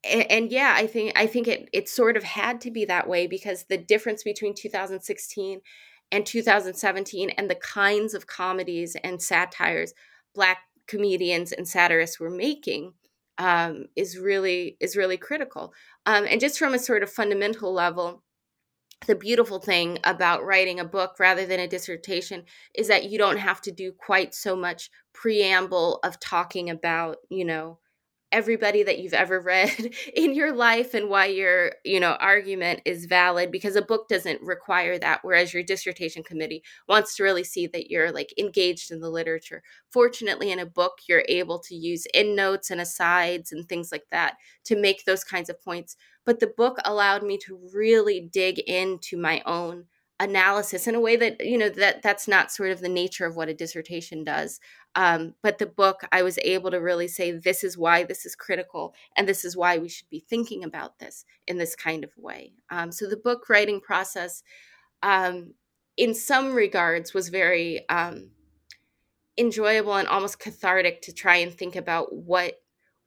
and, 0.03 0.31
and 0.31 0.51
yeah, 0.51 0.73
I 0.77 0.87
think 0.87 1.13
I 1.15 1.27
think 1.27 1.47
it 1.47 1.69
it 1.73 1.89
sort 1.89 2.17
of 2.17 2.23
had 2.23 2.61
to 2.61 2.71
be 2.71 2.85
that 2.85 3.07
way 3.07 3.27
because 3.27 3.65
the 3.65 3.77
difference 3.77 4.23
between 4.23 4.53
2016 4.53 5.61
and 6.11 6.25
2017 6.25 7.29
and 7.31 7.49
the 7.49 7.55
kinds 7.55 8.13
of 8.13 8.27
comedies 8.27 8.95
and 9.03 9.21
satires 9.21 9.93
black 10.33 10.59
comedians 10.87 11.51
and 11.51 11.67
satirists 11.67 12.19
were 12.19 12.29
making 12.29 12.93
um, 13.37 13.85
is 13.95 14.17
really 14.17 14.77
is 14.79 14.95
really 14.95 15.17
critical. 15.17 15.73
Um, 16.05 16.25
and 16.29 16.41
just 16.41 16.59
from 16.59 16.73
a 16.73 16.79
sort 16.79 17.03
of 17.03 17.11
fundamental 17.11 17.73
level, 17.73 18.23
the 19.07 19.15
beautiful 19.15 19.59
thing 19.59 19.99
about 20.03 20.45
writing 20.45 20.79
a 20.79 20.85
book 20.85 21.19
rather 21.19 21.45
than 21.45 21.59
a 21.59 21.67
dissertation 21.67 22.43
is 22.75 22.87
that 22.87 23.09
you 23.09 23.17
don't 23.17 23.37
have 23.37 23.61
to 23.61 23.71
do 23.71 23.91
quite 23.91 24.33
so 24.33 24.55
much 24.55 24.89
preamble 25.13 25.99
of 26.03 26.19
talking 26.19 26.69
about 26.69 27.17
you 27.29 27.45
know 27.45 27.79
everybody 28.31 28.83
that 28.83 28.99
you've 28.99 29.13
ever 29.13 29.39
read 29.41 29.95
in 30.15 30.33
your 30.33 30.53
life 30.53 30.93
and 30.93 31.09
why 31.09 31.25
your 31.25 31.71
you 31.83 31.99
know 31.99 32.11
argument 32.19 32.81
is 32.85 33.05
valid 33.05 33.51
because 33.51 33.75
a 33.75 33.81
book 33.81 34.07
doesn't 34.07 34.41
require 34.41 34.97
that 34.99 35.19
whereas 35.23 35.53
your 35.53 35.63
dissertation 35.63 36.23
committee 36.23 36.63
wants 36.87 37.15
to 37.15 37.23
really 37.23 37.43
see 37.43 37.67
that 37.67 37.89
you're 37.89 38.11
like 38.11 38.33
engaged 38.37 38.91
in 38.91 38.99
the 38.99 39.09
literature. 39.09 39.63
Fortunately 39.91 40.51
in 40.51 40.59
a 40.59 40.65
book 40.65 40.99
you're 41.07 41.25
able 41.27 41.59
to 41.59 41.75
use 41.75 42.05
endnotes 42.13 42.69
and 42.69 42.81
asides 42.81 43.51
and 43.51 43.67
things 43.67 43.91
like 43.91 44.05
that 44.11 44.35
to 44.65 44.75
make 44.75 45.05
those 45.05 45.23
kinds 45.23 45.49
of 45.49 45.61
points 45.63 45.95
but 46.29 46.39
the 46.39 46.45
book 46.45 46.77
allowed 46.85 47.23
me 47.23 47.39
to 47.39 47.59
really 47.73 48.21
dig 48.21 48.59
into 48.59 49.17
my 49.17 49.41
own 49.47 49.85
analysis 50.19 50.85
in 50.85 50.93
a 50.93 50.99
way 50.99 51.15
that 51.15 51.43
you 51.43 51.57
know 51.57 51.69
that 51.69 52.03
that's 52.03 52.27
not 52.27 52.51
sort 52.51 52.69
of 52.69 52.81
the 52.81 52.87
nature 52.87 53.25
of 53.25 53.35
what 53.35 53.49
a 53.49 53.53
dissertation 53.55 54.23
does. 54.23 54.59
Um, 54.93 55.33
but 55.41 55.57
the 55.57 55.65
book 55.65 56.01
i 56.11 56.21
was 56.21 56.37
able 56.43 56.69
to 56.69 56.77
really 56.77 57.07
say 57.07 57.31
this 57.31 57.63
is 57.63 57.79
why 57.79 58.03
this 58.03 58.27
is 58.27 58.35
critical 58.35 58.93
and 59.17 59.27
this 59.27 59.43
is 59.43 59.57
why 59.57 59.79
we 59.79 59.89
should 59.89 60.07
be 60.11 60.19
thinking 60.19 60.63
about 60.63 60.99
this 60.99 61.25
in 61.47 61.57
this 61.57 61.75
kind 61.75 62.03
of 62.03 62.11
way. 62.15 62.53
Um, 62.69 62.91
so 62.91 63.07
the 63.07 63.17
book 63.17 63.49
writing 63.49 63.81
process 63.81 64.43
um, 65.01 65.55
in 65.97 66.13
some 66.13 66.53
regards 66.53 67.11
was 67.11 67.29
very 67.29 67.89
um, 67.89 68.29
enjoyable 69.35 69.95
and 69.95 70.07
almost 70.07 70.37
cathartic 70.37 71.01
to 71.01 71.11
try 71.11 71.37
and 71.37 71.51
think 71.51 71.75
about 71.75 72.13
what 72.13 72.53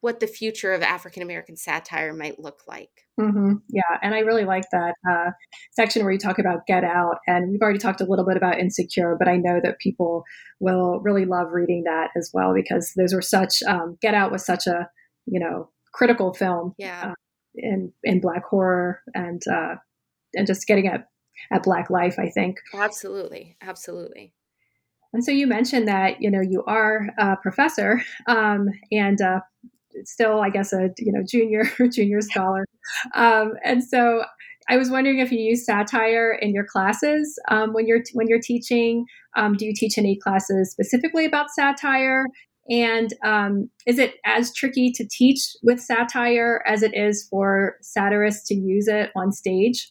what 0.02 0.18
the 0.18 0.26
future 0.26 0.72
of 0.72 0.82
African 0.82 1.22
American 1.22 1.56
satire 1.56 2.12
might 2.12 2.40
look 2.40 2.62
like. 2.66 2.90
Mm-hmm. 3.18 3.54
Yeah, 3.70 3.98
and 4.02 4.14
I 4.14 4.18
really 4.20 4.44
like 4.44 4.64
that 4.72 4.94
uh, 5.08 5.30
section 5.70 6.02
where 6.02 6.12
you 6.12 6.18
talk 6.18 6.40
about 6.40 6.66
Get 6.66 6.82
Out, 6.82 7.18
and 7.28 7.50
we've 7.50 7.62
already 7.62 7.78
talked 7.78 8.00
a 8.00 8.04
little 8.04 8.26
bit 8.26 8.36
about 8.36 8.58
Insecure, 8.58 9.16
but 9.16 9.28
I 9.28 9.36
know 9.36 9.60
that 9.62 9.78
people 9.78 10.24
will 10.58 11.00
really 11.00 11.24
love 11.24 11.52
reading 11.52 11.84
that 11.84 12.08
as 12.16 12.30
well 12.34 12.52
because 12.52 12.92
those 12.96 13.14
were 13.14 13.22
such. 13.22 13.62
Um, 13.62 13.96
Get 14.02 14.12
Out 14.12 14.32
was 14.32 14.44
such 14.44 14.66
a 14.66 14.90
you 15.26 15.38
know 15.38 15.70
critical 15.92 16.34
film, 16.34 16.74
yeah, 16.78 17.10
uh, 17.10 17.14
in 17.54 17.92
in 18.02 18.20
black 18.20 18.44
horror 18.44 19.00
and 19.14 19.40
uh, 19.46 19.76
and 20.34 20.46
just 20.46 20.66
getting 20.66 20.88
at 20.88 21.06
at 21.52 21.62
black 21.62 21.90
life. 21.90 22.18
I 22.18 22.28
think 22.28 22.58
absolutely, 22.74 23.56
absolutely. 23.62 24.34
And 25.12 25.24
so 25.24 25.30
you 25.30 25.46
mentioned 25.46 25.86
that 25.86 26.20
you 26.20 26.30
know 26.30 26.40
you 26.40 26.64
are 26.66 27.08
a 27.18 27.36
professor, 27.36 28.02
um, 28.26 28.68
and 28.90 29.20
uh, 29.20 29.40
still, 30.04 30.40
I 30.40 30.50
guess, 30.50 30.72
a 30.72 30.90
you 30.98 31.12
know 31.12 31.22
junior 31.28 31.64
junior 31.92 32.20
scholar. 32.20 32.64
Um, 33.14 33.54
and 33.64 33.82
so 33.82 34.24
I 34.68 34.76
was 34.76 34.90
wondering 34.90 35.18
if 35.18 35.32
you 35.32 35.38
use 35.38 35.64
satire 35.64 36.32
in 36.32 36.54
your 36.54 36.64
classes 36.64 37.38
um, 37.50 37.72
when 37.72 37.86
you're 37.86 38.02
when 38.14 38.28
you're 38.28 38.40
teaching. 38.40 39.06
Um, 39.36 39.54
do 39.56 39.64
you 39.64 39.72
teach 39.74 39.98
any 39.98 40.16
classes 40.16 40.70
specifically 40.70 41.24
about 41.24 41.50
satire? 41.50 42.26
And 42.70 43.12
um, 43.24 43.70
is 43.86 43.98
it 43.98 44.14
as 44.24 44.54
tricky 44.54 44.92
to 44.92 45.06
teach 45.10 45.40
with 45.62 45.80
satire 45.80 46.62
as 46.66 46.82
it 46.82 46.94
is 46.94 47.26
for 47.28 47.76
satirists 47.80 48.46
to 48.48 48.54
use 48.54 48.86
it 48.86 49.10
on 49.16 49.32
stage? 49.32 49.90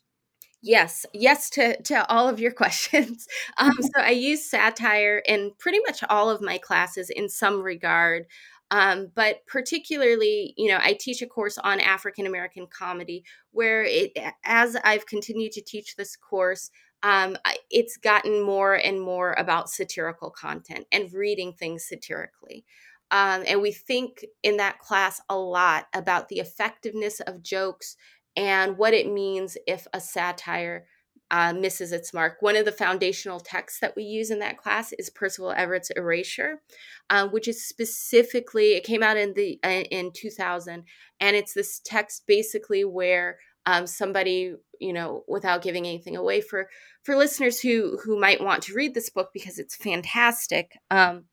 Yes, 0.64 1.08
yes 1.14 1.50
to 1.52 1.82
to 1.84 2.08
all 2.10 2.30
of 2.30 2.40
your 2.40 2.52
questions. 2.62 3.28
Um, 3.58 3.74
so 3.82 4.02
I 4.02 4.12
use 4.12 4.50
satire 4.50 5.22
in 5.26 5.52
pretty 5.60 5.80
much 5.86 6.04
all 6.10 6.30
of 6.30 6.42
my 6.42 6.58
classes 6.58 7.10
in 7.10 7.30
some 7.30 7.62
regard. 7.62 8.26
Um, 8.72 9.12
but 9.14 9.46
particularly, 9.48 10.54
you 10.58 10.70
know, 10.70 10.80
I 10.82 10.98
teach 11.00 11.22
a 11.22 11.28
course 11.28 11.58
on 11.58 11.82
African 11.82 12.26
American 12.26 12.68
comedy 12.68 13.26
where 13.52 13.84
it, 13.84 14.18
as 14.46 14.78
I've 14.84 15.06
continued 15.06 15.52
to 15.54 15.62
teach 15.62 15.96
this 15.96 16.16
course, 16.16 16.72
um, 17.04 17.36
it's 17.70 17.98
gotten 17.98 18.42
more 18.42 18.76
and 18.76 19.02
more 19.02 19.34
about 19.34 19.70
satirical 19.70 20.30
content 20.30 20.86
and 20.92 21.12
reading 21.12 21.52
things 21.52 21.86
satirically. 21.86 22.66
Um, 23.12 23.44
and 23.46 23.62
we 23.62 23.74
think 23.74 24.26
in 24.42 24.58
that 24.58 24.80
class 24.80 25.22
a 25.28 25.36
lot 25.36 25.88
about 25.94 26.30
the 26.30 26.40
effectiveness 26.40 27.20
of 27.20 27.44
jokes 27.44 27.98
and 28.38 28.78
what 28.78 28.94
it 28.94 29.12
means 29.12 29.58
if 29.68 29.86
a 29.94 30.00
satire 30.00 30.86
uh, 31.32 31.54
misses 31.54 31.94
its 31.94 32.14
mark. 32.14 32.42
One 32.42 32.58
of 32.58 32.66
the 32.66 32.74
foundational 32.74 33.40
texts 33.40 33.80
that 33.80 33.96
we 33.96 34.04
use 34.04 34.30
in 34.30 34.40
that 34.40 34.58
class 34.58 34.92
is 34.94 35.10
Percival 35.10 35.54
Everett's 35.54 35.90
Erasure, 35.92 36.62
uh, 37.10 37.28
which 37.30 37.48
is 37.48 37.66
specifically 37.66 38.74
it 38.74 38.84
came 38.84 39.02
out 39.02 39.18
in 39.18 39.34
the 39.34 39.58
uh, 39.64 39.84
in 39.90 40.12
2000, 40.14 40.84
and 41.22 41.36
it's 41.36 41.54
this 41.54 41.80
text 41.84 42.24
basically 42.28 42.84
where 42.84 43.38
um, 43.66 43.88
somebody 43.88 44.56
you 44.80 44.92
know 44.92 45.24
without 45.28 45.62
giving 45.62 45.88
anything 45.88 46.18
away 46.18 46.42
for 46.42 46.68
for 47.04 47.16
listeners 47.16 47.62
who 47.62 47.98
who 48.04 48.20
might 48.20 48.44
want 48.44 48.62
to 48.64 48.74
read 48.74 48.94
this 48.94 49.10
book 49.10 49.30
because 49.34 49.58
it's 49.58 49.76
fantastic. 49.76 50.78
Um, 50.92 51.26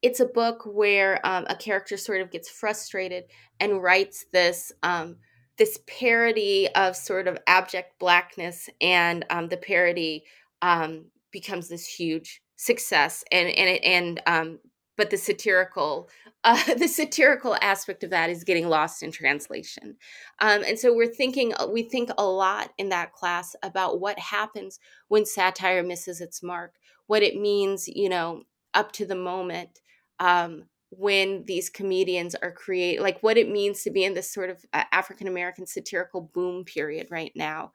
it's 0.00 0.20
a 0.20 0.26
book 0.26 0.62
where 0.64 1.18
um, 1.26 1.44
a 1.48 1.56
character 1.56 1.96
sort 1.96 2.20
of 2.20 2.30
gets 2.30 2.48
frustrated 2.48 3.24
and 3.58 3.82
writes 3.82 4.26
this 4.32 4.70
um, 4.84 5.16
this 5.58 5.78
parody 5.86 6.68
of 6.74 6.96
sort 6.96 7.26
of 7.26 7.38
abject 7.46 7.98
blackness 7.98 8.68
and 8.80 9.24
um, 9.30 9.48
the 9.48 9.56
parody 9.56 10.24
um, 10.62 11.06
becomes 11.30 11.68
this 11.68 11.86
huge 11.86 12.42
success 12.56 13.24
and 13.30 13.48
and 13.48 13.84
and 13.84 14.22
um, 14.26 14.58
but 14.96 15.10
the 15.10 15.16
satirical 15.16 16.08
uh, 16.44 16.74
the 16.74 16.88
satirical 16.88 17.56
aspect 17.60 18.04
of 18.04 18.10
that 18.10 18.30
is 18.30 18.44
getting 18.44 18.68
lost 18.68 19.02
in 19.02 19.10
translation. 19.10 19.96
Um, 20.40 20.62
and 20.66 20.78
so 20.78 20.94
we're 20.94 21.06
thinking 21.06 21.52
uh, 21.54 21.66
we 21.66 21.82
think 21.82 22.10
a 22.18 22.24
lot 22.24 22.72
in 22.78 22.88
that 22.90 23.12
class 23.12 23.56
about 23.62 24.00
what 24.00 24.18
happens 24.18 24.78
when 25.08 25.24
satire 25.24 25.82
misses 25.82 26.20
its 26.20 26.42
mark 26.42 26.74
what 27.06 27.22
it 27.22 27.40
means 27.40 27.88
you 27.88 28.08
know 28.08 28.42
up 28.74 28.92
to 28.92 29.06
the 29.06 29.14
moment 29.14 29.80
um, 30.18 30.64
when 30.98 31.44
these 31.46 31.68
comedians 31.68 32.34
are 32.34 32.52
create 32.52 33.00
like 33.00 33.22
what 33.22 33.36
it 33.36 33.50
means 33.50 33.82
to 33.82 33.90
be 33.90 34.04
in 34.04 34.14
this 34.14 34.32
sort 34.32 34.50
of 34.50 34.64
uh, 34.72 34.84
African 34.92 35.28
American 35.28 35.66
satirical 35.66 36.20
boom 36.20 36.64
period 36.64 37.08
right 37.10 37.32
now. 37.34 37.72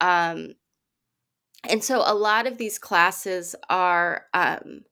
Um, 0.00 0.54
and 1.68 1.82
so 1.82 2.02
a 2.04 2.14
lot 2.14 2.46
of 2.46 2.58
these 2.58 2.78
classes 2.78 3.54
are 3.70 4.26
um, 4.34 4.82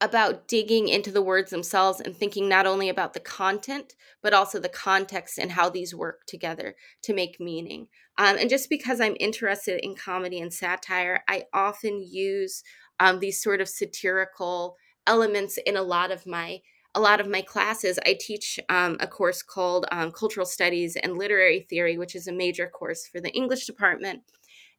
about 0.00 0.46
digging 0.46 0.88
into 0.88 1.10
the 1.10 1.22
words 1.22 1.50
themselves 1.50 2.00
and 2.00 2.16
thinking 2.16 2.48
not 2.48 2.66
only 2.66 2.88
about 2.88 3.14
the 3.14 3.20
content, 3.20 3.94
but 4.22 4.32
also 4.32 4.58
the 4.58 4.68
context 4.68 5.38
and 5.38 5.52
how 5.52 5.68
these 5.68 5.94
work 5.94 6.24
together 6.26 6.76
to 7.02 7.12
make 7.12 7.40
meaning. 7.40 7.88
Um, 8.16 8.36
and 8.38 8.48
just 8.48 8.70
because 8.70 9.00
I'm 9.00 9.16
interested 9.18 9.84
in 9.84 9.96
comedy 9.96 10.40
and 10.40 10.52
satire, 10.52 11.24
I 11.28 11.44
often 11.52 12.00
use 12.00 12.62
um, 13.00 13.18
these 13.18 13.42
sort 13.42 13.60
of 13.60 13.68
satirical 13.68 14.76
elements 15.06 15.58
in 15.66 15.76
a 15.76 15.82
lot 15.82 16.10
of 16.10 16.26
my 16.26 16.60
a 16.94 17.00
lot 17.00 17.20
of 17.20 17.28
my 17.28 17.42
classes, 17.42 17.98
I 18.04 18.16
teach 18.18 18.58
um, 18.68 18.96
a 19.00 19.06
course 19.06 19.42
called 19.42 19.86
um, 19.92 20.10
Cultural 20.10 20.46
Studies 20.46 20.96
and 20.96 21.18
Literary 21.18 21.60
Theory, 21.68 21.98
which 21.98 22.14
is 22.14 22.26
a 22.26 22.32
major 22.32 22.66
course 22.66 23.06
for 23.06 23.20
the 23.20 23.30
English 23.30 23.66
department. 23.66 24.22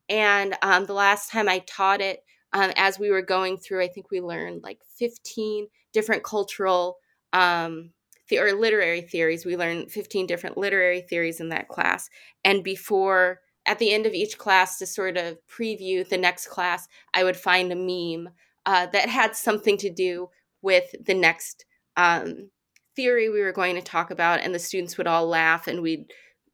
And 0.10 0.56
um, 0.62 0.86
the 0.86 0.94
last 0.94 1.32
time 1.32 1.48
I 1.48 1.60
taught 1.60 2.02
it, 2.02 2.24
um, 2.52 2.72
as 2.76 2.98
we 2.98 3.12
were 3.12 3.22
going 3.22 3.58
through, 3.58 3.84
I 3.84 3.88
think 3.88 4.10
we 4.10 4.22
learned 4.22 4.64
like 4.64 4.80
15 4.98 5.68
different 5.94 6.24
cultural 6.24 6.98
um, 7.32 7.92
the- 8.28 8.40
or 8.40 8.54
literary 8.54 9.02
theories. 9.02 9.46
We 9.46 9.56
learned 9.56 9.92
15 9.92 10.26
different 10.26 10.58
literary 10.58 11.02
theories 11.02 11.40
in 11.40 11.50
that 11.50 11.68
class. 11.68 12.10
And 12.44 12.64
before, 12.64 13.42
at 13.66 13.78
the 13.78 13.94
end 13.94 14.08
of 14.08 14.14
each 14.14 14.38
class, 14.38 14.80
to 14.80 14.88
sort 14.88 15.16
of 15.16 15.38
preview 15.48 16.08
the 16.08 16.18
next 16.18 16.48
class, 16.48 16.88
I 17.14 17.24
would 17.24 17.38
find 17.38 17.72
a 17.72 17.76
meme 17.76 18.34
uh, 18.66 18.88
that 18.88 19.10
had 19.10 19.36
something 19.36 19.78
to 19.78 19.90
do 19.92 20.30
with 20.62 20.96
the 21.06 21.14
next 21.14 21.66
um, 22.00 22.50
theory 22.96 23.30
we 23.30 23.42
were 23.42 23.52
going 23.52 23.76
to 23.76 23.82
talk 23.82 24.10
about, 24.10 24.40
and 24.40 24.56
the 24.56 24.60
students 24.60 24.98
would 24.98 25.08
all 25.08 25.28
laugh, 25.28 25.68
and 25.68 25.82
we'd 25.82 26.06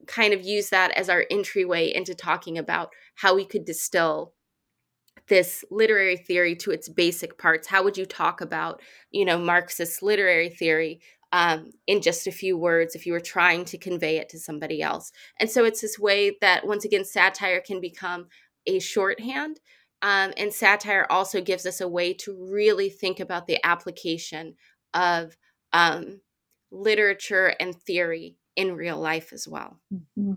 kind 0.08 0.34
of 0.34 0.43
use 0.43 0.70
that 0.70 0.91
as 0.98 1.10
our 1.10 1.26
entryway 1.30 1.93
into 1.93 2.16
talking 2.16 2.58
about 2.58 2.89
how 3.16 3.36
we 3.36 3.46
could 3.46 3.66
distill 3.66 4.34
this 5.28 5.64
literary 5.72 6.18
theory 6.18 6.56
to 6.56 6.72
its 6.72 6.89
basic 6.89 7.38
parts. 7.38 7.68
How 7.68 7.84
would 7.84 7.98
you 7.98 8.06
talk 8.06 8.41
about, 8.41 8.82
you 9.12 9.26
know, 9.26 9.38
Marxist 9.38 10.04
literary 10.04 10.50
theory 10.50 11.00
um, 11.32 11.72
in 11.88 12.02
just 12.02 12.28
a 12.28 12.32
few 12.32 12.58
words 12.58 12.96
if 12.96 13.06
you 13.06 13.14
were 13.14 13.20
trying 13.20 13.66
to 13.66 13.78
convey 13.78 14.18
it 14.18 14.30
to 14.30 14.39
somebody 14.39 14.82
else? 14.82 15.12
And 15.39 15.50
so 15.50 15.64
it's 15.66 15.82
this 15.82 16.00
way 16.00 16.38
that, 16.41 16.66
once 16.66 16.86
again, 16.86 17.06
satire 17.06 17.62
can 17.62 17.82
become 17.82 18.28
a 18.68 18.80
shorthand. 18.80 19.60
Um, 20.02 20.34
and 20.38 20.54
satire 20.54 21.08
also 21.10 21.41
gives 21.41 21.66
us 21.66 21.82
a 21.82 21.88
way 21.88 22.14
to 22.14 22.36
really 22.52 22.89
think 22.89 23.20
about 23.20 23.48
the 23.48 23.58
application 23.66 24.56
of 24.96 25.38
um, 25.74 26.22
literature 26.72 27.54
and 27.60 27.76
theory 27.76 28.38
in 28.56 28.76
real 28.76 28.98
life 28.98 29.32
as 29.32 29.48
well. 29.48 29.80
Mm-hmm. 29.93 30.34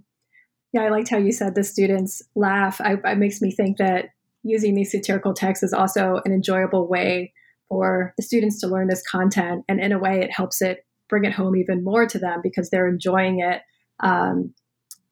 Yeah, 0.73 0.83
I 0.83 0.91
liked 0.91 1.09
how 1.09 1.17
you 1.17 1.33
said 1.33 1.55
the 1.55 1.65
students 1.65 2.21
laugh. 2.35 2.81
I, 2.83 2.97
it 3.03 3.19
makes 3.19 3.41
me 3.41 3.51
think 3.51 3.79
that 3.79 4.11
using 4.43 4.75
these 4.75 4.91
satirical 4.91 5.33
texts 5.33 5.63
is 5.63 5.73
also 5.73 6.21
an 6.27 6.33
enjoyable 6.33 6.87
way 6.87 7.33
for 7.69 8.13
the 8.17 8.23
students 8.23 8.61
to 8.61 8.67
learn 8.67 8.89
this 8.89 9.03
content. 9.03 9.65
And 9.69 9.81
in 9.81 9.93
a 9.93 9.99
way, 9.99 10.21
it 10.21 10.31
helps 10.31 10.61
it 10.61 10.85
bring 11.09 11.25
it 11.25 11.33
home 11.33 11.57
even 11.57 11.85
more 11.85 12.07
to 12.07 12.19
them 12.19 12.41
because 12.43 12.69
they're 12.69 12.89
enjoying 12.89 13.41
it. 13.41 13.63
Um, 14.01 14.53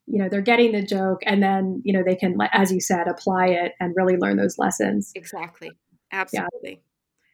you 0.05 0.21
know, 0.21 0.29
they're 0.29 0.41
getting 0.41 0.71
the 0.71 0.81
joke, 0.81 1.19
and 1.25 1.43
then, 1.43 1.81
you 1.83 1.91
know, 1.91 2.01
they 2.01 2.15
can, 2.15 2.37
as 2.53 2.71
you 2.71 2.79
said, 2.79 3.07
apply 3.07 3.47
it 3.47 3.73
and 3.79 3.93
really 3.97 4.15
learn 4.15 4.37
those 4.37 4.57
lessons. 4.57 5.11
Exactly. 5.15 5.71
Absolutely. 6.13 6.81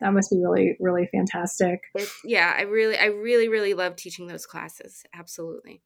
That 0.01 0.13
must 0.13 0.29
be 0.31 0.37
really 0.37 0.75
really 0.79 1.07
fantastic. 1.11 1.81
Yeah 2.23 2.53
i 2.57 2.61
really 2.63 2.97
i 2.97 3.05
really 3.05 3.47
really 3.47 3.73
love 3.73 3.95
teaching 3.95 4.27
those 4.27 4.45
classes. 4.45 5.03
Absolutely. 5.13 5.81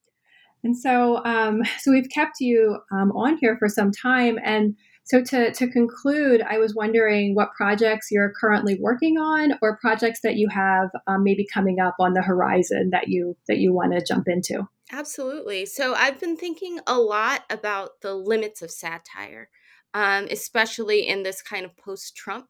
And 0.63 0.75
so 0.75 1.23
um, 1.23 1.61
so 1.79 1.91
we've 1.91 2.09
kept 2.09 2.39
you 2.39 2.79
um, 2.91 3.11
on 3.11 3.37
here 3.37 3.57
for 3.57 3.69
some 3.69 3.91
time. 3.91 4.39
And 4.43 4.75
so 5.03 5.23
to, 5.23 5.53
to 5.53 5.67
conclude 5.69 6.41
i 6.41 6.57
was 6.57 6.75
wondering 6.75 7.33
what 7.33 7.53
projects 7.53 8.07
you're 8.11 8.33
currently 8.39 8.77
working 8.81 9.17
on 9.17 9.53
or 9.61 9.77
projects 9.77 10.19
that 10.21 10.35
you 10.35 10.49
have 10.49 10.89
um, 11.07 11.23
maybe 11.23 11.45
coming 11.53 11.79
up 11.79 11.95
on 11.99 12.13
the 12.13 12.21
horizon 12.21 12.89
that 12.91 13.07
you 13.07 13.37
that 13.47 13.57
you 13.57 13.73
want 13.73 13.93
to 13.93 14.03
jump 14.05 14.27
into. 14.27 14.67
Absolutely. 14.91 15.65
So 15.65 15.93
i've 15.93 16.19
been 16.19 16.35
thinking 16.35 16.79
a 16.87 16.97
lot 16.99 17.43
about 17.49 18.01
the 18.01 18.15
limits 18.15 18.61
of 18.61 18.71
satire 18.71 19.49
um, 19.93 20.27
especially 20.29 21.07
in 21.07 21.23
this 21.23 21.41
kind 21.41 21.65
of 21.65 21.75
post-trump 21.77 22.47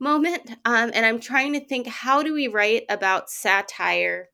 moment. 0.00 0.50
Um, 0.64 0.90
and 0.94 1.06
I'm 1.06 1.20
trying 1.20 1.52
to 1.54 1.60
think 1.64 1.86
how 1.86 2.22
do 2.22 2.32
we 2.34 2.48
write 2.48 2.84
about 2.88 3.30
satire 3.30 4.28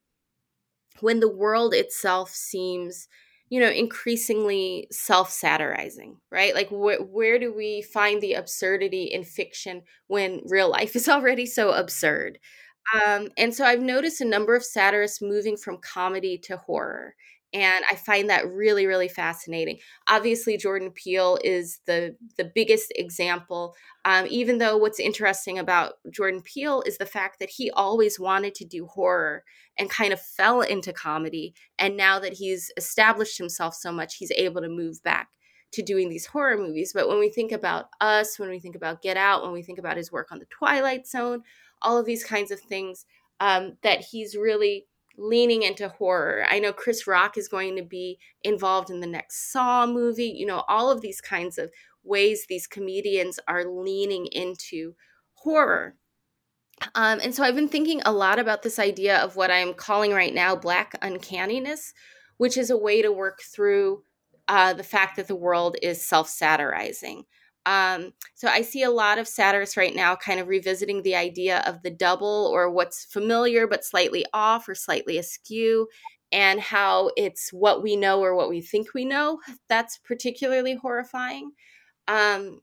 when 1.00 1.20
the 1.20 1.32
world 1.32 1.74
itself 1.74 2.30
seems, 2.30 3.08
you 3.48 3.60
know, 3.60 3.70
increasingly 3.70 4.88
self 4.90 5.30
satirizing, 5.30 6.18
right? 6.30 6.54
Like, 6.54 6.68
wh- 6.68 7.12
where 7.12 7.38
do 7.38 7.52
we 7.52 7.82
find 7.82 8.22
the 8.22 8.34
absurdity 8.34 9.04
in 9.04 9.24
fiction 9.24 9.82
when 10.06 10.40
real 10.46 10.70
life 10.70 10.96
is 10.96 11.08
already 11.08 11.46
so 11.46 11.72
absurd? 11.72 12.38
Um, 12.94 13.28
and 13.36 13.54
so 13.54 13.64
I've 13.64 13.82
noticed 13.82 14.20
a 14.20 14.24
number 14.24 14.54
of 14.54 14.64
satirists 14.64 15.20
moving 15.20 15.56
from 15.56 15.78
comedy 15.78 16.38
to 16.44 16.56
horror 16.56 17.14
and 17.57 17.84
i 17.90 17.94
find 17.94 18.28
that 18.28 18.46
really 18.46 18.86
really 18.86 19.09
fascinating. 19.09 19.78
Obviously 20.09 20.57
jordan 20.57 20.90
peele 20.90 21.38
is 21.42 21.80
the 21.86 22.14
the 22.36 22.50
biggest 22.54 22.92
example 22.96 23.74
um, 24.04 24.26
even 24.28 24.59
though 24.59 24.76
what's 24.76 25.00
interesting 25.00 25.59
about 25.59 25.94
jordan 26.11 26.42
peele 26.42 26.82
is 26.86 26.98
the 26.98 27.07
fact 27.07 27.38
that 27.40 27.50
he 27.50 27.70
always 27.70 28.20
wanted 28.20 28.54
to 28.54 28.64
do 28.64 28.86
horror 28.86 29.42
and 29.78 29.90
kind 29.90 30.12
of 30.12 30.20
fell 30.20 30.61
into 30.61 30.92
comedy 30.92 31.54
and 31.78 31.96
now 31.96 32.18
that 32.18 32.34
he's 32.34 32.70
established 32.76 33.38
himself 33.38 33.74
so 33.74 33.90
much 33.90 34.16
he's 34.16 34.32
able 34.32 34.61
to 34.61 34.68
move 34.68 35.02
back 35.02 35.28
to 35.72 35.82
doing 35.82 36.09
these 36.09 36.26
horror 36.26 36.57
movies. 36.57 36.92
But 36.94 37.09
when 37.09 37.18
we 37.18 37.28
think 37.28 37.50
about 37.52 37.86
us 38.00 38.38
when 38.38 38.48
we 38.48 38.61
think 38.61 38.76
about 38.76 39.02
get 39.02 39.16
out 39.16 39.42
when 39.42 39.52
we 39.52 39.62
think 39.62 39.78
about 39.78 39.96
his 39.96 40.12
work 40.12 40.28
on 40.30 40.38
the 40.38 40.46
twilight 40.46 41.07
zone 41.07 41.42
all 41.82 41.98
of 41.98 42.07
these 42.07 42.24
kinds 42.24 42.50
of 42.50 42.61
things 42.61 43.04
um, 43.40 43.76
that 43.82 44.00
he's 44.00 44.36
really 44.36 44.86
leaning 45.16 45.62
into 45.62 45.88
horror. 45.88 46.44
I 46.48 46.58
know 46.58 46.72
Chris 46.72 47.06
Rock 47.06 47.38
is 47.38 47.48
going 47.48 47.76
to 47.76 47.82
be 47.82 48.18
involved 48.42 48.90
in 48.90 49.00
the 49.00 49.06
next 49.06 49.52
Saw 49.52 49.86
movie. 49.86 50.34
You 50.36 50.46
know, 50.46 50.64
all 50.68 50.90
of 50.90 51.00
these 51.00 51.20
kinds 51.20 51.58
of 51.58 51.70
ways 52.04 52.46
these 52.48 52.66
comedians 52.66 53.38
are 53.48 53.64
leaning 53.64 54.26
into 54.26 54.94
horror. 55.34 55.96
Um, 56.94 57.20
and 57.22 57.34
so 57.34 57.42
I've 57.42 57.54
been 57.54 57.68
thinking 57.68 58.02
a 58.04 58.12
lot 58.12 58.38
about 58.38 58.62
this 58.62 58.78
idea 58.78 59.18
of 59.18 59.36
what 59.36 59.50
I'm 59.50 59.72
calling 59.72 60.12
right 60.12 60.34
now 60.34 60.54
black 60.54 60.94
uncanniness, 61.00 61.94
which 62.36 62.56
is 62.56 62.70
a 62.70 62.76
way 62.76 63.00
to 63.00 63.10
work 63.10 63.40
through 63.42 64.02
uh, 64.48 64.74
the 64.74 64.84
fact 64.84 65.16
that 65.16 65.26
the 65.26 65.34
world 65.34 65.76
is 65.82 66.04
self 66.04 66.28
satirizing. 66.28 67.24
Um, 67.66 68.12
so 68.34 68.48
I 68.48 68.62
see 68.62 68.84
a 68.84 68.90
lot 68.90 69.18
of 69.18 69.26
satirists 69.26 69.76
right 69.76 69.94
now 69.94 70.14
kind 70.14 70.38
of 70.38 70.46
revisiting 70.46 71.02
the 71.02 71.16
idea 71.16 71.64
of 71.66 71.82
the 71.82 71.90
double 71.90 72.50
or 72.52 72.70
what's 72.70 73.04
familiar 73.04 73.66
but 73.66 73.84
slightly 73.84 74.24
off 74.32 74.68
or 74.68 74.74
slightly 74.74 75.18
askew 75.18 75.88
and 76.30 76.60
how 76.60 77.10
it's 77.16 77.52
what 77.52 77.82
we 77.82 77.96
know 77.96 78.20
or 78.20 78.34
what 78.36 78.48
we 78.48 78.60
think 78.60 78.94
we 78.94 79.04
know 79.04 79.40
that's 79.68 79.98
particularly 79.98 80.76
horrifying. 80.76 81.50
Um, 82.08 82.60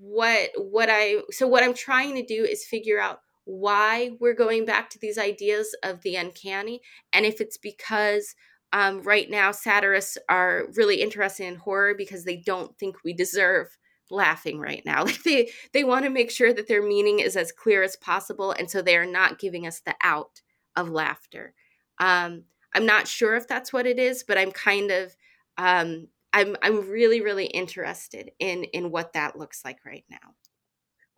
what 0.00 0.50
what 0.56 0.88
i 0.90 1.18
so 1.30 1.46
what 1.46 1.62
i'm 1.62 1.74
trying 1.74 2.14
to 2.14 2.24
do 2.24 2.44
is 2.44 2.64
figure 2.64 2.98
out 2.98 3.20
why 3.44 4.10
we're 4.20 4.34
going 4.34 4.64
back 4.64 4.88
to 4.90 4.98
these 4.98 5.18
ideas 5.18 5.76
of 5.82 6.00
the 6.02 6.16
uncanny 6.16 6.80
and 7.12 7.26
if 7.26 7.40
it's 7.40 7.58
because 7.58 8.34
um, 8.72 9.02
right 9.02 9.30
now 9.30 9.52
satirists 9.52 10.18
are 10.28 10.64
really 10.74 11.00
interested 11.00 11.46
in 11.46 11.54
horror 11.54 11.94
because 11.96 12.24
they 12.24 12.36
don't 12.36 12.76
think 12.78 12.96
we 13.04 13.12
deserve 13.12 13.68
laughing 14.10 14.58
right 14.58 14.82
now. 14.84 15.04
Like 15.14 15.22
they 15.22 15.50
they 15.72 15.84
want 15.84 16.04
to 16.04 16.10
make 16.10 16.30
sure 16.30 16.52
that 16.52 16.68
their 16.68 16.82
meaning 16.82 17.20
is 17.20 17.36
as 17.36 17.52
clear 17.52 17.82
as 17.82 17.96
possible 17.96 18.52
and 18.52 18.70
so 18.70 18.82
they 18.82 18.96
are 18.96 19.06
not 19.06 19.38
giving 19.38 19.66
us 19.66 19.80
the 19.80 19.94
out 20.02 20.40
of 20.76 20.88
laughter. 20.88 21.54
Um 21.98 22.44
i'm 22.74 22.86
not 22.86 23.06
sure 23.06 23.36
if 23.36 23.46
that's 23.46 23.72
what 23.72 23.86
it 23.86 24.00
is 24.00 24.24
but 24.24 24.36
i'm 24.36 24.50
kind 24.50 24.90
of 24.90 25.14
um 25.58 26.08
i'm 26.32 26.56
i'm 26.62 26.88
really 26.88 27.20
really 27.20 27.46
interested 27.46 28.32
in 28.40 28.64
in 28.64 28.90
what 28.90 29.12
that 29.12 29.38
looks 29.38 29.64
like 29.64 29.78
right 29.84 30.04
now. 30.10 30.34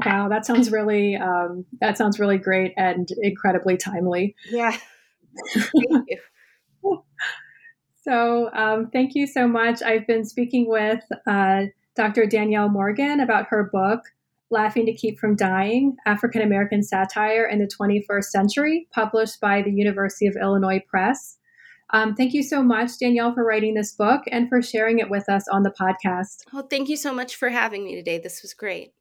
Wow 0.05 0.29
that 0.29 0.45
sounds 0.45 0.71
really 0.71 1.17
um 1.17 1.65
that 1.81 1.97
sounds 1.97 2.21
really 2.21 2.39
great 2.39 2.75
and 2.77 3.09
incredibly 3.23 3.77
timely. 3.79 4.37
Yeah. 4.51 4.77
Thank 5.55 6.09
you. 6.09 6.19
So 8.07 8.51
um, 8.53 8.91
thank 8.93 9.17
you 9.17 9.27
so 9.27 9.49
much. 9.49 9.83
I've 9.83 10.07
been 10.07 10.25
speaking 10.25 10.69
with 10.69 11.03
uh, 11.27 11.65
Dr. 11.97 12.27
Danielle 12.27 12.69
Morgan 12.69 13.21
about 13.21 13.47
her 13.49 13.71
book, 13.73 14.01
Laughing 14.51 14.87
to 14.87 14.93
Keep 14.93 15.19
from 15.19 15.35
Dying 15.35 15.97
African 16.07 16.43
American 16.43 16.83
Satire 16.83 17.47
in 17.47 17.59
the 17.59 17.67
21st 17.69 18.25
Century, 18.25 18.87
published 18.93 19.41
by 19.41 19.63
the 19.63 19.73
University 19.73 20.27
of 20.27 20.37
Illinois 20.41 20.83
Press. 20.89 21.39
Um, 21.91 22.15
thank 22.15 22.35
you 22.35 22.43
so 22.43 22.63
much, 22.63 22.99
Danielle, 22.99 23.33
for 23.33 23.45
writing 23.45 23.75
this 23.75 23.93
book 23.93 24.23
and 24.31 24.49
for 24.49 24.61
sharing 24.61 24.99
it 24.99 25.09
with 25.09 25.29
us 25.29 25.47
on 25.49 25.63
the 25.63 25.71
podcast. 25.71 26.43
Well, 26.53 26.67
thank 26.69 26.89
you 26.89 26.97
so 26.97 27.13
much 27.13 27.37
for 27.37 27.49
having 27.49 27.85
me 27.85 27.95
today. 27.95 28.19
This 28.19 28.43
was 28.43 28.55
great. 28.55 28.93